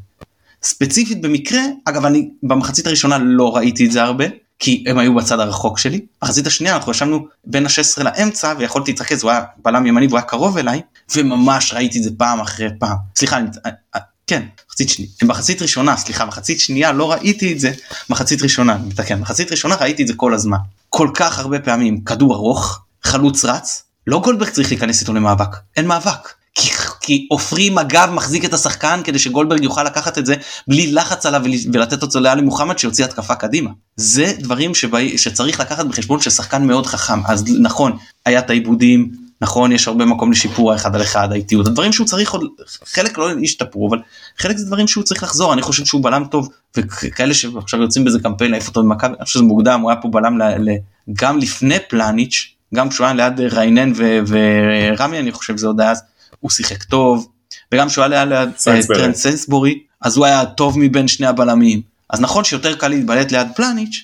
ספציפית 0.64 1.22
במקרה 1.22 1.62
אגב 1.86 2.06
אני 2.06 2.30
במחצית 2.44 2.88
הראשונה 2.88 3.18
לא 3.18 3.56
ראיתי 3.56 3.86
את 3.86 3.92
זה 3.92 4.04
הרבה 4.04 4.26
כי 4.60 4.84
הם 4.88 4.98
היו 4.98 5.16
בצד 5.16 5.40
הרחוק 5.40 5.80
שלי. 5.80 6.06
מחצית 6.24 6.48
השנייה 6.48 6.76
אנחנו 6.76 6.92
ישבנו 6.92 7.28
בין 7.46 7.66
ה-16 7.66 8.04
לאמצע 8.04 8.54
ויכולתי 8.58 8.92
להתרכז 8.92 9.24
הוא 9.24 9.32
היה 9.32 9.42
בלם 9.64 9.86
ימני 9.86 10.08
והוא 10.08 10.18
היה 10.18 10.26
קרוב 10.26 10.58
אליי 10.58 10.82
וממש 11.16 11.74
ראיתי 11.74 11.98
את 11.98 12.04
זה 12.04 12.10
פעם 12.18 12.40
אחרי 12.40 12.68
פעם. 12.80 12.98
סליחה 13.16 13.38
אני, 13.38 13.48
אה, 13.66 14.02
כן 14.28 14.44
מחצית 14.70 14.90
שנייה 14.90 15.12
מחצית 15.24 15.62
ראשונה 15.62 15.98
סליחה 15.98 16.26
מחצית 16.26 16.60
שנייה 16.60 16.92
לא 16.92 17.12
ראיתי 17.12 17.54
את 17.54 17.60
זה 17.60 17.72
מחצית 18.10 18.42
ראשונה 18.42 18.76
אני 18.76 18.88
מתקן. 18.88 19.20
מחצית 19.20 19.52
ראשונה 19.52 19.76
ראיתי 19.76 20.04
את 20.04 20.08
זה 20.08 20.14
כל 20.14 20.34
הזמן. 20.34 20.58
כל 20.90 21.10
כך 21.14 21.40
הרבה 21.40 21.60
פעמים 21.60 22.04
כדור 22.04 22.36
ארוך 22.36 22.82
חלוץ 23.04 23.46
רץ 23.46 23.84
לא 24.08 24.20
גולדברג 24.20 24.50
צריך 24.50 24.72
להיכנס 24.72 25.02
איתו 25.02 25.14
למאבק. 25.14 25.56
אין 25.78 25.88
מאבק. 25.88 26.30
כי- 26.58 26.70
כי 27.02 27.28
עופרי 27.30 27.70
מג"ב 27.70 28.10
מחזיק 28.12 28.46
את 28.46 28.54
השחקן 28.54 29.02
כדי 29.04 29.20
שגולדברג 29.20 29.64
יוכל 29.64 29.84
לקחת 29.84 30.18
את 30.18 30.26
זה 30.26 30.36
בלי 30.68 30.92
לחץ 30.92 31.26
עליו 31.26 31.42
ול- 31.44 31.74
ולתת 31.74 32.02
אותו 32.02 32.20
לאלי 32.20 32.42
מוחמד 32.42 32.78
שיוציא 32.80 33.06
התקפה 33.06 33.36
קדימה. 33.36 33.70
זה 33.96 34.34
דברים 34.40 34.76
שבא, 34.76 35.18
שצריך 35.18 35.60
לקחת 35.60 35.86
בחשבון 35.86 36.20
ששחקן 36.22 36.68
מאוד 36.68 36.86
חכם. 36.86 37.26
אז 37.26 37.44
נכון 37.62 37.98
היה 38.26 38.40
את 38.40 38.50
העיבודים 38.50 39.12
נכון 39.42 39.72
יש 39.72 39.88
הרבה 39.88 40.06
מקום 40.06 40.32
לשיפור 40.32 40.72
האחד 40.74 40.96
על 40.96 41.02
אחד 41.02 41.32
האיטיות. 41.32 41.68
הדברים 41.68 41.94
שהוא 41.94 42.08
צריך 42.08 42.32
עוד 42.32 42.42
חלק 42.86 43.18
לא 43.18 43.30
השתפרו 43.44 43.88
אבל 43.90 43.98
חלק 44.38 44.58
זה 44.58 44.66
דברים 44.66 44.88
שהוא 44.88 45.04
צריך 45.04 45.24
לחזור. 45.24 45.54
אני 45.54 45.62
חושב 45.62 45.86
שהוא 45.86 46.04
בלם 46.04 46.24
טוב 46.32 46.50
וכאלה 46.78 47.34
שעכשיו 47.34 47.82
יוצאים 47.82 48.06
בזה 48.06 48.20
קמפיין 48.20 48.52
להעיף 48.52 48.68
אותו 48.68 48.84
במכבי 48.84 49.14
אני 49.18 49.26
חושב 49.26 49.40
שזה 49.40 49.44
מוקדם 49.44 49.82
הוא 49.82 49.92
היה 49.92 50.02
פה 50.02 50.08
בלם 50.08 50.38
ל, 50.38 50.44
ל, 50.44 50.76
גם 51.14 51.38
לפני 51.38 51.76
פלניץ' 51.90 52.55
גם 52.76 52.90
כשהוא 52.90 53.06
היה 53.06 53.14
ליד 53.14 53.40
ריינן 53.40 53.92
ורמי 54.28 55.20
אני 55.20 55.32
חושב 55.32 55.58
זה 55.58 55.68
עוד 55.68 55.82
היה 55.82 55.92
אז 55.92 56.02
הוא 56.40 56.52
שיחק 56.52 56.84
טוב 56.84 57.28
וגם 57.72 57.88
כשהוא 57.88 58.06
היה 58.06 58.26
ליד 58.26 58.50
טרנד 58.88 59.16
סנסבורי 59.16 59.80
אז 60.02 60.18
הוא 60.18 60.26
היה 60.26 60.46
טוב 60.46 60.80
מבין 60.80 61.08
שני 61.08 61.28
הבלמים 61.28 61.82
אז 62.10 62.22
נכון 62.22 62.44
שיותר 62.44 62.76
קל 62.76 62.88
להתבלט 62.88 63.32
ליד 63.32 63.48
פלניץ' 63.56 63.96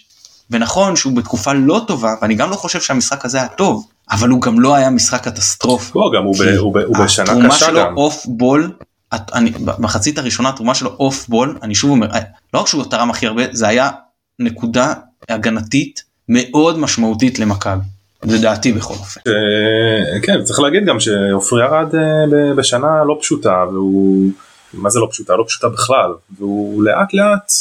ונכון 0.49 0.95
שהוא 0.95 1.13
בתקופה 1.13 1.53
לא 1.53 1.81
טובה 1.87 2.15
ואני 2.21 2.35
גם 2.35 2.49
לא 2.49 2.55
חושב 2.55 2.81
שהמשחק 2.81 3.25
הזה 3.25 3.37
היה 3.37 3.47
טוב 3.47 3.87
אבל 4.11 4.29
הוא 4.29 4.41
גם 4.41 4.59
לא 4.59 4.75
היה 4.75 4.89
משחק 4.89 5.23
קטסטרוף. 5.23 5.95
לא, 5.95 6.11
גם 6.15 6.23
הוא, 6.23 6.35
ב, 6.39 6.41
הוא, 6.41 6.73
ב, 6.73 6.77
הוא 6.77 6.97
בשנה 6.97 7.25
קשה 7.25 7.35
גם. 7.35 7.41
התרומה 7.41 7.57
שלו 7.57 7.81
off 7.97 8.25
ball, 8.25 8.71
אני, 9.13 9.51
במחצית 9.51 10.17
הראשונה 10.17 10.49
התרומה 10.49 10.75
שלו 10.75 10.95
off 10.99 11.27
ball, 11.27 11.57
אני 11.63 11.75
שוב 11.75 11.91
אומר, 11.91 12.07
לא 12.53 12.59
רק 12.59 12.67
שהוא 12.67 12.83
תרם 12.83 13.09
הכי 13.09 13.27
הרבה, 13.27 13.43
זה 13.51 13.67
היה 13.67 13.89
נקודה 14.39 14.93
הגנתית 15.29 16.03
מאוד 16.29 16.79
משמעותית 16.79 17.39
למכבי. 17.39 17.85
לדעתי 18.25 18.71
בכל 18.71 18.93
אופן. 18.93 19.21
אה, 19.27 20.19
כן, 20.21 20.43
צריך 20.43 20.59
להגיד 20.59 20.85
גם 20.85 20.99
שעופרי 20.99 21.63
ירד 21.63 21.95
אה, 21.95 22.53
בשנה 22.55 23.03
לא 23.07 23.17
פשוטה, 23.21 23.63
והוא, 23.71 24.31
מה 24.73 24.89
זה 24.89 24.99
לא 24.99 25.07
פשוטה? 25.11 25.35
לא 25.35 25.43
פשוטה 25.47 25.69
בכלל, 25.69 26.11
והוא 26.37 26.83
לאט 26.83 27.13
לאט 27.13 27.51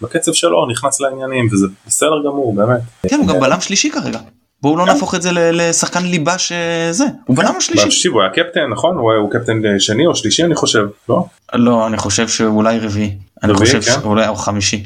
בקצב 0.00 0.32
שלו 0.32 0.66
נכנס 0.70 1.00
לעניינים, 1.00 1.48
וזה 1.52 1.66
בסדר 1.86 2.22
גמור, 2.26 2.54
באמת. 2.54 2.80
כן, 3.08 3.18
הוא 3.18 3.26
גם 3.26 3.40
בלם 3.40 3.60
שלישי 3.60 3.90
כרגע. 3.90 4.18
בואו 4.62 4.76
לא 4.76 4.86
נהפוך 4.86 5.14
את 5.14 5.22
זה 5.22 5.30
לשחקן 5.32 6.02
ליבה 6.02 6.38
שזה 6.38 7.04
הוא 7.24 7.36
בלם 7.36 7.56
השלישי. 7.56 8.08
הוא 8.08 8.22
היה 8.22 8.30
קפטן 8.30 8.66
נכון 8.72 8.96
הוא 8.96 9.30
קפטן 9.30 9.62
שני 9.78 10.06
או 10.06 10.16
שלישי 10.16 10.44
אני 10.44 10.54
חושב 10.54 10.86
לא? 11.08 11.26
לא 11.54 11.86
אני 11.86 11.96
חושב 11.96 12.28
שאולי 12.28 12.78
רביעי. 12.78 13.18
אני 13.42 13.54
חושב 13.54 13.80
כן? 13.80 13.80
שאולי 13.80 14.28
או 14.28 14.34
חמישי. 14.34 14.84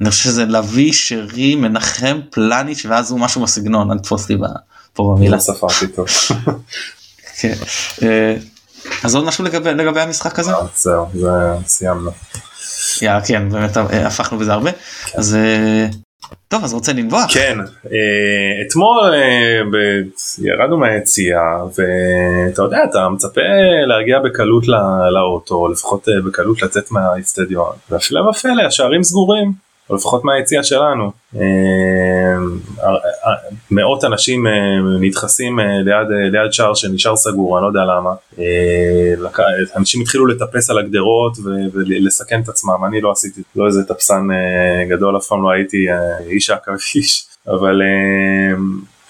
אני 0.00 0.10
חושב 0.10 0.24
שזה 0.24 0.44
לביא 0.44 0.92
שרי 0.92 1.54
מנחם 1.54 2.20
פלניץ' 2.30 2.86
ואז 2.88 3.10
הוא 3.10 3.20
משהו 3.20 3.42
בסגנון 3.42 3.92
אל 3.92 3.98
תפוס 3.98 4.28
לי 4.28 4.36
פה 4.94 5.14
במילה. 5.16 5.36
לא 5.36 5.40
ספרתי 5.40 5.86
טוב. 5.94 6.06
כן. 7.40 7.54
אה, 8.02 8.36
אז 9.04 9.14
עוד 9.14 9.24
משהו 9.24 9.44
לגבי 9.44 10.00
המשחק 10.00 10.38
הזה? 10.38 10.52
אה, 10.52 10.60
זהו 10.76 11.06
סיימנו. 11.66 12.10
יאללה 13.02 13.20
כן 13.20 13.48
באמת 13.48 13.76
אה, 13.76 14.06
הפכנו 14.06 14.38
בזה 14.38 14.52
הרבה 14.52 14.70
כן. 14.72 15.18
אז 15.18 15.36
טוב 16.48 16.64
אז 16.64 16.74
רוצה 16.74 16.92
לנבוח. 16.92 17.34
כן 17.34 17.58
אתמול 18.66 19.14
ירדנו 20.38 20.78
מהיציאה 20.78 21.64
ואתה 21.64 22.62
יודע 22.62 22.84
אתה 22.90 23.08
מצפה 23.08 23.40
להגיע 23.86 24.18
בקלות 24.18 24.64
לאוטו 25.14 25.68
לפחות 25.68 26.08
בקלות 26.26 26.62
לצאת 26.62 26.90
מהאיצטדיון 26.90 27.72
והפלא 27.90 28.20
ופלא 28.20 28.62
השערים 28.62 29.02
סגורים 29.02 29.52
או 29.90 29.96
לפחות 29.96 30.24
מהיציאה 30.24 30.62
שלנו. 30.62 31.12
אה, 31.36 31.40
אה, 32.84 33.34
מאות 33.70 34.04
אנשים 34.04 34.46
אה, 34.46 34.52
נדחסים 35.00 35.58
ליד, 35.58 36.32
ליד 36.32 36.52
שער 36.52 36.74
שנשאר 36.74 37.16
סגור, 37.16 37.58
אני 37.58 37.62
לא 37.62 37.68
יודע 37.68 37.80
למה. 37.80 38.10
אנשים 39.76 40.00
התחילו 40.00 40.26
לטפס 40.26 40.70
על 40.70 40.78
הגדרות 40.78 41.38
ולסכן 41.74 42.40
את 42.40 42.48
עצמם, 42.48 42.84
אני 42.88 43.00
לא 43.00 43.12
עשיתי, 43.12 43.42
לא 43.56 43.66
איזה 43.66 43.84
טפסן 43.84 44.28
גדול, 44.88 45.16
אף 45.16 45.26
פעם 45.26 45.42
לא 45.42 45.50
הייתי 45.50 45.86
איש 46.26 46.50
עכביש, 46.50 47.26
אבל 47.48 47.82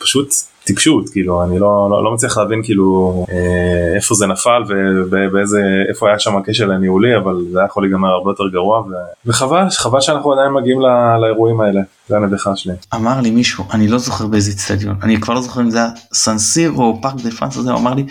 פשוט 0.03 0.35
טיפשות 0.65 1.09
כאילו 1.09 1.45
אני 1.45 1.59
לא, 1.59 1.89
לא, 1.91 2.05
לא 2.05 2.15
מצליח 2.15 2.39
להבין 2.39 2.63
כאילו 2.63 3.25
אה, 3.31 3.97
איפה 3.97 4.15
זה 4.15 4.27
נפל 4.27 4.63
ובאיזה 5.11 5.61
איפה 5.89 6.09
היה 6.09 6.19
שם 6.19 6.37
הכשל 6.37 6.73
הניהולי 6.73 7.17
אבל 7.17 7.45
זה 7.53 7.59
היה 7.59 7.67
יכול 7.67 7.83
להיגמר 7.83 8.09
הרבה 8.09 8.31
יותר 8.31 8.49
גרוע 8.49 8.81
ו, 8.81 8.93
וחבל 9.27 9.71
חבל 9.71 10.01
שאנחנו 10.01 10.33
עדיין 10.33 10.53
מגיעים 10.53 10.81
לא, 10.81 10.89
לאירועים 11.21 11.61
האלה 11.61 11.81
זה 12.09 12.17
הנביכה 12.17 12.57
שלי. 12.57 12.73
אמר 12.95 13.21
לי 13.21 13.31
מישהו 13.31 13.65
אני 13.73 13.89
לא 13.89 13.99
זוכר 13.99 14.27
באיזה 14.27 14.51
אצטדיון 14.51 14.97
אני 15.03 15.21
כבר 15.21 15.35
לא 15.35 15.41
זוכר 15.41 15.61
אם 15.61 15.71
זה 15.71 15.79
היה 15.79 15.89
סנסיר 16.15 16.73
או 16.77 16.99
פארק 17.03 17.15
דה 17.15 17.31
פאנס 17.31 17.57
הזה 17.57 17.73
אמר 17.73 17.95
לי 17.95 18.07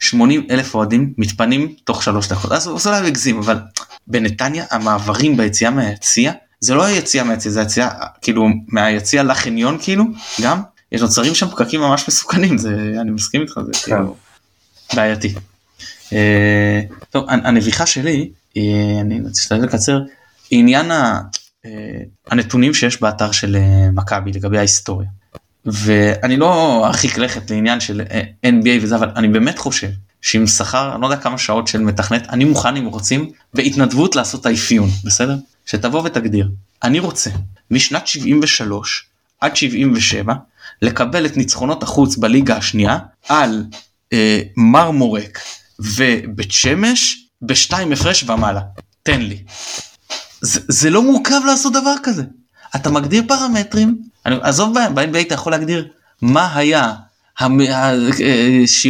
80 0.00 0.46
אלף 0.50 0.74
אוהדים 0.74 1.12
מתפנים 1.18 1.74
תוך 1.84 2.02
שלוש 2.02 2.28
דקות 2.28 2.52
אז 2.52 2.66
הוא 2.66 2.78
אולי 2.86 3.06
הגזים 3.06 3.38
אבל 3.38 3.56
בנתניה 4.06 4.64
המעברים 4.70 5.36
ביציאה 5.36 5.70
מהיציאה 5.70 6.32
זה 6.60 6.74
לא 6.74 6.84
היציאה 6.84 7.24
מהיציאה 7.24 7.54
זה 7.54 7.60
היציאה 7.60 7.88
כאילו 8.22 8.48
מהיציאה 8.68 9.22
לחניון 9.22 9.78
כאילו 9.80 10.04
גם 10.42 10.60
יש 10.92 11.00
נוצרים 11.00 11.34
שם 11.34 11.48
פקקים 11.48 11.80
ממש 11.80 12.08
מסוכנים 12.08 12.58
זה 12.58 12.92
אני 13.00 13.10
מסכים 13.10 13.40
איתך 13.40 13.60
זה 13.66 13.72
כאילו 13.84 14.16
בעייתי. 14.94 15.34
אה, 16.12 16.80
טוב 17.10 17.24
הנביכה 17.28 17.86
שלי 17.86 18.30
אה, 18.56 19.00
אני 19.00 19.20
אשתדל 19.32 19.64
לקצר 19.64 20.00
עניין 20.50 20.90
אה, 20.90 21.20
הנתונים 22.30 22.74
שיש 22.74 23.00
באתר 23.00 23.32
של 23.32 23.56
מכבי 23.92 24.32
לגבי 24.32 24.58
ההיסטוריה. 24.58 25.08
ואני 25.66 26.36
לא 26.36 26.82
ארחיק 26.86 27.18
לכת 27.18 27.50
לעניין 27.50 27.80
של 27.80 28.02
NBA 28.46 28.82
וזה 28.82 28.96
אבל 28.96 29.10
אני 29.16 29.28
באמת 29.28 29.58
חושב 29.58 29.88
שעם 30.22 30.46
שכר 30.46 30.92
אני 30.92 31.00
לא 31.00 31.06
יודע 31.06 31.16
כמה 31.16 31.38
שעות 31.38 31.68
של 31.68 31.80
מתכנת 31.80 32.26
אני 32.28 32.44
מוכן 32.44 32.76
אם 32.76 32.86
רוצים 32.86 33.30
בהתנדבות 33.54 34.16
לעשות 34.16 34.40
את 34.40 34.46
האפיון 34.46 34.88
בסדר? 35.04 35.36
שתבוא 35.66 36.02
ותגדיר. 36.02 36.48
אני 36.82 36.98
רוצה 36.98 37.30
משנת 37.70 38.06
73 38.06 39.06
עד 39.40 39.56
77 39.56 40.34
לקבל 40.82 41.26
את 41.26 41.36
ניצחונות 41.36 41.82
החוץ 41.82 42.16
בליגה 42.16 42.56
השנייה 42.56 42.98
על 43.28 43.64
אה, 44.12 44.40
מרמורק 44.56 45.38
ובית 45.78 46.52
שמש 46.52 47.26
בשתיים 47.42 47.92
הפרש 47.92 48.22
ומעלה. 48.22 48.60
תן 49.02 49.20
לי. 49.20 49.44
זה, 50.40 50.60
זה 50.68 50.90
לא 50.90 51.02
מורכב 51.02 51.40
לעשות 51.46 51.72
דבר 51.72 51.94
כזה. 52.02 52.22
אתה 52.76 52.90
מגדיר 52.90 53.22
פרמטרים, 53.28 53.98
אני, 54.26 54.36
עזוב 54.42 54.74
ב-NBA 54.94 55.20
אתה 55.20 55.34
יכול 55.34 55.52
להגדיר 55.52 55.88
מה 56.22 56.56
היה 56.56 56.92
המ... 57.38 57.60
ש... 58.66 58.86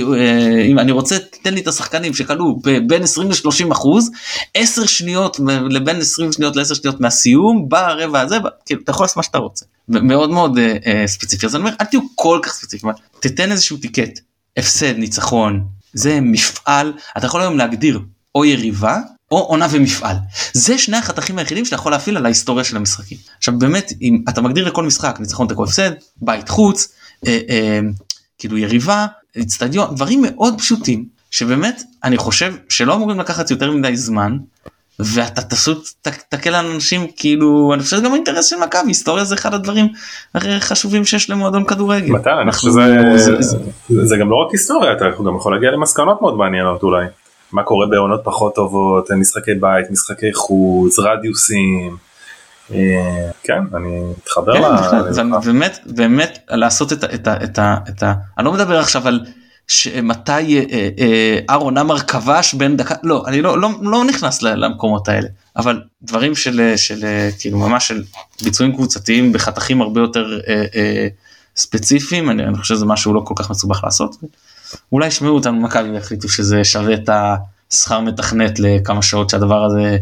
אם 0.64 0.78
אני 0.78 0.92
רוצה 0.92 1.16
תן 1.42 1.54
לי 1.54 1.60
את 1.60 1.68
השחקנים 1.68 2.14
שקלו 2.14 2.58
בין 2.86 3.02
20 3.02 3.30
ל-30 3.30 3.72
אחוז 3.72 4.10
10 4.54 4.86
שניות 4.86 5.40
לבין 5.70 5.96
20 5.96 6.32
שניות 6.32 6.56
ל-10 6.56 6.74
שניות 6.74 7.00
מהסיום 7.00 7.68
ברבע 7.68 8.20
הזה 8.20 8.36
כאילו 8.66 8.80
אתה 8.82 8.90
יכול 8.90 9.04
לעשות 9.04 9.16
מה 9.16 9.22
שאתה 9.22 9.38
רוצה. 9.38 9.64
מאוד 9.88 10.30
מאוד 10.30 10.58
uh, 10.58 11.06
ספציפי. 11.06 11.46
אז 11.46 11.56
אני 11.56 11.64
אומר 11.64 11.74
אל 11.80 11.86
תהיו 11.86 12.00
כל 12.14 12.38
כך 12.42 12.52
ספציפי 12.52 12.86
תתן 13.20 13.52
איזשהו 13.52 13.76
טיקט. 13.76 14.20
הפסד 14.56 14.96
ניצחון 14.96 15.64
זה 15.92 16.20
מפעל. 16.22 16.92
אתה 17.18 17.26
יכול 17.26 17.40
היום 17.40 17.58
להגדיר 17.58 18.00
או 18.34 18.44
יריבה 18.44 19.00
או 19.30 19.38
עונה 19.38 19.66
ומפעל. 19.70 20.16
זה 20.52 20.78
שני 20.78 20.96
החתכים 20.96 21.38
היחידים 21.38 21.64
שאתה 21.64 21.74
יכול 21.74 21.92
להפעיל 21.92 22.16
על 22.16 22.24
ההיסטוריה 22.24 22.64
של 22.64 22.76
המשחקים. 22.76 23.18
עכשיו 23.38 23.58
באמת 23.58 23.92
אם 24.02 24.22
אתה 24.28 24.40
מגדיר 24.40 24.64
לכל 24.64 24.84
משחק 24.86 25.16
ניצחון 25.20 25.48
תקו 25.48 25.64
הפסד 25.64 25.90
בית 26.16 26.48
חוץ. 26.48 26.88
אה, 27.26 27.38
אה, 27.48 27.80
כאילו 28.38 28.58
יריבה, 28.58 29.06
אצטדיון, 29.40 29.94
דברים 29.94 30.22
מאוד 30.22 30.54
פשוטים 30.58 31.04
שבאמת 31.30 31.82
אני 32.04 32.16
חושב 32.16 32.54
שלא 32.68 32.94
אמורים 32.94 33.20
לקחת 33.20 33.50
יותר 33.50 33.72
מדי 33.72 33.96
זמן 33.96 34.36
ואתה 34.98 35.42
פשוט 35.42 35.88
תקל 36.28 36.54
על 36.54 36.66
אנשים 36.66 37.06
כאילו 37.16 37.74
אני 37.74 37.82
חושב 37.82 37.96
שגם 37.96 38.12
האינטרס 38.12 38.46
של 38.46 38.56
מכבי 38.56 38.90
היסטוריה 38.90 39.24
זה 39.24 39.34
אחד 39.34 39.54
הדברים 39.54 39.88
הכי 40.34 40.60
חשובים 40.60 41.04
שיש 41.04 41.30
למועדון 41.30 41.64
כדורגל. 41.64 42.12
מתי? 42.12 42.30
אני 42.42 42.52
חושב 42.52 42.70
שזה 43.88 44.16
גם 44.20 44.30
לא 44.30 44.36
רק 44.36 44.52
היסטוריה 44.52 44.92
אתה 44.92 45.04
גם 45.26 45.36
יכול 45.36 45.54
להגיע 45.54 45.70
למסקנות 45.70 46.22
מאוד 46.22 46.36
מעניינות 46.36 46.82
אולי. 46.82 47.06
מה 47.52 47.62
קורה 47.62 47.86
בעונות 47.86 48.20
פחות 48.24 48.54
טובות 48.54 49.10
משחקי 49.10 49.54
בית 49.54 49.90
משחקי 49.90 50.34
חוץ 50.34 50.98
רדיוסים 50.98 51.96
כן 53.42 53.62
אני 53.76 54.00
מתחבר 54.18 54.52
כן, 55.14 55.30
באמת 55.44 55.78
באמת 55.86 56.38
לעשות 56.48 56.92
את 56.92 58.02
ה... 58.02 58.14
אני 58.38 58.44
לא 58.44 58.52
מדבר 58.52 58.78
עכשיו 58.78 59.08
על 59.08 59.26
מתי 60.02 60.58
אה, 60.58 60.88
אה, 60.98 61.38
אהרון 61.50 61.78
עמר 61.78 61.98
כבש 61.98 62.54
בין 62.54 62.76
דקה 62.76 62.94
לא 63.02 63.24
אני 63.26 63.42
לא 63.42 63.60
לא 63.60 63.70
לא 63.82 64.04
נכנס 64.04 64.42
למקומות 64.42 65.08
האלה 65.08 65.28
אבל 65.56 65.82
דברים 66.02 66.34
של 66.34 66.72
של 66.76 67.04
כאילו 67.38 67.58
ממש 67.58 67.88
של 67.88 68.02
ביצועים 68.44 68.72
קבוצתיים 68.72 69.32
בחתכים 69.32 69.82
הרבה 69.82 70.00
יותר 70.00 70.40
ספציפיים 71.56 72.30
אני, 72.30 72.44
אני 72.44 72.58
חושב 72.58 72.74
שזה 72.74 72.86
משהו 72.86 73.14
לא 73.14 73.20
כל 73.24 73.34
כך 73.36 73.50
מסובך 73.50 73.84
לעשות. 73.84 74.16
אולי 74.92 75.06
ישמעו 75.06 75.34
אותנו 75.34 75.60
מכבי 75.60 75.90
ויחליטו 75.90 76.28
שזה 76.28 76.64
שווה 76.64 76.94
את 76.94 77.10
השכר 77.72 78.00
מתכנת 78.00 78.58
לכמה 78.58 79.02
שעות 79.02 79.30
שהדבר 79.30 79.64
הזה 79.64 79.98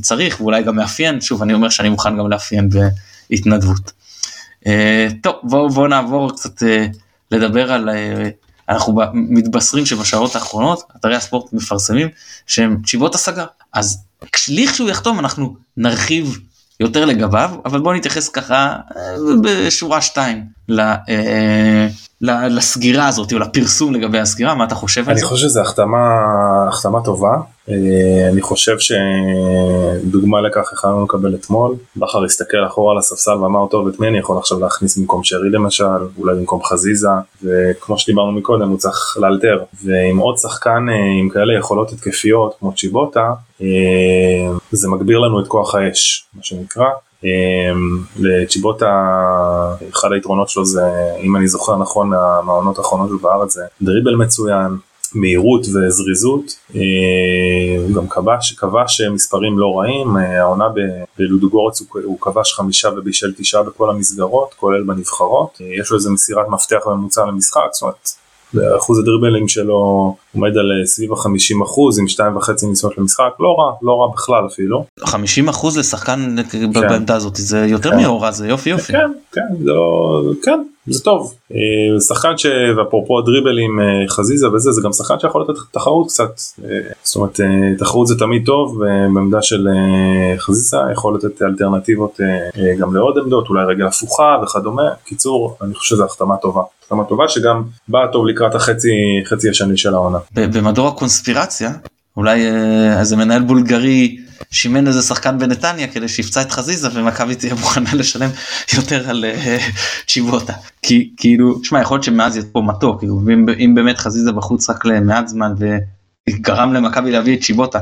צריך 0.00 0.40
ואולי 0.40 0.62
גם 0.62 0.76
מאפיין 0.76 1.20
שוב 1.20 1.42
אני 1.42 1.54
אומר 1.54 1.68
שאני 1.68 1.88
מוכן 1.88 2.18
גם 2.18 2.30
לאפיין 2.30 2.68
בהתנדבות. 3.30 3.92
Uh, 4.64 4.68
טוב 5.22 5.34
בואו 5.42 5.68
בוא 5.68 5.88
נעבור 5.88 6.32
קצת 6.36 6.62
uh, 6.62 6.66
לדבר 7.30 7.72
על 7.72 7.88
uh, 7.88 7.92
אנחנו 8.68 9.00
מתבשרים 9.14 9.86
שבשעות 9.86 10.34
האחרונות 10.34 10.82
אתרי 10.96 11.16
הספורט 11.16 11.52
מפרסמים 11.52 12.08
שהם 12.46 12.76
תשיבות 12.84 13.14
השגה 13.14 13.44
אז 13.72 14.04
כשליכשהוא 14.32 14.90
יחתום 14.90 15.18
אנחנו 15.18 15.56
נרחיב 15.76 16.38
יותר 16.80 17.04
לגביו 17.04 17.50
אבל 17.64 17.80
בואו 17.80 17.94
נתייחס 17.94 18.28
ככה 18.28 18.76
בשורה 19.42 20.00
שתיים 20.72 22.02
לסגירה 22.50 23.08
הזאת 23.08 23.32
או 23.32 23.38
לפרסום 23.38 23.94
לגבי 23.94 24.18
הסגירה 24.18 24.54
מה 24.54 24.64
אתה 24.64 24.74
חושב 24.74 25.00
על 25.00 25.04
זה? 25.04 25.12
אני 25.12 25.22
חושב 25.22 25.46
שזה 25.46 25.60
החתמה 25.60 25.98
החתמה 26.68 27.04
טובה. 27.04 27.36
אה, 27.68 27.74
אני 28.32 28.42
חושב 28.42 28.76
שדוגמה 28.78 30.40
לכך 30.40 30.72
יכולנו 30.72 31.04
לקבל 31.04 31.34
אתמול. 31.34 31.74
בכר 31.96 32.24
הסתכל 32.24 32.66
אחורה 32.66 32.92
על 32.92 32.98
הספסל 32.98 33.30
ואמר 33.30 33.66
טוב 33.70 33.88
את 33.88 34.00
מי 34.00 34.08
אני 34.08 34.18
יכול 34.18 34.38
עכשיו 34.38 34.60
להכניס 34.60 34.98
במקום 34.98 35.24
שרי 35.24 35.50
למשל 35.50 35.84
אולי 36.18 36.36
במקום 36.36 36.64
חזיזה? 36.64 37.08
וכמו 37.42 37.98
שדיברנו 37.98 38.32
מקודם 38.32 38.68
הוא 38.68 38.78
צריך 38.78 39.16
לאלתר. 39.20 39.62
ועם 39.84 40.18
עוד 40.18 40.38
שחקן 40.38 40.86
אה, 40.88 41.20
עם 41.20 41.28
כאלה 41.28 41.58
יכולות 41.58 41.92
התקפיות 41.92 42.54
כמו 42.60 42.72
צ'יבוטה 42.74 43.32
אה, 43.62 43.66
זה 44.72 44.88
מגביר 44.88 45.18
לנו 45.18 45.40
את 45.40 45.48
כוח 45.48 45.74
האש 45.74 46.26
מה 46.34 46.42
שנקרא 46.42 46.86
לצ'יבוטה 48.18 48.90
אחד 49.92 50.12
היתרונות 50.12 50.48
שלו 50.48 50.64
זה 50.64 50.82
אם 51.20 51.36
אני 51.36 51.48
זוכר 51.48 51.76
נכון 51.76 52.08
מהעונות 52.44 52.78
האחרונות 52.78 53.08
שלו 53.08 53.18
בארץ 53.18 53.52
זה 53.52 53.62
דריבל 53.82 54.14
מצוין 54.14 54.76
מהירות 55.14 55.66
וזריזות, 55.66 56.44
הוא 56.72 56.80
אה, 56.80 57.94
גם 57.94 58.08
כבש, 58.08 58.52
כבש 58.52 59.00
מספרים 59.00 59.58
לא 59.58 59.78
רעים, 59.78 60.16
אה, 60.16 60.40
העונה 60.40 60.64
בלודוגורץ 61.18 61.82
הוא 62.04 62.20
כבש 62.20 62.54
חמישה 62.54 62.88
ובישל 62.96 63.32
תשעה 63.36 63.62
בכל 63.62 63.90
המסגרות, 63.90 64.54
כולל 64.54 64.82
בנבחרות, 64.82 65.58
אה, 65.60 65.66
יש 65.80 65.90
לו 65.90 65.96
איזה 65.96 66.10
מסירת 66.10 66.48
מפתח 66.48 66.80
בממוצע 66.86 67.24
למשחק, 67.24 67.68
זאת 67.72 67.82
אומרת 67.82 68.08
אחוז 68.78 68.98
הדריבלים 68.98 69.48
שלו 69.48 70.14
עומד 70.34 70.56
על 70.56 70.72
אה, 70.72 70.86
סביב 70.86 71.12
ה-50 71.12 71.64
אחוז 71.64 71.98
עם 71.98 72.06
2.5 72.06 72.66
ניסיונות 72.68 72.98
למשחק 72.98 73.30
לא 73.40 73.48
רע 73.58 73.72
לא 73.82 74.00
רע 74.00 74.12
בכלל 74.14 74.46
אפילו 74.46 74.84
50 75.00 75.48
אחוז 75.48 75.78
לשחקן 75.78 76.36
כן. 76.50 76.72
בעמדה 76.72 77.14
הזאת 77.14 77.36
זה 77.36 77.66
יותר 77.68 77.90
כן. 77.90 77.96
מאורה 78.02 78.30
זה 78.32 78.48
יופי 78.48 78.70
יופי 78.70 78.92
כן 78.92 79.10
כן 79.32 79.56
זה 79.58 79.70
לא 79.70 80.22
כן 80.42 80.62
זה 80.86 81.04
טוב 81.04 81.34
אה, 81.52 82.00
שחקן 82.00 82.38
שאפרופו 82.38 83.18
הדריבלים 83.18 83.80
אה, 83.80 84.08
חזיזה 84.08 84.48
וזה 84.48 84.72
זה 84.72 84.80
גם 84.84 84.92
שחקן 84.92 85.18
שיכול 85.18 85.42
לתת 85.42 85.60
תחרות 85.70 86.06
קצת 86.08 86.32
זאת 87.02 87.16
אומרת 87.16 87.40
תחרות 87.78 88.06
זה 88.06 88.18
תמיד 88.18 88.46
טוב 88.46 88.78
בעמדה 89.14 89.42
של 89.42 89.68
חזיזה 90.38 90.76
יכול 90.92 91.14
לתת 91.14 91.42
אלטרנטיבות 91.42 92.20
גם 92.78 92.94
לעוד 92.94 93.18
עמדות 93.18 93.48
אולי 93.48 93.64
רגל 93.64 93.86
הפוכה 93.86 94.36
וכדומה 94.42 94.82
קיצור 95.04 95.56
אני 95.62 95.74
חושב 95.74 95.94
שזו 95.94 96.04
החתמה 96.04 96.36
טובה 96.36 96.62
החתמה 96.92 97.04
טובה 97.04 97.28
שגם 97.28 97.62
באה 97.88 98.08
טוב 98.08 98.26
לקראת 98.26 98.54
החצי 98.54 98.90
חצי 99.24 99.50
השני 99.50 99.76
של 99.76 99.94
העונה. 99.94 100.18
במדור 100.34 100.88
הקונספירציה 100.88 101.72
אולי 102.16 102.50
אה, 102.50 103.00
איזה 103.00 103.16
מנהל 103.16 103.42
בולגרי 103.42 104.16
שימן 104.50 104.86
איזה 104.86 105.02
שחקן 105.02 105.38
בנתניה 105.38 105.88
כדי 105.88 106.08
שיפצע 106.08 106.42
את 106.42 106.52
חזיזה 106.52 106.88
ומכבי 106.94 107.34
תהיה 107.34 107.54
מוכנה 107.54 107.94
לשלם 108.00 108.30
יותר 108.74 109.10
על 109.10 109.24
אה, 109.24 109.58
צ'יבוטה. 110.06 110.52
כי 110.82 111.10
כאילו 111.16 111.64
שמע 111.64 111.80
יכול 111.80 111.94
להיות 111.94 112.04
שמאז 112.04 112.36
יהיה 112.36 112.46
פה 112.52 112.62
מתוק 112.62 112.98
כאילו, 112.98 113.20
אם, 113.58 113.74
באמת 113.74 113.98
חזיזה 113.98 114.32
בחוץ 114.32 114.70
רק 114.70 114.84
למעט 114.84 115.28
זמן 115.28 115.52
וגרם 116.28 116.72
למכבי 116.72 117.10
להביא 117.10 117.36
את 117.36 117.42
צ'יבוטה. 117.42 117.78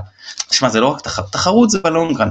שמע 0.50 0.68
זה 0.68 0.80
לא 0.80 0.86
רק 0.86 1.00
תחרות 1.00 1.32
תחרות 1.32 1.70
זה 1.70 1.78
בלונגרן 1.78 2.28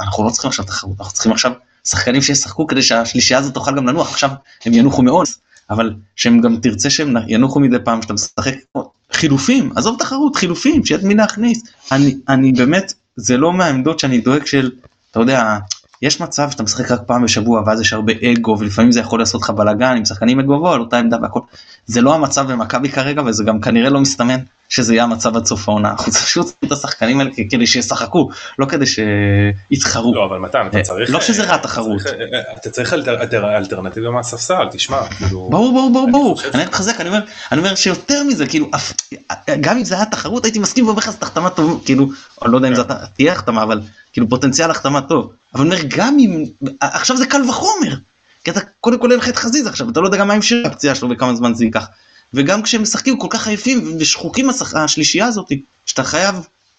אנחנו 0.00 0.24
לא 0.24 0.30
צריכים 0.30 0.48
עכשיו 0.48 0.64
תחרות 0.64 0.96
אנחנו 1.00 1.12
צריכים 1.12 1.32
עכשיו 1.32 1.52
שחקנים 1.84 2.22
שישחקו 2.22 2.66
כדי 2.66 2.82
שהשלישייה 2.82 3.38
הזאת 3.38 3.54
תוכל 3.54 3.76
גם 3.76 3.86
לנוח. 3.86 4.10
עכשיו 4.10 4.30
הם 4.64 4.74
ינוחו 4.74 5.02
מאוד 5.02 5.26
אבל 5.70 5.94
שהם 6.16 6.40
גם 6.40 6.56
תרצה 6.56 6.90
שהם 6.90 7.14
ינוחו 7.28 7.60
מדי 7.60 7.76
פעם 7.84 8.02
שאתה 8.02 8.12
משחק 8.12 8.54
חילופים 9.12 9.72
עזוב 9.76 9.96
תחרות 9.98 10.36
חילופים 10.36 10.84
שיהיה 10.84 10.98
את 10.98 11.04
מי 11.04 11.14
להכניס. 11.14 11.62
אני 11.92 12.16
אני 12.28 12.52
באמת 12.52 12.92
זה 13.16 13.36
לא 13.36 13.52
מהעמדות 13.52 13.98
שאני 13.98 14.20
דואג 14.20 14.46
של 14.46 14.70
אתה 15.10 15.20
יודע 15.20 15.58
יש 16.02 16.20
מצב 16.20 16.50
שאתה 16.50 16.62
משחק 16.62 16.90
רק 16.90 17.00
פעם 17.06 17.24
בשבוע 17.24 17.62
ואז 17.66 17.80
יש 17.80 17.92
הרבה 17.92 18.12
אגו 18.32 18.56
ולפעמים 18.58 18.92
זה 18.92 19.00
יכול 19.00 19.18
לעשות 19.18 19.42
לך 19.42 19.50
בלאגן 19.50 19.96
עם 19.96 20.04
שחקנים 20.04 20.40
אגו 20.40 20.68
על 20.68 20.80
אותה 20.80 20.98
עמדה 20.98 21.16
והכל. 21.22 21.40
זה 21.86 22.00
לא 22.00 22.14
המצב 22.14 22.52
במכבי 22.52 22.88
כרגע 22.88 23.22
וזה 23.26 23.44
גם 23.44 23.60
כנראה 23.60 23.90
לא 23.90 24.00
מסתמן 24.00 24.38
שזה 24.70 24.94
יהיה 24.94 25.04
המצב 25.04 25.36
עד 25.36 25.46
סוף 25.46 25.68
העונה 25.68 25.90
אנחנו 25.90 26.12
פשוט 26.12 26.52
את 26.64 26.72
השחקנים 26.72 27.20
האלה 27.20 27.30
כדי 27.50 27.66
שישחקו 27.66 28.28
לא 28.58 28.66
כדי 28.66 28.84
שיתחרו. 28.86 30.14
לא 30.14 30.24
אבל 30.24 30.38
מתן 30.38 30.66
אתה 30.66 30.78
אה, 30.78 30.82
צריך 30.82 31.10
לא 31.10 31.20
שזה 31.20 31.44
רע 31.44 31.56
תחרות. 31.56 32.00
אה, 32.06 32.40
אתה 32.56 32.70
צריך 32.70 32.92
אלטרנטיבה 33.32 34.10
מהספסל 34.10 34.68
תשמע 34.72 35.08
כאילו. 35.08 35.48
ברור 35.50 35.72
ברור 35.72 35.92
ברור 35.92 36.10
ברור 36.12 36.40
אני 36.54 36.64
מחזק 36.64 37.00
אני 37.00 37.58
אומר 37.58 37.74
שיותר 37.74 38.22
מזה 38.22 38.46
כאילו 38.46 38.70
גם 39.60 39.76
אם 39.76 39.84
זה 39.84 39.94
היה 39.94 40.04
תחרות 40.04 40.44
הייתי 40.44 40.58
מסכים 40.58 40.86
ואומר 40.86 40.98
לך 40.98 41.08
החתמה 41.22 41.50
טוב 41.50 41.82
כאילו 41.84 42.08
אני 42.44 42.52
לא 42.52 42.56
יודע 42.56 42.68
אם 42.68 42.74
זה 42.74 42.82
תהיה 43.16 43.32
החתמה 43.32 43.62
אבל 43.62 43.80
כאילו 44.12 44.28
פוטנציאל 44.28 44.70
החתמה 44.70 45.00
טוב 45.00 45.32
אבל 45.54 45.62
אני 45.62 45.74
אומר 45.74 45.84
גם 45.96 46.16
אם 46.18 46.44
עכשיו 46.80 47.16
זה 47.16 47.26
קל 47.26 47.48
וחומר. 47.48 47.94
כי 48.44 48.50
אתה 48.50 48.60
קודם 48.80 48.98
כל 48.98 49.10
אין 49.10 49.20
לך 49.20 49.28
את 49.28 49.36
חזיז 49.36 49.66
עכשיו 49.66 49.90
אתה 49.90 50.00
לא 50.00 50.06
יודע 50.06 50.18
גם 50.18 50.28
מה 50.28 50.42
שיר 50.42 50.66
הפציעה 50.66 50.94
שלו 50.94 51.10
וכמה 51.10 51.34
זמן 51.34 51.54
זה 51.54 51.64
ייקח. 51.64 51.86
וגם 52.34 52.62
כשהם 52.62 52.82
משחקים 52.82 53.18
כל 53.18 53.26
כך 53.30 53.48
עייפים 53.48 53.96
ושחוקים 53.98 54.50
השלישייה 54.74 55.26
הזאת 55.26 55.52
שאתה 55.86 56.04
חייב 56.04 56.34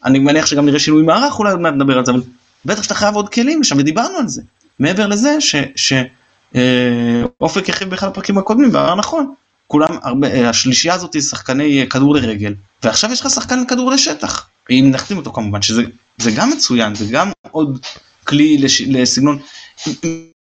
אני 0.06 0.20
מניח 0.20 0.46
שגם 0.46 0.66
נראה 0.66 0.80
שינוי 0.80 1.04
מערך 1.04 1.40
אולי 1.40 1.52
עוד 1.52 1.62
מעט 1.62 1.74
נדבר 1.74 1.98
על 1.98 2.06
זה 2.06 2.12
אבל 2.12 2.22
בטח 2.66 2.84
שאתה 2.84 2.96
חייב 2.96 3.16
עוד 3.16 3.30
כלים 3.30 3.64
שם 3.64 3.78
ודיברנו 3.80 4.18
על 4.18 4.28
זה. 4.28 4.42
מעבר 4.80 5.08
לזה 5.08 5.38
שאופק 5.76 7.70
יחיד 7.70 7.90
באחד 7.90 8.08
הפרקים 8.08 8.38
הקודמים 8.38 8.70
ואמר 8.74 8.96
נכון 8.96 9.34
כולם 9.68 9.98
הרבה 10.04 10.28
אה, 10.28 10.50
השלישייה 10.50 10.94
הזאת 10.94 11.14
היא 11.14 11.22
שחקני 11.22 11.86
כדור 11.90 12.16
לרגל 12.16 12.54
ועכשיו 12.84 13.12
יש 13.12 13.22
לך 13.22 13.30
שחקן 13.30 13.66
כדור 13.66 13.92
לשטח. 13.92 14.48
אם 14.70 14.90
נחתים 14.92 15.18
אותו 15.18 15.32
כמובן 15.32 15.62
שזה 15.62 15.84
זה 16.18 16.32
גם 16.32 16.50
מצוין 16.50 16.96
זה 16.96 17.06
גם 17.12 17.32
עוד 17.52 17.80
כלי 18.24 18.58
לש, 18.58 18.82
לסגנון 18.82 19.40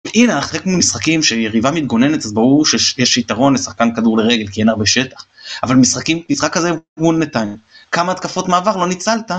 הנה 0.05 0.39
אחרי 0.39 0.59
כמו 0.59 0.77
משחקים 0.77 1.23
שיריבה 1.23 1.71
מתגוננת 1.71 2.25
אז 2.25 2.33
ברור 2.33 2.65
שיש 2.65 3.17
יתרון 3.17 3.53
לשחקן 3.53 3.95
כדור 3.95 4.17
לרגל 4.17 4.47
כי 4.47 4.61
אין 4.61 4.69
הרבה 4.69 4.85
שטח. 4.85 5.25
אבל 5.63 5.75
משחקים 5.75 6.21
משחק 6.29 6.53
כזה 6.53 6.71
מול 6.97 7.17
נתניה. 7.17 7.55
כמה 7.91 8.11
התקפות 8.11 8.47
מעבר 8.47 8.77
לא 8.77 8.87
ניצלת? 8.87 9.31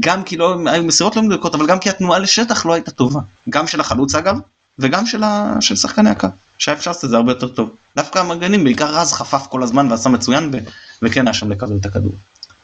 גם 0.00 0.22
כי 0.22 0.36
לא 0.36 0.56
היו 0.66 0.84
מסירות 0.84 1.16
לא 1.16 1.22
מדויקות 1.22 1.54
אבל 1.54 1.66
גם 1.66 1.78
כי 1.78 1.90
התנועה 1.90 2.18
לשטח 2.18 2.66
לא 2.66 2.72
הייתה 2.72 2.90
טובה. 2.90 3.20
גם 3.48 3.66
של 3.66 3.80
החלוץ 3.80 4.14
אגב 4.14 4.36
וגם 4.78 5.06
של, 5.06 5.22
ה... 5.22 5.56
של 5.60 5.76
שחקני 5.76 6.10
הקו. 6.10 6.28
שהיה 6.58 6.76
אפשר 6.76 6.90
לעשות 6.90 7.04
את 7.04 7.10
זה 7.10 7.16
הרבה 7.16 7.32
יותר 7.32 7.48
טוב. 7.48 7.70
דווקא 7.96 8.18
המגנים 8.18 8.64
בעיקר 8.64 8.94
רז 8.94 9.12
חפף 9.12 9.46
כל 9.50 9.62
הזמן 9.62 9.90
ועשה 9.90 10.08
מצוין 10.08 10.50
ו... 10.52 10.58
וכן 11.02 11.26
היה 11.26 11.34
שם 11.34 11.50
לקבל 11.50 11.76
את 11.76 11.86
הכדור. 11.86 12.12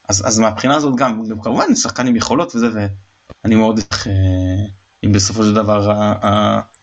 אז, 0.08 0.38
מהבחינה 0.38 0.76
הזאת 0.76 0.96
גם 0.96 1.22
כמובן 1.42 1.74
שחקן 1.74 2.06
עם 2.06 2.16
יכולות 2.16 2.56
וזה 2.56 2.68
ואני 3.44 3.54
מאוד 3.54 3.80
אה, 4.06 4.12
אם 5.04 5.12
בסופו 5.12 5.44
של 5.44 5.54
דבר 5.54 5.90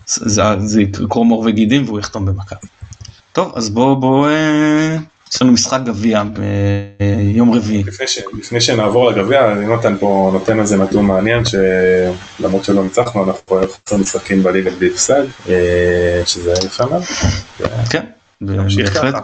זה, 0.08 0.44
זה 0.60 0.82
יקרום 0.82 1.30
עור 1.30 1.44
וגידים 1.46 1.84
והוא 1.86 2.00
יחתום 2.00 2.26
במכבי. 2.26 2.68
טוב 3.34 3.52
אז 3.56 3.70
בוא 3.70 3.96
בוא 3.96 4.28
אה, 4.28 4.98
יש 5.34 5.42
לנו 5.42 5.52
משחק 5.52 5.80
גביע 5.86 6.24
ביום 6.24 7.54
רביעי. 7.54 7.84
לפני, 7.84 8.08
ש, 8.08 8.20
לפני 8.40 8.62
שנעבור 8.62 9.12
לגביע 9.12 9.40
יונתן 9.40 9.98
פה 10.00 10.30
נותן 10.34 10.60
איזה 10.60 10.78
נתון 10.78 11.06
מעניין 11.06 11.44
שלמרות 11.46 12.64
שלא 12.64 12.84
ניצחנו 12.84 13.24
אנחנו 13.24 13.46
פה 13.46 13.62
חסר 13.88 13.98
משחקים 13.98 14.44
בליגה 14.44 14.72
בלי 14.72 14.90
הפסד 14.90 15.24
אה, 15.50 16.22
שזה 16.26 16.54
יפה 16.66 16.86
מאוד. 16.86 17.04
כן. 17.90 18.06
בהחלט. 18.42 19.16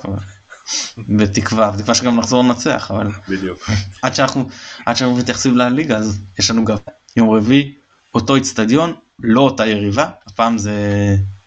בתקווה, 0.97 1.71
בתקווה 1.71 1.95
שגם 1.95 2.19
נחזור 2.19 2.43
לנצח 2.43 2.91
אבל 2.91 3.07
בדיוק 3.29 3.69
עד 4.01 4.15
שאנחנו 4.15 4.47
עד 4.85 4.95
שאנחנו 4.95 5.17
מתייחסים 5.17 5.57
לליגה 5.57 5.97
אז 5.97 6.19
יש 6.39 6.51
לנו 6.51 6.65
גם 6.65 6.75
יום 7.15 7.29
רביעי 7.29 7.73
אותו 8.13 8.35
איצטדיון 8.35 8.93
לא 9.19 9.41
אותה 9.41 9.65
יריבה, 9.65 10.09
הפעם 10.27 10.57
זה 10.57 10.73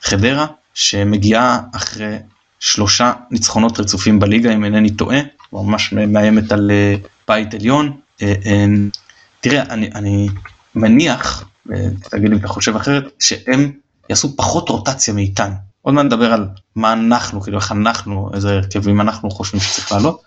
חדרה, 0.03 0.47
שמגיעה 0.75 1.61
אחרי 1.75 2.17
שלושה 2.61 3.13
ניצחונות 3.31 3.81
רצופים 3.81 4.21
בליגה, 4.21 4.55
אם 4.55 4.65
אינני 4.65 4.91
טועה, 4.91 5.19
ממש 5.53 5.93
מאיימת 5.93 6.53
על 6.53 6.71
אה, 6.71 6.95
בית 7.29 7.55
עליון. 7.55 7.93
אה, 8.23 8.35
אה, 8.47 8.65
תראה, 9.41 9.63
אני, 9.63 9.91
אני 9.95 10.29
מניח, 10.75 11.45
תגיד 12.11 12.29
לי 12.29 12.35
אם 12.35 12.41
אתה 12.41 12.49
חושב 12.49 12.77
אחרת, 12.77 13.05
שהם 13.21 13.73
יעשו 14.11 14.37
פחות 14.37 14.69
רוטציה 14.69 15.15
מאיתנו. 15.15 15.55
עוד 15.83 15.95
מעט 15.95 16.05
נדבר 16.05 16.33
על 16.33 16.49
מה 16.77 16.93
אנחנו, 16.93 17.41
כאילו 17.41 17.59
איך 17.59 17.73
אנחנו, 17.73 18.31
איזה 18.35 18.53
הרכבים 18.53 19.01
אנחנו 19.01 19.31
חושבים 19.31 19.61
שצריך 19.61 19.93
לעלות. 19.93 20.23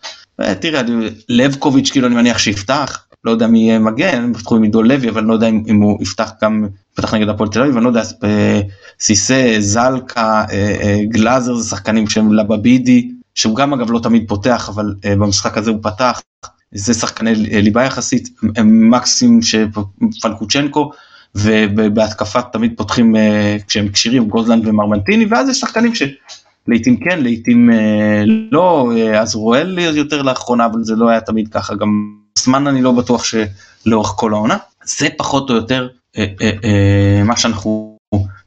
תראה, 0.59 0.81
לבקוביץ' 1.29 1.91
כאילו 1.91 2.07
אני 2.07 2.15
מניח 2.15 2.37
שיפתח, 2.37 3.03
לא 3.23 3.31
יודע 3.31 3.47
מי 3.47 3.59
יהיה 3.59 3.79
מגן, 3.79 4.33
פתחו 4.33 4.55
עם 4.55 4.63
עידו 4.63 4.83
לוי, 4.83 5.09
אבל 5.09 5.23
לא 5.23 5.33
יודע 5.33 5.47
אם, 5.47 5.63
אם 5.67 5.81
הוא 5.81 5.97
יפתח 6.01 6.31
גם, 6.41 6.67
פתח 6.93 7.13
נגד 7.13 7.29
הפועל 7.29 7.49
תל 7.49 7.61
אביב, 7.61 7.75
אני 7.75 7.83
לא 7.83 7.89
יודע, 7.89 8.01
אה, 8.23 8.61
סיסא, 8.99 9.55
זלקה, 9.59 10.45
אה, 10.51 10.75
אה, 10.81 10.99
גלאזר 11.03 11.55
זה 11.55 11.69
שחקנים 11.69 12.07
שהם 12.07 12.33
לבבידי, 12.33 13.11
שהוא 13.35 13.55
גם 13.55 13.73
אגב 13.73 13.91
לא 13.91 13.99
תמיד 13.99 14.25
פותח, 14.27 14.69
אבל 14.69 14.95
במשחק 15.05 15.57
הזה 15.57 15.71
הוא 15.71 15.79
פתח, 15.81 16.21
זה 16.71 16.93
שחקני 16.93 17.35
ליבה 17.35 17.83
יחסית, 17.83 18.29
מקסים 18.63 19.39
שפלקוצ'נקו, 19.41 20.91
ובהתקפה 21.35 22.41
תמיד 22.41 22.73
פותחים 22.77 23.15
כשהם 23.67 23.89
כשירים 23.89 24.27
גוזלנד 24.27 24.67
ומרמנטיני, 24.67 25.25
ואז 25.25 25.49
יש 25.49 25.59
שחקנים 25.59 25.91
שלעיתים 25.95 26.97
כן, 26.97 27.23
לעיתים 27.23 27.69
לא, 28.51 28.91
אז 29.15 29.35
רואל 29.35 29.79
יותר 29.79 30.21
לאחרונה, 30.21 30.65
אבל 30.65 30.83
זה 30.83 30.95
לא 30.95 31.09
היה 31.09 31.21
תמיד 31.21 31.47
ככה, 31.47 31.75
גם 31.75 32.18
זמן 32.43 32.67
אני 32.67 32.81
לא 32.81 32.91
בטוח 32.91 33.23
שלאורך 33.23 34.13
כל 34.15 34.33
העונה. 34.33 34.57
זה 34.83 35.07
פחות 35.17 35.49
או 35.49 35.55
יותר 35.55 35.87
אה, 36.17 36.25
אה, 36.41 36.51
אה, 36.63 37.23
מה 37.23 37.37
שאנחנו 37.37 37.97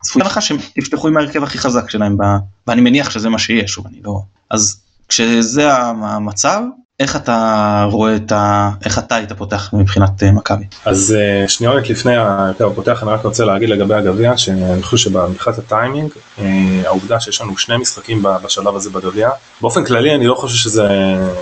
צפוי 0.03 0.23
לך 0.23 0.43
שהם 0.43 0.57
יפתחו 0.77 1.09
עם 1.09 1.17
ההרכב 1.17 1.43
הכי 1.43 1.59
חזק 1.59 1.91
שלהם 1.91 2.17
ב... 2.17 2.23
ואני 2.67 2.81
מניח 2.81 3.11
שזה 3.11 3.29
מה 3.29 3.39
שיהיה 3.39 3.69
שוב 3.69 3.87
אני 3.87 4.01
לא 4.05 4.23
אז 4.51 4.81
כשזה 5.09 5.75
המצב 5.75 6.63
איך 7.03 7.17
אתה 7.17 7.87
רואה 7.91 8.17
את 8.17 8.33
ה... 8.33 8.71
איך 8.85 8.99
אתה 8.99 9.15
היית 9.15 9.33
פותח 9.33 9.71
מבחינת 9.73 10.23
אה, 10.23 10.33
מכבי? 10.33 10.65
אז 10.85 11.17
אה, 11.19 11.49
שניונת 11.49 11.91
לפני 11.91 12.17
ההרכב 12.17 12.65
הפותח 12.65 13.03
אני 13.03 13.11
רק 13.11 13.25
רוצה 13.25 13.45
להגיד 13.45 13.69
לגבי 13.69 13.95
הגביע 13.95 14.37
שאני 14.37 14.83
חושב 14.83 15.11
שבמבחינת 15.11 15.59
הטיימינג 15.59 16.13
אה, 16.39 16.45
העובדה 16.85 17.21
שיש 17.21 17.41
לנו 17.41 17.59
שני 17.59 17.77
משחקים 17.77 18.23
בשלב 18.45 18.77
הזה 18.77 18.91
בגביע 18.91 19.31
באופן 19.61 19.85
כללי 19.85 20.15
אני 20.15 20.27
לא 20.27 20.35
חושב 20.35 20.57
שזה 20.57 20.89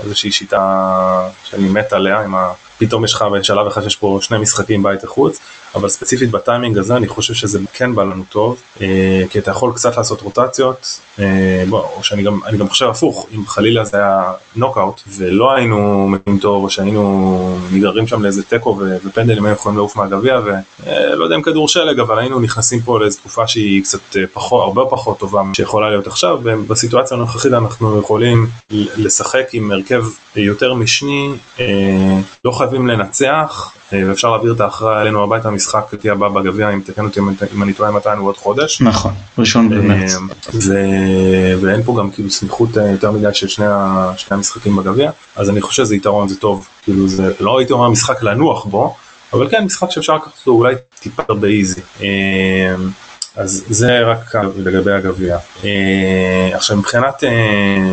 איזושהי 0.05 0.33
שיטה 0.33 1.29
שאני 1.45 1.69
מת 1.69 1.93
עליה 1.93 2.21
ה... 2.21 2.53
פתאום 2.79 3.05
יש 3.05 3.15
לך 3.15 3.23
בשלב 3.23 3.67
אחד 3.67 3.83
שיש 3.83 3.97
פה 3.97 4.19
שני 4.23 4.39
משחקים 4.39 4.83
בית 4.83 5.05
החוץ, 5.05 5.39
אבל 5.75 5.89
ספציפית 5.89 6.31
בטיימינג 6.31 6.79
הזה 6.79 6.97
אני 6.97 7.09
חושב 7.09 7.35
שזה 7.35 7.59
כן 7.73 7.95
בא 7.95 8.03
לנו 8.03 8.25
טוב, 8.29 8.63
אה, 8.81 9.23
כי 9.31 9.39
אתה 9.39 9.51
יכול 9.51 9.73
קצת 9.75 9.97
לעשות 9.97 10.21
רוטציות, 10.21 11.01
אה, 11.19 11.65
בוא, 11.69 11.85
או 11.97 12.05
שאני 12.05 12.23
גם, 12.23 12.41
גם 12.59 12.69
חושב 12.69 12.87
הפוך, 12.87 13.27
אם 13.35 13.47
חלילה 13.47 13.85
זה 13.85 13.97
היה 13.97 14.33
נוקאוט 14.57 15.01
ולא 15.09 15.53
היינו 15.53 16.09
מגיעים 16.09 16.39
טוב, 16.39 16.65
או 16.65 16.71
שהיינו 16.71 17.59
נגררים 17.73 18.07
שם 18.07 18.23
לאיזה 18.23 18.43
תיקו 18.43 18.81
ופנדלים 19.05 19.45
היינו 19.45 19.57
יכולים 19.57 19.79
לעוף 19.79 19.97
מהגביע, 19.97 20.41
ולא 20.45 21.25
יודע 21.25 21.37
אם 21.37 21.43
כדור 21.43 21.69
שלג, 21.69 22.01
אבל 22.01 22.19
היינו 22.19 22.41
נכנסים 22.41 22.81
פה 22.81 23.01
לאיזו 23.01 23.19
תקופה 23.19 23.47
שהיא 23.47 23.83
קצת 23.83 24.17
פחות, 24.33 24.63
הרבה 24.63 24.83
פחות 24.91 25.19
טובה 25.19 25.43
שיכולה 25.57 25.91
להיות 25.91 26.07
עכשיו, 26.07 26.39
ובסיטואציה 26.43 27.17
הנוכחית 27.17 27.53
אנחנו 27.53 28.01
יכולים 28.01 28.47
לשחק 28.97 29.49
עם 29.53 29.71
הרכב 29.71 30.05
יותר 30.37 30.75
משני, 30.75 31.29
אה, 31.61 31.67
לא 32.45 32.51
חייבים 32.51 32.89
לנצח, 32.89 33.73
אה, 33.77 33.80
ואפשר 33.93 34.31
להעביר 34.31 34.53
את 34.53 34.61
ההכרעה 34.61 35.03
אלינו 35.03 35.25
הביתה 35.25 35.49
המשחק 35.49 35.95
תהיה 35.95 36.13
הבא 36.13 36.29
בגביע 36.29 36.71
אם 36.71 36.81
תקן 36.81 37.05
אותי 37.05 37.21
אם 37.55 37.63
אני 37.63 37.73
טועה 37.73 37.91
מתי 37.91 38.09
הוא 38.19 38.29
עוד 38.29 38.37
חודש. 38.37 38.83
נכון, 38.83 39.15
ראשון 39.39 39.73
אה, 39.73 39.79
במרץ. 39.79 40.17
ואין 41.61 41.83
פה 41.83 41.97
גם 41.99 42.11
כאילו 42.11 42.31
סמיכות 42.31 42.69
יותר 42.77 43.11
מדי 43.11 43.35
של 43.35 43.49
שני, 43.49 43.67
שני 44.17 44.37
המשחקים 44.37 44.77
בגביע, 44.77 45.11
אז 45.37 45.51
אני 45.51 45.61
חושב 45.61 45.85
שזה 45.85 45.97
יתרון 45.97 46.29
זה 46.29 46.37
טוב, 46.37 46.69
כאילו 46.83 47.09
זה 47.09 47.33
לא 47.41 47.59
הייתי 47.59 47.73
אומר 47.73 47.89
משחק 47.89 48.23
לנוח 48.23 48.65
בו, 48.65 48.95
אבל 49.33 49.49
כן 49.49 49.65
משחק 49.65 49.91
שאפשר 49.91 50.17
לקחת 50.17 50.39
אותו 50.39 50.51
אולי 50.51 50.75
טיפה 51.01 51.35
באיזי. 51.35 51.81
אז 53.37 53.65
זה 53.69 54.01
רק 54.01 54.35
לגבי 54.57 54.93
הגביע. 54.93 55.39
עכשיו 56.55 56.77
מבחינת, 56.77 57.25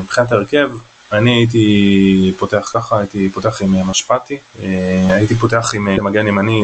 מבחינת 0.03 0.31
ההרכב, 0.31 0.69
אני 1.11 1.31
הייתי 1.31 2.33
פותח 2.37 2.71
ככה, 2.73 2.99
הייתי 2.99 3.29
פותח 3.29 3.61
עם 3.61 3.75
אה, 3.75 3.83
משפטי, 3.83 4.37
אה, 4.63 5.07
הייתי 5.09 5.35
פותח 5.35 5.71
עם 5.75 5.87
אה, 5.87 5.95
מגן 6.01 6.27
ימני 6.27 6.63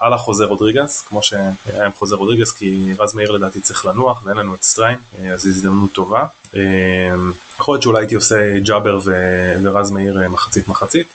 על 0.00 0.12
החוזה 0.12 0.44
רודריגס, 0.44 1.02
כמו 1.08 1.22
שהיה 1.22 1.50
עם 1.86 1.92
חוזה 1.92 2.16
רודריגס, 2.16 2.52
כי 2.52 2.92
רז 2.98 3.14
מאיר 3.14 3.30
לדעתי 3.30 3.60
צריך 3.60 3.86
לנוח 3.86 4.22
ואין 4.24 4.36
לנו 4.36 4.54
את 4.54 4.62
סטריין, 4.62 4.98
אז 5.32 5.42
זו 5.42 5.48
הזדמנות 5.48 5.92
טובה. 5.92 6.26
יכול 7.58 7.74
להיות 7.74 7.82
שאולי 7.82 7.98
הייתי 7.98 8.14
עושה 8.14 8.58
ג'אבר 8.58 9.00
ורז 9.04 9.90
מאיר 9.90 10.28
מחצית 10.28 10.68
מחצית. 10.68 11.06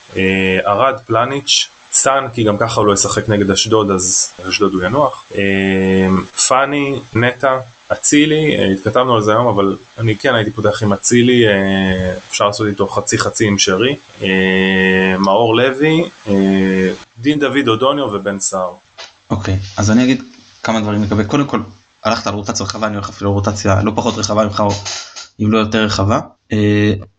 ארד, 0.66 0.94
פלניץ', 1.06 1.68
סאן, 1.92 2.26
כי 2.34 2.44
גם 2.44 2.58
ככה 2.58 2.80
הוא 2.80 2.86
לא 2.86 2.92
ישחק 2.92 3.28
נגד 3.28 3.50
אשדוד, 3.50 3.90
אז 3.90 4.32
אשדוד 4.48 4.74
הוא 4.74 4.82
ינוח. 4.82 5.24
פאני, 6.48 7.00
נטע. 7.14 7.58
אצילי, 7.92 8.56
אה, 8.56 8.72
התכתבנו 8.72 9.14
על 9.14 9.22
זה 9.22 9.32
היום, 9.32 9.46
אבל 9.46 9.76
אני 9.98 10.16
כן 10.16 10.34
הייתי 10.34 10.50
פותח 10.50 10.82
עם 10.82 10.92
אצילי, 10.92 11.48
אה, 11.48 12.14
אפשר 12.30 12.46
לעשות 12.46 12.66
איתו 12.66 12.86
חצי 12.86 13.18
חצי 13.18 13.46
עם 13.46 13.58
שרי, 13.58 13.96
אה, 14.22 15.16
מאור 15.18 15.56
לוי, 15.56 16.04
דין 17.18 17.38
דוד 17.38 17.68
אודוניו 17.68 18.04
ובן 18.04 18.40
סער. 18.40 18.74
אוקיי, 19.30 19.58
אז 19.76 19.90
אני 19.90 20.04
אגיד 20.04 20.22
כמה 20.62 20.80
דברים 20.80 21.02
לגבי, 21.02 21.24
קודם 21.24 21.46
כל, 21.46 21.60
הלכת 22.04 22.26
על 22.26 22.34
רוטציה 22.34 22.66
רחבה, 22.66 22.86
אני 22.86 22.94
הולך 22.94 23.08
אפילו 23.08 23.32
רוטציה 23.32 23.82
לא 23.82 23.92
פחות 23.94 24.18
רחבה 24.18 24.44
ממך, 24.44 24.62
אם 25.42 25.52
לא 25.52 25.58
יותר 25.58 25.84
רחבה, 25.84 26.20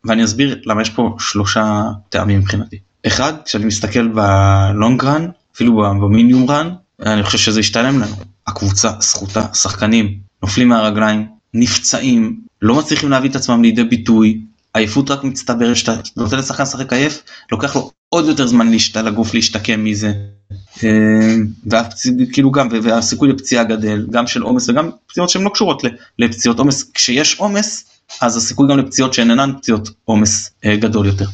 ואני 0.05 0.23
אסביר 0.23 0.61
למה 0.65 0.81
יש 0.81 0.89
פה 0.89 1.15
שלושה 1.19 1.83
טעמים 2.09 2.39
מבחינתי. 2.39 2.77
אחד, 3.07 3.33
כשאני 3.45 3.65
מסתכל 3.65 4.07
בלונג 4.07 5.03
רן, 5.03 5.27
אפילו 5.55 5.75
במיניום 5.75 6.51
רן, 6.51 6.69
אני 7.05 7.23
חושב 7.23 7.37
שזה 7.37 7.59
ישתלם 7.59 7.99
לנו. 7.99 8.15
הקבוצה, 8.47 8.91
זכותה, 8.99 9.53
שחקנים, 9.53 10.19
נופלים 10.43 10.69
מהרגליים, 10.69 11.27
נפצעים, 11.53 12.39
לא 12.61 12.75
מצליחים 12.75 13.09
להביא 13.09 13.29
את 13.29 13.35
עצמם 13.35 13.63
לידי 13.63 13.83
ביטוי, 13.83 14.41
עייפות 14.73 15.11
רק 15.11 15.23
מצטברת, 15.23 15.75
שאתה 15.75 15.95
נותן 16.17 16.37
לשחקן 16.37 16.63
לשחק 16.63 16.93
עייף, 16.93 17.23
לוקח 17.51 17.75
לו 17.75 17.91
עוד 18.09 18.25
יותר 18.25 18.47
זמן 18.47 18.71
להשת... 18.71 18.97
לגוף 18.97 19.33
להשתקם 19.33 19.83
מזה. 19.83 20.13
אה, 20.83 21.35
וכאילו 22.19 22.51
גם, 22.51 22.67
והסיכוי 22.83 23.29
לפציעה 23.29 23.63
גדל, 23.63 24.07
גם 24.11 24.27
של 24.27 24.41
עומס 24.41 24.69
וגם 24.69 24.89
פציעות 25.07 25.29
שהן 25.29 25.43
לא 25.43 25.49
קשורות 25.49 25.83
לפציעות 26.19 26.59
עומס. 26.59 26.91
כשיש 26.93 27.39
עומס, 27.39 27.85
אז 28.21 28.37
הסיכוי 28.37 28.69
גם 28.69 28.77
לפציעות 28.77 29.13
שהן 29.13 29.29
אינן 29.29 29.51
פציעות 29.57 29.89
עומס 30.05 30.49
אה, 30.65 30.75
גדול 30.75 31.05
יותר. 31.05 31.25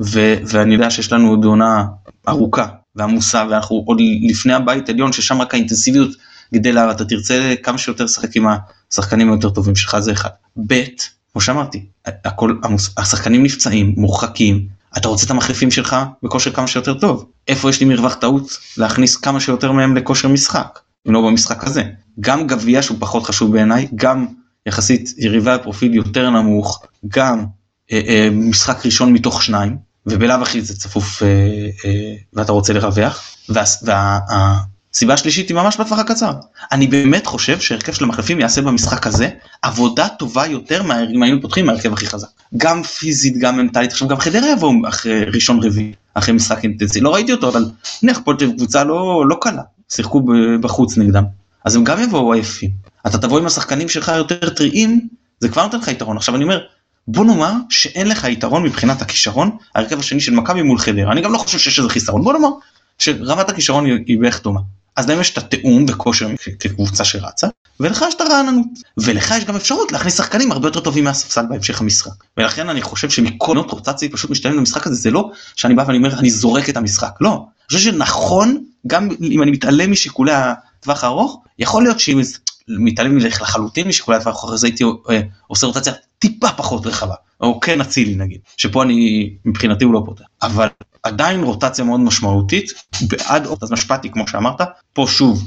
ו, 0.00 0.34
ואני 0.46 0.74
יודע 0.74 0.90
שיש 0.90 1.12
לנו 1.12 1.30
עוד 1.30 1.44
עונה 1.44 1.84
ארוכה 2.28 2.66
ועמוסה, 2.96 3.44
ואנחנו 3.50 3.82
עוד 3.86 4.00
לפני 4.28 4.52
הבית 4.52 4.88
עליון, 4.88 5.12
ששם 5.12 5.40
רק 5.40 5.54
האינטנסיביות 5.54 6.10
גדלה 6.54 6.86
ואתה 6.88 7.04
תרצה 7.04 7.54
כמה 7.62 7.78
שיותר 7.78 8.04
לשחק 8.04 8.36
עם 8.36 8.46
השחקנים 8.92 9.32
היותר 9.32 9.50
טובים 9.50 9.76
שלך 9.76 9.98
זה 9.98 10.12
אחד. 10.12 10.30
ב', 10.66 10.84
כמו 11.32 11.40
שאמרתי, 11.40 11.86
הכל, 12.06 12.56
השחקנים 12.96 13.42
נפצעים, 13.42 13.94
מורחקים, 13.96 14.68
אתה 14.96 15.08
רוצה 15.08 15.26
את 15.26 15.30
המחליפים 15.30 15.70
שלך 15.70 15.96
בכושר 16.22 16.50
כמה 16.52 16.66
שיותר 16.66 16.94
טוב. 16.94 17.26
איפה 17.48 17.70
יש 17.70 17.80
לי 17.80 17.86
מרווח 17.86 18.14
טעות 18.14 18.58
להכניס 18.76 19.16
כמה 19.16 19.40
שיותר 19.40 19.72
מהם 19.72 19.96
לכושר 19.96 20.28
משחק, 20.28 20.78
אם 21.08 21.12
לא 21.12 21.20
במשחק 21.20 21.64
הזה. 21.64 21.82
גם 22.20 22.46
גביע 22.46 22.82
שהוא 22.82 22.96
פחות 23.00 23.24
חשוב 23.24 23.52
בעיניי, 23.52 23.88
גם 23.94 24.26
יחסית 24.66 25.14
יריבי 25.18 25.50
הפרופיל 25.50 25.94
יותר 25.94 26.30
נמוך, 26.30 26.82
גם 27.08 27.44
אה, 27.92 28.00
אה, 28.08 28.28
משחק 28.32 28.86
ראשון 28.86 29.12
מתוך 29.12 29.42
שניים, 29.42 29.76
ובלאו 30.06 30.42
הכי 30.42 30.62
זה 30.62 30.78
צפוף 30.78 31.22
אה, 31.22 31.28
אה, 31.84 32.14
ואתה 32.32 32.52
רוצה 32.52 32.72
לרווח, 32.72 33.22
וה, 33.48 33.62
וה, 33.82 34.18
סיבה 34.96 35.16
שלישית 35.16 35.48
היא 35.48 35.54
ממש 35.54 35.76
בטווח 35.76 35.98
הקצר. 35.98 36.32
אני 36.72 36.86
באמת 36.86 37.26
חושב 37.26 37.60
שהרכב 37.60 37.92
של 37.92 38.04
המחלפים 38.04 38.40
יעשה 38.40 38.62
במשחק 38.62 39.06
הזה 39.06 39.28
עבודה 39.62 40.08
טובה 40.08 40.46
יותר 40.46 40.82
אם 41.14 41.22
היינו 41.22 41.42
פותחים 41.42 41.66
מהרכב 41.66 41.92
הכי 41.92 42.06
חזק. 42.06 42.26
גם 42.56 42.82
פיזית 42.82 43.38
גם 43.38 43.56
מנטלית 43.56 43.92
עכשיו 43.92 44.08
גם 44.08 44.18
חדרה 44.18 44.50
יבואו 44.50 44.72
אחרי 44.88 45.24
ראשון 45.24 45.60
רביעי 45.62 45.92
אחרי 46.14 46.34
משחק 46.34 46.64
אינטנסיבי. 46.64 47.04
לא 47.04 47.14
ראיתי 47.14 47.32
אותו 47.32 47.48
אבל 47.48 47.64
נניח 48.02 48.20
פה 48.24 48.32
קבוצה 48.56 48.84
לא 48.84 49.24
לא 49.28 49.36
קלה. 49.40 49.62
שיחקו 49.88 50.22
בחוץ 50.60 50.98
נגדם. 50.98 51.24
אז 51.64 51.76
הם 51.76 51.84
גם 51.84 52.02
יבואו 52.02 52.32
עייפים. 52.32 52.70
אתה 53.06 53.18
תבוא 53.18 53.38
עם 53.38 53.46
השחקנים 53.46 53.88
שלך 53.88 54.12
יותר 54.16 54.48
טריים 54.48 55.08
זה 55.40 55.48
כבר 55.48 55.64
נותן 55.64 55.78
לך 55.78 55.88
יתרון. 55.88 56.16
עכשיו 56.16 56.36
אני 56.36 56.44
אומר 56.44 56.60
בוא 57.08 57.24
נאמר 57.24 57.52
שאין 57.70 58.08
לך 58.08 58.24
יתרון 58.24 58.62
מבחינת 58.62 59.02
הכישרון 59.02 59.50
ההרכב 59.74 59.98
השני 59.98 60.20
של 60.20 60.32
מכבי 60.32 60.62
מול 60.62 60.78
חדרה. 60.78 61.12
אני 61.12 61.20
גם 61.20 61.32
לא 61.32 61.38
חושב 61.38 61.58
שיש 61.58 61.78
איזה 61.78 61.90
חיסרון. 61.90 62.22
בוא 62.22 62.32
נאמר 62.32 62.50
שרמת 62.98 63.48
הכישרון 63.48 63.86
היא 63.86 64.18
בערך 64.20 64.42
דומה 64.42 64.60
אז 64.96 65.08
להם 65.08 65.20
יש 65.20 65.32
את 65.32 65.38
התיאום 65.38 65.86
בכושר 65.86 66.28
כקבוצה 66.60 67.04
שרצה 67.04 67.46
ולך 67.80 68.04
יש 68.08 68.14
את 68.14 68.20
הרעננות. 68.20 68.66
ולך 68.98 69.34
יש 69.38 69.44
גם 69.44 69.56
אפשרות 69.56 69.92
להכניס 69.92 70.16
שחקנים 70.16 70.52
הרבה 70.52 70.68
יותר 70.68 70.80
טובים 70.80 71.04
מהספסל 71.04 71.46
בהמשך 71.48 71.80
המשחק. 71.80 72.24
ולכן 72.36 72.68
אני 72.68 72.82
חושב 72.82 73.10
שמכל 73.10 73.54
נוט 73.54 73.70
רוטציה 73.70 74.08
פשוט 74.08 74.30
משתלם 74.30 74.56
למשחק 74.56 74.86
הזה. 74.86 74.96
זה 74.96 75.10
לא 75.10 75.30
שאני 75.56 75.74
בא 75.74 75.84
ואני 75.86 75.98
אומר 75.98 76.18
אני 76.18 76.30
זורק 76.30 76.68
את 76.68 76.76
המשחק. 76.76 77.12
לא. 77.20 77.30
אני 77.30 77.78
חושב 77.78 77.90
שנכון 77.92 78.64
גם 78.86 79.08
אם 79.20 79.42
אני 79.42 79.50
מתעלם 79.50 79.90
משיקולי 79.90 80.32
הטווח 80.34 81.04
הארוך 81.04 81.42
יכול 81.58 81.82
להיות 81.82 82.00
שאם 82.00 82.20
מתעלם 82.68 83.16
מזה 83.16 83.28
לחלוטין 83.28 83.88
משיקולי 83.88 84.16
הטווח 84.16 84.34
הארוך 84.36 84.52
אז 84.52 84.64
הייתי 84.64 84.84
אה, 84.84 85.20
עושה 85.46 85.66
רוטציה 85.66 85.92
טיפה 86.18 86.48
פחות 86.48 86.86
רחבה. 86.86 87.14
או 87.40 87.60
כן 87.60 87.80
אצילי 87.80 88.14
נגיד 88.14 88.40
שפה 88.56 88.82
אני 88.82 89.30
מבחינתי 89.44 89.84
הוא 89.84 89.94
לא 89.94 90.02
פותח. 90.04 90.24
אבל 90.42 90.68
עדיין 91.06 91.42
רוטציה 91.42 91.84
מאוד 91.84 92.00
משמעותית 92.00 92.72
בעד 93.02 93.46
אז 93.62 93.72
משפטי 93.72 94.10
כמו 94.10 94.28
שאמרת 94.28 94.60
פה 94.92 95.06
שוב 95.08 95.44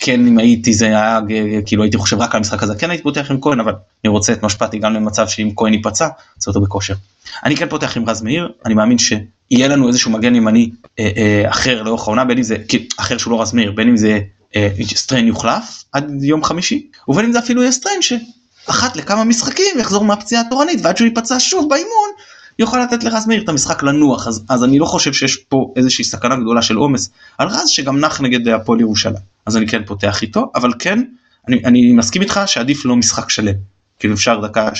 כן 0.00 0.26
אם 0.26 0.38
הייתי 0.38 0.72
זה 0.72 0.86
היה 0.86 1.18
כאילו 1.66 1.82
הייתי 1.82 1.96
חושב 1.96 2.20
רק 2.20 2.34
על 2.34 2.38
המשחק 2.38 2.62
הזה 2.62 2.74
כן 2.74 2.90
הייתי 2.90 3.02
פותח 3.02 3.30
עם 3.30 3.40
כהן 3.40 3.60
אבל 3.60 3.72
אני 4.04 4.10
רוצה 4.10 4.32
את 4.32 4.42
משפטי 4.42 4.78
גם 4.78 4.94
למצב 4.94 5.28
שאם 5.28 5.50
כהן 5.56 5.74
ייפצע 5.74 6.08
זה 6.38 6.48
אותו 6.48 6.60
בכושר. 6.60 6.94
אני 7.44 7.56
כן 7.56 7.68
פותח 7.68 7.96
עם 7.96 8.08
רז 8.08 8.22
מאיר 8.22 8.52
אני 8.66 8.74
מאמין 8.74 8.98
שיהיה 8.98 9.68
לנו 9.68 9.88
איזשהו 9.88 10.10
מגן 10.10 10.34
ימני 10.34 10.70
אה, 10.98 11.10
אה, 11.16 11.50
אחר 11.50 11.82
לאורך 11.82 12.02
העונה 12.02 12.24
בין 12.24 12.38
אם 12.38 12.42
זה 12.42 12.56
אחר 12.96 13.18
שהוא 13.18 13.32
לא 13.32 13.42
רז 13.42 13.52
מאיר 13.52 13.72
בין 13.72 13.88
אם 13.88 13.96
זה 13.96 14.20
אה, 14.56 14.68
סטריין 14.94 15.26
יוחלף 15.26 15.84
עד 15.92 16.22
יום 16.22 16.44
חמישי 16.44 16.86
ובין 17.08 17.24
אם 17.24 17.32
זה 17.32 17.38
אפילו 17.38 17.62
יהיה 17.62 17.72
סטריין 17.72 18.02
שאחת 18.02 18.96
לכמה 18.96 19.24
משחקים 19.24 19.78
יחזור 19.78 20.04
מהפציעה 20.04 20.42
התורנית 20.46 20.80
ועד 20.82 20.96
שהוא 20.96 21.08
ייפצע 21.08 21.36
שוב 21.38 21.68
באימון 21.68 22.10
יכול 22.58 22.80
לתת 22.80 23.04
לרז 23.04 23.26
מאיר 23.26 23.42
את 23.42 23.48
המשחק 23.48 23.82
לנוח 23.82 24.28
אז, 24.28 24.44
אז 24.48 24.64
אני 24.64 24.78
לא 24.78 24.86
חושב 24.86 25.12
שיש 25.12 25.36
פה 25.36 25.72
איזושהי 25.76 26.04
סכנה 26.04 26.36
גדולה 26.36 26.62
של 26.62 26.76
עומס 26.76 27.10
על 27.38 27.48
רז 27.48 27.68
שגם 27.68 28.00
נח 28.00 28.20
נגד 28.20 28.48
הפועל 28.48 28.80
ירושלים 28.80 29.22
אז 29.46 29.56
אני 29.56 29.66
כן 29.66 29.82
פותח 29.86 30.22
איתו 30.22 30.50
אבל 30.54 30.72
כן 30.78 31.02
אני, 31.48 31.64
אני 31.64 31.92
מסכים 31.92 32.22
איתך 32.22 32.40
שעדיף 32.46 32.84
לא 32.84 32.96
משחק 32.96 33.30
שלם 33.30 33.54
כאילו 33.98 34.14
אפשר 34.14 34.40
דקה 34.40 34.68
60-70 34.68 34.72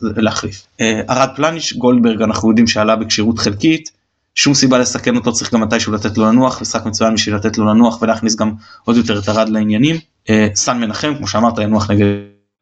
להחליף. 0.00 0.66
אה, 0.80 1.00
ארד 1.10 1.28
פלניץ' 1.36 1.72
גולדברג 1.72 2.22
אנחנו 2.22 2.48
יודעים 2.48 2.66
שעלה 2.66 2.96
בכשירות 2.96 3.38
חלקית 3.38 3.90
שום 4.34 4.54
סיבה 4.54 4.78
לסכן 4.78 5.16
אותו 5.16 5.32
צריך 5.32 5.54
גם 5.54 5.60
מתישהו 5.60 5.92
לתת 5.92 6.18
לו 6.18 6.24
לנוח 6.24 6.60
משחק 6.60 6.86
מצוין 6.86 7.14
בשביל 7.14 7.34
לתת 7.34 7.58
לו 7.58 7.64
לנוח 7.64 8.02
ולהכניס 8.02 8.36
גם 8.36 8.52
עוד 8.84 8.96
יותר 8.96 9.18
את 9.18 9.28
ארד 9.28 9.48
לעניינים. 9.48 9.96
אה, 10.30 10.48
סן 10.54 10.80
מנחם 10.80 11.14
כמו 11.16 11.28
שאמרת 11.28 11.58
ינוח 11.58 11.90
נגד 11.90 12.06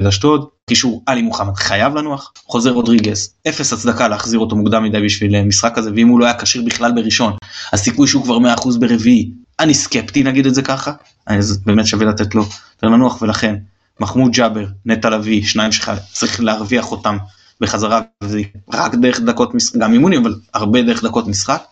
אשדוד 0.02 0.48
קישור 0.68 1.02
עלי 1.06 1.22
מוחמד 1.22 1.54
חייב 1.56 1.94
לנוח 1.94 2.32
חוזר 2.46 2.70
רודריגס 2.70 3.34
אפס 3.48 3.72
הצדקה 3.72 4.08
להחזיר 4.08 4.38
אותו 4.38 4.56
מוקדם 4.56 4.84
מדי 4.84 5.00
בשביל 5.00 5.36
אה, 5.36 5.44
משחק 5.44 5.72
כזה 5.74 5.90
ואם 5.96 6.08
הוא 6.08 6.20
לא 6.20 6.24
היה 6.24 6.38
כשיר 6.38 6.62
בכלל 6.66 6.92
בראשון 6.94 7.32
אז 7.72 7.80
סיכוי 7.80 8.08
שהוא 8.08 8.22
כבר 8.22 8.38
100% 8.38 8.78
ברביעי 8.78 9.30
אני 9.60 9.74
סקפטי 9.74 10.22
נגיד 10.22 10.46
את 10.46 10.54
זה 10.54 10.62
ככה 10.62 10.92
אז 11.26 11.62
באמת 11.66 11.86
שווה 11.86 12.06
לתת 12.06 12.34
לו 12.34 12.42
יותר 12.42 12.86
לנוח 12.86 13.22
ולכן 13.22 13.56
מחמוד 14.00 14.32
ג'אבר 14.32 14.66
נטע 14.86 15.10
לביא 15.10 15.44
שניים 15.44 15.72
שצריך 15.72 16.40
להרוויח 16.40 16.92
אותם 16.92 17.16
בחזרה 17.60 18.00
וזה 18.22 18.42
רק 18.72 18.94
דרך 18.94 19.20
דקות 19.20 19.54
משחק 19.54 19.76
גם 19.76 19.92
אימונים 19.92 20.22
אבל 20.22 20.34
הרבה 20.54 20.82
דרך 20.82 21.04
דקות 21.04 21.26
משחק 21.26 21.62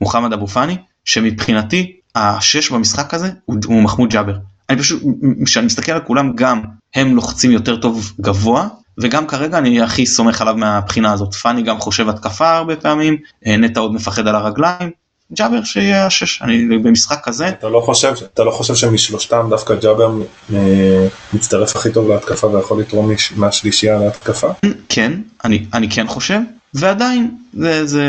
ומוחמד 0.00 0.32
אבו 0.32 0.46
פאני 0.46 0.76
שמבחינתי 1.04 1.92
השש 2.14 2.70
במשחק 2.70 3.14
הזה 3.14 3.30
הוא, 3.44 3.56
הוא 3.66 3.82
מחמוד 3.82 4.10
ג'אבר. 4.10 4.36
אני 4.70 4.78
פשוט 4.78 5.02
כשאני 5.44 5.66
מסתכל 5.66 5.92
על 5.92 6.00
כולם 6.00 6.32
גם 6.34 6.60
הם 6.94 7.14
לוחצים 7.14 7.50
יותר 7.50 7.76
טוב 7.76 8.12
גבוה 8.20 8.68
וגם 9.00 9.26
כרגע 9.26 9.58
אני 9.58 9.82
הכי 9.82 10.06
סומך 10.06 10.40
עליו 10.40 10.56
מהבחינה 10.56 11.12
הזאת. 11.12 11.34
פאני 11.34 11.62
גם 11.62 11.78
חושב 11.78 12.08
התקפה 12.08 12.56
הרבה 12.56 12.76
פעמים 12.76 13.16
נטע 13.46 13.80
עוד 13.80 13.94
מפחד 13.94 14.28
על 14.28 14.34
הרגליים 14.34 14.90
ג'אבר 15.32 15.64
שיהיה 15.64 16.06
השש 16.06 16.42
אני 16.42 16.78
במשחק 16.78 17.20
כזה. 17.24 17.48
אתה 17.48 17.68
לא 17.68 17.80
חושב 17.80 18.14
אתה 18.34 18.44
לא 18.44 18.50
חושב 18.50 18.74
שמשלושתם 18.74 19.46
דווקא 19.50 19.74
ג'אבר 19.74 20.12
אה, 20.54 21.06
מצטרף 21.32 21.76
הכי 21.76 21.92
טוב 21.92 22.08
להתקפה 22.08 22.46
ויכול 22.46 22.80
לתרום 22.80 23.10
מהשלישייה 23.36 23.98
להתקפה? 23.98 24.48
כן 24.88 25.12
אני 25.44 25.66
אני 25.74 25.90
כן 25.90 26.06
חושב 26.06 26.40
ועדיין 26.74 27.36
זה 27.52 27.86
זה 27.86 28.06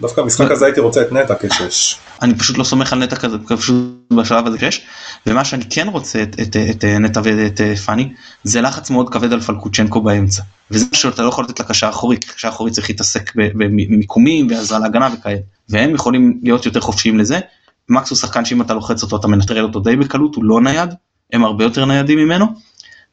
דווקא 0.00 0.22
במשחק 0.22 0.50
הזה 0.50 0.64
הייתי 0.64 0.80
רוצה 0.80 1.02
את 1.02 1.12
נטע 1.12 1.34
כשש. 1.40 1.96
אני 2.22 2.34
פשוט 2.34 2.58
לא 2.58 2.64
סומך 2.64 2.92
על 2.92 2.98
נטע 2.98 3.16
כזה 3.16 3.36
פשוט 3.56 3.76
בשלב 4.12 4.46
הזה 4.46 4.58
כשש 4.58 4.86
ומה 5.26 5.44
שאני 5.44 5.64
כן 5.70 5.88
רוצה 5.88 6.22
את, 6.22 6.40
את, 6.40 6.56
את, 6.56 6.56
את 6.70 6.84
נטע 6.84 7.20
ואת 7.24 7.60
פאני 7.84 8.12
זה 8.44 8.60
לחץ 8.60 8.90
מאוד 8.90 9.12
כבד 9.12 9.32
על 9.32 9.40
פלקוצ'נקו 9.40 10.00
באמצע 10.00 10.42
וזה 10.70 10.84
שאתה 10.92 11.22
לא 11.22 11.28
יכול 11.28 11.44
לתת 11.44 11.60
לקשר 11.60 11.86
האחורי 11.86 12.16
כי 12.16 12.28
קשר 12.28 12.48
האחורי 12.48 12.70
צריך 12.70 12.90
להתעסק 12.90 13.32
במיקומים 13.34 14.46
ועזרה 14.50 14.78
להגנה 14.78 15.08
וכאלה 15.14 15.38
והם 15.68 15.94
יכולים 15.94 16.40
להיות 16.42 16.66
יותר 16.66 16.80
חופשיים 16.80 17.18
לזה. 17.18 17.40
מקס 17.88 18.10
הוא 18.10 18.18
שחקן 18.18 18.44
שאם 18.44 18.62
אתה 18.62 18.74
לוחץ 18.74 19.02
אותו 19.02 19.16
אתה 19.16 19.28
מנטרל 19.28 19.64
אותו 19.64 19.80
די 19.80 19.96
בקלות 19.96 20.34
הוא 20.34 20.44
לא 20.44 20.60
נייד 20.60 20.94
הם 21.32 21.44
הרבה 21.44 21.64
יותר 21.64 21.84
ניידים 21.84 22.18
ממנו 22.18 22.46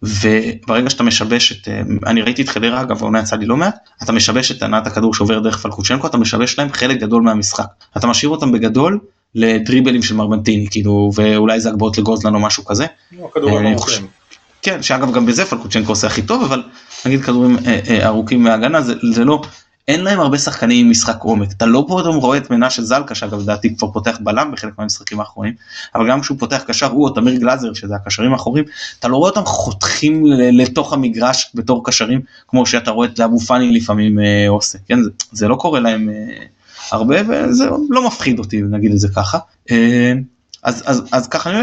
וברגע 0.04 0.90
שאתה 0.90 1.04
משבש 1.04 1.52
את 1.52 1.68
אני 2.06 2.22
ראיתי 2.22 2.42
את 2.42 2.50
חדרה 2.50 2.82
אגב 2.82 2.98
העונה 2.98 3.20
יצא 3.20 3.36
לי 3.36 3.46
לא 3.46 3.58
מעט 3.58 3.76
אתה 4.04 4.12
משבש 4.12 4.52
את 4.52 4.64
הנעת 4.64 4.88
הכדור 4.88 5.14
שעובר 5.14 5.40
דרך 5.40 5.58
פלקוצ'נקו 5.58 6.08
אתה 6.08 6.18
משבש 6.18 6.60
להם 6.60 6.70
חלק 6.72 7.00
גדול 7.00 7.24
מהמשחק 7.24 7.66
אתה 7.98 8.08
משאיר 8.08 8.30
אותם 8.30 8.52
בגדול 8.52 9.00
לדריבלים 9.36 10.04
של 10.04 10.16
מרמנטיני 10.16 10.68
כאילו 10.72 11.12
ואולי 11.16 11.60
זה 11.60 11.70
הגבהות 11.70 11.98
לגוזלן 11.98 12.36
או 12.36 12.40
משהו 12.40 12.66
כזה. 12.66 12.86
כן 14.62 14.84
שאגב 14.84 15.14
גם 15.14 15.26
בזה 15.26 15.46
פלקוצ'נקו 15.46 15.92
עושה 15.92 16.08
הכי 16.08 16.22
טוב 16.22 16.44
אבל 16.44 16.64
נגיד 17.06 17.22
כדורים 17.22 17.58
ארוכים 18.04 18.44
מהגנה 18.44 18.82
זה, 18.82 18.94
זה 19.12 19.26
לא 19.26 19.42
אין 19.88 20.04
להם 20.04 20.20
הרבה 20.20 20.38
שחקנים 20.38 20.86
עם 20.86 20.92
משחק 20.92 21.22
עומק. 21.22 21.52
אתה 21.52 21.66
לא 21.66 21.86
פתאום 21.88 22.16
רואה 22.16 22.38
את 22.38 22.50
מנשה 22.50 22.82
זלקה 22.82 23.16
שאגב 23.16 23.40
לדעתי 23.40 23.76
כבר 23.76 23.92
פותח 23.92 24.18
בלם 24.22 24.52
בחלק 24.52 24.74
מהמשחקים 24.78 25.20
האחרונים 25.20 25.54
אבל 25.96 26.10
גם 26.10 26.22
כשהוא 26.22 26.40
פותח 26.40 26.64
קשר 26.68 26.86
הוא 26.86 27.04
או 27.04 27.10
תמיר 27.10 27.36
גלאזר 27.36 27.74
שזה 27.74 27.96
הקשרים 27.96 28.34
האחוריים 28.34 28.66
אתה 29.00 29.08
לא 29.08 29.18
רואה 29.18 29.30
אותם 29.30 29.46
חותכים 29.46 30.24
לתוך 30.52 30.94
המגרש 30.94 31.52
בתור 31.56 31.86
קשרים 31.86 32.22
כמו 32.48 32.66
שאתה 32.66 32.92
רואה 32.92 33.08
את 33.08 33.20
אבו 33.20 33.40
פאני 33.40 33.72
לפעמים 33.72 34.20
אה, 34.20 34.50
עושה. 34.50 34.78
כן 34.88 35.04
זה, 35.04 35.10
זה 35.32 35.48
לא 35.48 35.56
קורה 35.56 35.80
להם 35.80 36.10
אה, 36.10 36.46
הרבה 36.92 37.16
וזה 37.28 37.70
לא 37.90 38.08
מפחיד 38.08 38.40
אותי 38.40 38.62
נגיד 38.62 38.92
את 38.92 39.00
זה 39.00 39.08
ככה. 39.16 39.38
אה, 39.72 40.14
אז 40.64 40.84
אז 40.86 41.04
אז 41.12 41.28
ככה 41.28 41.50
אני 41.50 41.60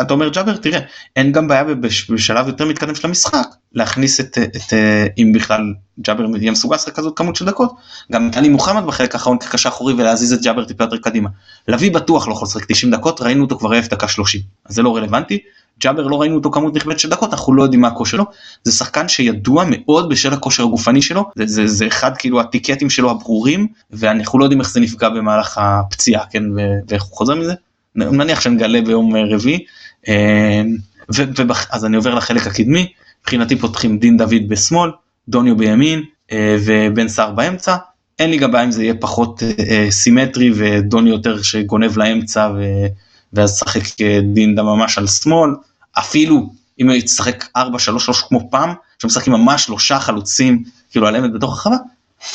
אתה 0.00 0.14
אומר 0.14 0.28
ג'אבר 0.28 0.56
תראה 0.56 0.80
אין 1.16 1.32
גם 1.32 1.48
בעיה 1.48 1.64
בשלב 2.08 2.46
יותר 2.46 2.66
מתקדם 2.66 2.94
של 2.94 3.06
המשחק 3.06 3.46
להכניס 3.72 4.20
את, 4.20 4.38
את 4.38 4.72
אם 5.18 5.32
בכלל 5.34 5.74
ג'אבר 6.00 6.24
יהיה 6.36 6.50
מסוגל 6.50 6.76
לשחק 6.76 6.94
כזאת 6.94 7.16
כמות 7.16 7.36
של 7.36 7.44
דקות. 7.44 7.72
גם 8.12 8.30
עלי 8.34 8.48
מוחמד 8.48 8.86
בחלק 8.86 9.14
האחרון 9.14 9.38
כקשר 9.38 9.68
אחורי 9.68 9.94
ולהזיז 9.94 10.32
את 10.32 10.42
ג'אבר 10.42 10.64
טיפה 10.64 10.84
יותר 10.84 10.96
קדימה. 10.96 11.28
לביא 11.68 11.92
בטוח 11.92 12.28
לא 12.28 12.32
יכול 12.32 12.46
לשחק 12.46 12.64
90 12.64 12.92
דקות 12.92 13.20
ראינו 13.20 13.44
אותו 13.44 13.58
כבר 13.58 13.74
אלף 13.74 13.88
דקה 13.88 14.08
30 14.08 14.40
אז 14.64 14.74
זה 14.74 14.82
לא 14.82 14.96
רלוונטי. 14.96 15.38
ג'אבר 15.80 16.06
לא 16.06 16.20
ראינו 16.20 16.36
אותו 16.36 16.50
כמות 16.50 16.74
נכבדת 16.74 16.98
של 16.98 17.10
דקות 17.10 17.32
אנחנו 17.32 17.54
לא 17.54 17.62
יודעים 17.62 17.80
מה 17.80 17.88
הכושר 17.88 18.16
שלו. 18.16 18.24
זה 18.62 18.72
שחקן 18.72 19.08
שידוע 19.08 19.64
מאוד 19.68 20.08
בשל 20.08 20.32
הכושר 20.32 20.62
הגופני 20.62 21.02
שלו. 21.02 21.30
זה, 21.36 21.46
זה, 21.46 21.66
זה 21.66 21.86
אחד 21.86 22.16
כאילו 22.16 22.40
הטיקטים 22.40 22.90
שלו 22.90 23.10
הברורים 23.10 23.66
ואנחנו 23.90 24.38
לא 24.38 24.44
יודעים 24.44 24.60
איך 24.60 24.70
זה 24.70 24.80
נפגע 24.80 25.08
במהלך 25.08 25.58
הפציעה 25.58 26.24
כן? 26.30 26.42
ואיך 26.88 27.02
הוא 27.02 27.12
חוזר 27.12 27.34
מזה 27.34 27.54
נניח 27.96 28.40
שנגלה 28.40 28.80
ביום 28.82 29.16
רביעי 29.16 29.64
אז 31.70 31.84
אני 31.84 31.96
עובר 31.96 32.14
לחלק 32.14 32.46
הקדמי 32.46 32.92
מבחינתי 33.22 33.56
פותחים 33.56 33.98
דין 33.98 34.16
דוד 34.16 34.48
בשמאל 34.48 34.90
דוניו 35.28 35.56
בימין 35.56 36.02
ובן 36.34 37.08
סער 37.08 37.32
באמצע 37.32 37.76
אין 38.18 38.30
לי 38.30 38.38
גם 38.38 38.52
בעיה 38.52 38.64
אם 38.64 38.70
זה 38.70 38.82
יהיה 38.82 38.94
פחות 38.94 39.42
סימטרי 39.90 40.50
ודוניו 40.54 41.12
יותר 41.12 41.42
שגונב 41.42 41.98
לאמצע 41.98 42.50
ואז 43.32 43.58
שחק 43.58 43.82
דין 44.32 44.54
דה 44.54 44.62
ממש 44.62 44.98
על 44.98 45.06
שמאל 45.06 45.50
אפילו 45.98 46.50
אם 46.80 46.88
הוא 46.88 46.96
יצחק 46.96 47.44
4-3-3 47.58 47.60
כמו 48.28 48.50
פעם 48.50 48.74
שמשחקים 48.98 49.32
ממש 49.32 49.64
שלושה 49.64 50.00
חלוצים 50.00 50.62
כאילו 50.90 51.06
על 51.06 51.16
אמת 51.16 51.32
בתוך 51.32 51.52
הרחבה 51.52 51.76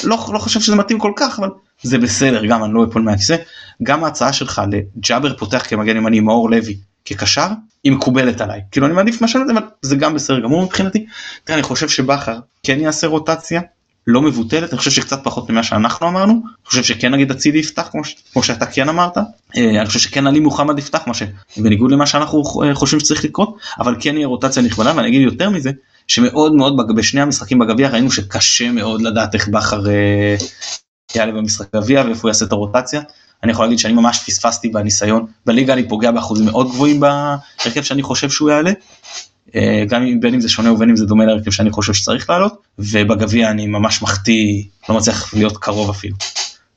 לא, 0.04 0.30
לא 0.34 0.40
חושב 0.40 0.60
שזה 0.60 0.76
מתאים 0.76 1.00
כל 1.00 1.12
כך 1.16 1.40
אבל 1.40 1.50
זה 1.84 1.98
בסדר 1.98 2.46
גם 2.46 2.64
אני 2.64 2.74
לא 2.74 2.84
אפול 2.84 3.02
מהכיסא. 3.02 3.36
גם 3.84 4.04
ההצעה 4.04 4.34
שלך 4.34 4.62
לג'אבר 4.72 5.38
פותח 5.38 5.64
כמגן 5.68 5.98
ימני 5.98 6.20
מאור 6.20 6.50
לוי 6.50 6.78
כקשר 7.06 7.48
היא 7.84 7.92
מקובלת 7.92 8.42
עליי. 8.42 8.62
כאילו 8.72 8.86
אני 8.86 8.94
מעדיף 8.94 9.22
משהו 9.22 9.44
לזה 9.44 9.52
אבל 9.52 9.62
זה 9.82 9.96
גם 9.96 10.14
בסדר 10.14 10.40
גמור 10.40 10.64
מבחינתי. 10.64 11.06
תראה, 11.44 11.58
אני 11.58 11.64
חושב 11.64 11.90
שבכר 11.90 12.40
כן 12.64 12.80
יעשה 12.80 13.08
רוטציה 13.08 13.62
לא 14.08 14.22
מבוטלת 14.22 14.70
אני 14.70 14.78
חושב 14.78 14.92
שקצת 14.92 15.24
פחות 15.24 15.50
ממה 15.50 15.64
שאנחנו 15.64 16.08
אמרנו. 16.08 16.34
אני 16.34 16.66
חושב 16.66 16.84
שכן 16.84 17.12
נגיד 17.12 17.32
אצילי 17.32 17.60
יפתח 17.60 17.88
כמו, 17.92 18.04
ש... 18.04 18.16
כמו 18.34 18.44
שאתה 18.44 18.66
כן 18.66 18.90
אמרת. 18.90 19.18
אה, 19.18 19.80
אני 19.80 19.86
חושב 19.86 20.00
שכן 20.00 20.28
עלי 20.28 20.40
מוחמד 20.40 20.80
יפתח 20.80 21.00
מה 21.08 21.14
שבניגוד 21.14 21.92
למה 21.92 22.06
שאנחנו 22.06 22.44
אה, 22.64 22.76
חושבים 22.76 23.00
שצריך 23.00 23.26
לקרות 23.26 23.58
אבל 23.80 23.96
כן 24.00 24.16
יהיה 24.16 24.28
רוטציה 24.28 24.64
נכבדה 24.64 24.94
ואני 24.96 25.08
אגיד 25.08 25.22
יותר 25.22 25.50
מזה 25.50 25.72
שמאוד 26.08 26.54
מאוד 26.54 26.96
בשני 26.96 27.22
המשחקים 27.22 27.60
בגביע 27.60 27.90
ראינו 27.90 28.12
שקשה 28.12 28.72
מאוד 28.72 29.02
לדעת 29.02 29.34
איך 29.34 29.48
בכר 29.48 29.90
אה, 29.90 30.36
יעלה 31.16 31.32
במשחק 31.32 31.76
גביע 31.76 32.04
ואיפה 32.06 32.22
הוא 32.22 32.30
יעשה 32.30 32.46
את 32.46 32.52
הרוטציה. 32.52 33.02
אני 33.44 33.52
יכול 33.52 33.66
להגיד 33.66 33.80
שאני 33.80 33.94
ממש 33.94 34.24
פספסתי 34.26 34.70
בניסיון 34.70 35.26
בליגה 35.46 35.74
אני 35.74 35.90
פוגע 35.90 36.12
באחוזים 36.12 36.46
מאוד 36.46 36.70
גבוהים 36.70 37.00
בהרכב 37.00 37.82
שאני 37.82 38.04
חושב 38.04 38.30
שהוא 38.30 38.50
יעלה. 38.50 38.72
אה, 39.56 39.84
גם 39.90 40.20
בין 40.20 40.34
אם 40.34 40.42
זה 40.42 40.50
שונה 40.50 40.72
ובין 40.72 40.90
אם 40.90 40.96
זה 40.96 41.06
דומה 41.06 41.26
להרכב 41.26 41.52
שאני 41.52 41.72
חושב 41.72 41.94
שצריך 41.94 42.30
לעלות 42.30 42.62
ובגביע 42.80 43.52
אני 43.52 43.68
ממש 43.68 44.02
מחטיא 44.02 44.64
לא 44.90 44.96
מצליח 44.96 45.34
להיות 45.34 45.58
קרוב 45.58 45.90
אפילו. 45.90 46.16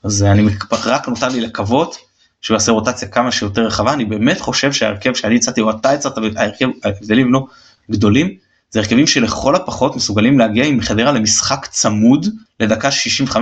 אז 0.05 0.23
אני 0.23 0.49
רק 0.73 1.09
נותר 1.09 1.29
לי 1.29 1.41
לקוות 1.41 1.97
שהוא 2.41 2.55
יעשה 2.55 2.73
רוטציה 2.73 3.09
כמה 3.09 3.33
שיותר 3.33 3.67
רחבה 3.67 3.93
אני 3.93 4.05
באמת 4.05 4.41
חושב 4.41 4.73
שההרכב 4.73 5.15
שאני 5.15 5.37
הצעתי 5.37 5.61
או 5.61 5.71
אתה 5.71 5.91
הצעת 5.91 6.19
ההרכב 6.37 6.69
ההבדלים 6.85 7.33
לא 7.33 7.47
גדולים 7.91 8.35
זה 8.71 8.81
הרכבים 8.81 9.07
שלכל 9.07 9.57
הפחות 9.57 9.97
מסוגלים 9.97 10.39
להגיע 10.39 10.65
עם 10.65 10.81
חדרה 10.81 11.13
למשחק 11.13 11.67
צמוד 11.67 12.27
לדקה 12.61 12.89
65-70 12.89 13.35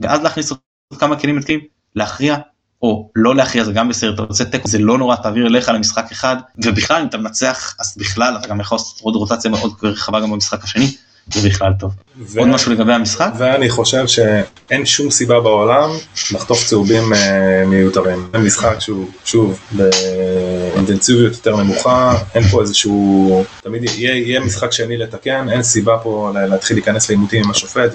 ואז 0.00 0.22
להכניס 0.22 0.50
עוד 0.50 0.60
כמה 0.98 1.16
כלים 1.20 1.38
התקיים 1.38 1.60
להכריע 1.96 2.36
או 2.82 3.10
לא 3.16 3.36
להכריע 3.36 3.64
זה 3.64 3.72
גם 3.72 3.88
בסדר 3.88 4.14
אתה 4.14 4.22
רוצה 4.22 4.44
תיקו 4.44 4.68
זה 4.68 4.78
לא 4.78 4.98
נורא 4.98 5.16
תעביר 5.16 5.46
אליך 5.46 5.68
למשחק 5.68 6.12
אחד 6.12 6.36
ובכלל 6.64 7.02
אם 7.02 7.06
אתה 7.06 7.18
מנצח 7.18 7.76
אז 7.80 7.94
בכלל 7.98 8.36
אתה 8.36 8.48
גם 8.48 8.60
יכול 8.60 8.76
לעשות 8.76 9.00
עוד 9.00 9.14
רוטציה 9.16 9.50
מאוד 9.50 9.72
רחבה 9.82 10.20
גם 10.20 10.30
במשחק 10.30 10.64
השני 10.64 10.94
זה 11.26 11.48
בכלל 11.48 11.72
טוב. 11.78 11.92
ו... 12.18 12.38
עוד 12.38 12.48
משהו 12.48 12.72
לגבי 12.72 12.92
המשחק? 12.92 13.32
ואני 13.38 13.70
חושב 13.70 14.06
שאין 14.06 14.86
שום 14.86 15.10
סיבה 15.10 15.40
בעולם 15.40 15.90
לחטוף 16.32 16.64
צהובים 16.64 17.12
אה, 17.12 17.64
מיותרים. 17.66 18.28
זה 18.32 18.38
משחק 18.38 18.78
שהוא 18.78 19.08
שוב 19.24 19.60
באינטנסיביות 19.72 21.32
יותר 21.32 21.56
נמוכה, 21.56 22.18
אין 22.34 22.42
פה 22.42 22.60
איזשהו, 22.60 23.44
תמיד 23.62 23.84
יהיה, 23.84 24.16
יהיה 24.16 24.40
משחק 24.40 24.72
שני 24.72 24.96
לתקן, 24.96 25.48
אין 25.48 25.62
סיבה 25.62 25.98
פה 26.02 26.30
להתחיל 26.34 26.76
להיכנס 26.76 27.08
לעימותים 27.08 27.44
עם 27.44 27.50
השופט 27.50 27.90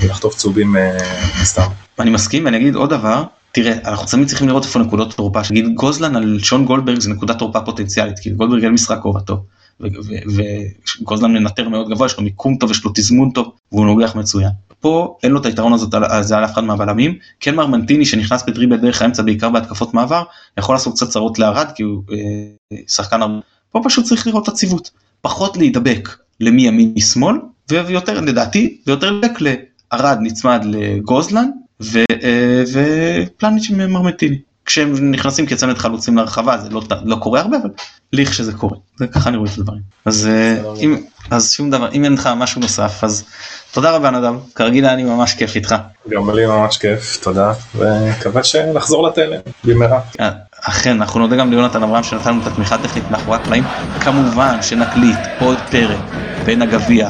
ולחטוף 0.00 0.36
צהובים 0.36 0.76
אה, 0.76 0.98
סתם. 1.44 1.68
אני 1.98 2.10
מסכים 2.10 2.44
ואני 2.44 2.56
אגיד 2.56 2.74
עוד 2.74 2.90
דבר 2.90 3.22
תראה 3.52 3.74
אנחנו 3.84 4.06
תמיד 4.06 4.28
צריכים 4.28 4.48
לראות 4.48 4.64
איפה 4.64 4.78
נקודות 4.78 5.14
תורפה 5.14 5.40
נגיד 5.50 5.74
גוזלן 5.74 6.16
על 6.16 6.38
שון 6.42 6.64
גולדברג 6.64 6.98
זה 6.98 7.10
נקודת 7.10 7.38
תורפה 7.38 7.60
פוטנציאלית 7.60 8.18
כי 8.18 8.30
גולדברג 8.30 8.64
אין 8.64 8.72
משחק 8.72 8.98
כה 9.02 9.20
טוב. 9.20 9.40
וכל 9.80 11.14
הזמן 11.14 11.32
מנטר 11.32 11.68
מאוד 11.68 11.90
גבוה 11.90 12.06
יש 12.06 12.16
לו 12.16 12.22
מיקום 12.22 12.56
טוב 12.56 12.70
יש 12.70 12.84
לו 12.84 12.90
תזמון 12.94 13.30
טוב 13.30 13.52
והוא 13.72 13.86
נוגח 13.86 14.16
מצוין. 14.16 14.50
פה 14.80 15.18
אין 15.22 15.32
לו 15.32 15.40
את 15.40 15.46
היתרון 15.46 15.72
הזה 15.72 16.36
על 16.36 16.44
אף 16.44 16.52
אחד 16.52 16.64
מהבלמים 16.64 17.18
כן 17.40 17.54
מרמנטיני 17.54 18.04
שנכנס 18.04 18.42
בדריבל 18.46 18.76
דרך 18.76 19.02
האמצע 19.02 19.22
בעיקר 19.22 19.50
בהתקפות 19.50 19.94
מעבר 19.94 20.22
יכול 20.58 20.74
לעשות 20.74 20.94
קצת 20.94 21.08
צרות 21.08 21.38
לארד 21.38 21.66
כי 21.74 21.82
הוא 21.82 22.02
אה, 22.12 22.76
שחקן 22.88 23.22
הרבה. 23.22 23.40
פה 23.70 23.80
פשוט 23.84 24.04
צריך 24.04 24.26
לראות 24.26 24.48
עציבות 24.48 24.90
פחות 25.20 25.56
להידבק 25.56 26.16
למי 26.40 26.62
ימין 26.62 26.92
משמאל 26.96 27.36
ויותר 27.70 28.20
לדעתי 28.20 28.76
ויותר 28.86 29.10
להידבק 29.10 29.40
לארד 29.40 30.18
נצמד 30.20 30.64
לגוזלן 30.64 31.50
ו, 31.82 31.98
אה, 32.22 32.64
ופלניץ' 32.72 33.70
מרמנטיני 33.70 34.38
כשהם 34.66 35.10
נכנסים 35.10 35.46
כצמד 35.46 35.78
חלוצים 35.78 36.16
לרחבה 36.16 36.58
זה 36.58 36.68
לא, 36.70 36.82
לא 37.04 37.16
קורה 37.16 37.40
הרבה 37.40 37.56
אבל 37.56 37.70
ליך 38.12 38.34
שזה 38.34 38.52
קורה. 38.52 38.76
זה 38.96 39.06
ככה 39.06 39.28
אני 39.28 39.36
רואה 39.36 39.50
את 39.52 39.58
הדברים. 39.58 39.82
אז 40.04 40.26
אה, 40.26 40.62
אם 40.80 40.96
אז 41.30 41.52
שום 41.52 41.70
דבר 41.70 41.92
אם 41.92 42.04
אין 42.04 42.12
לך 42.12 42.28
משהו 42.36 42.60
נוסף 42.60 43.04
אז 43.04 43.24
תודה 43.72 43.90
רבה 43.90 44.10
נדב. 44.10 44.34
כרגיל 44.54 44.84
היה 44.84 44.96
לי 44.96 45.02
ממש 45.02 45.34
כיף 45.34 45.56
איתך. 45.56 45.74
גם 46.08 46.30
לי 46.30 46.46
ממש 46.46 46.78
כיף 46.78 47.18
תודה. 47.22 47.52
ומקווה 47.76 48.44
שנחזור 48.44 49.08
לתלם 49.08 49.40
במהרה. 49.64 50.00
אה, 50.20 50.30
אכן 50.60 50.90
אנחנו 50.90 51.20
נודה 51.20 51.36
גם 51.36 51.50
ליונתן 51.50 51.82
אברהם 51.82 52.02
שנתן 52.02 52.30
לנו 52.30 52.42
את 52.42 52.46
התמיכה 52.46 52.74
הטכנית 52.74 53.10
מאחורי 53.10 53.36
הקלעים. 53.36 53.64
כמובן 54.00 54.62
שנקליט 54.62 55.18
עוד 55.40 55.58
פרק 55.70 55.98
בין 56.44 56.62
הגביע 56.62 57.08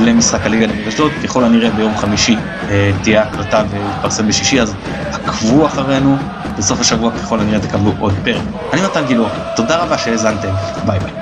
למשחק 0.00 0.40
הליגה 0.46 0.66
נגד 0.66 0.88
אשדוד. 0.88 1.12
ככל 1.24 1.44
הנראה 1.44 1.70
ביום 1.70 1.96
חמישי 1.96 2.36
אה, 2.68 2.90
תהיה 3.02 3.22
הקלטה 3.22 3.64
ויתפרסם 3.70 4.28
בשישי 4.28 4.60
אז 4.60 4.74
עקבו 5.12 5.66
אחרינו 5.66 6.16
בסוף 6.60 6.80
השבוע 6.80 7.10
ככל 7.10 7.40
הנראה 7.40 7.60
תקבלו 7.60 7.94
עוד 7.98 8.14
פרק. 8.22 8.42
אני 8.72 8.82
מתן 8.82 9.04
גילאור 9.06 9.30
תודה 9.54 9.76
רבה 9.76 9.98
שהאזנתם 9.98 10.48
ביי 10.84 11.00
ביי. 11.00 11.19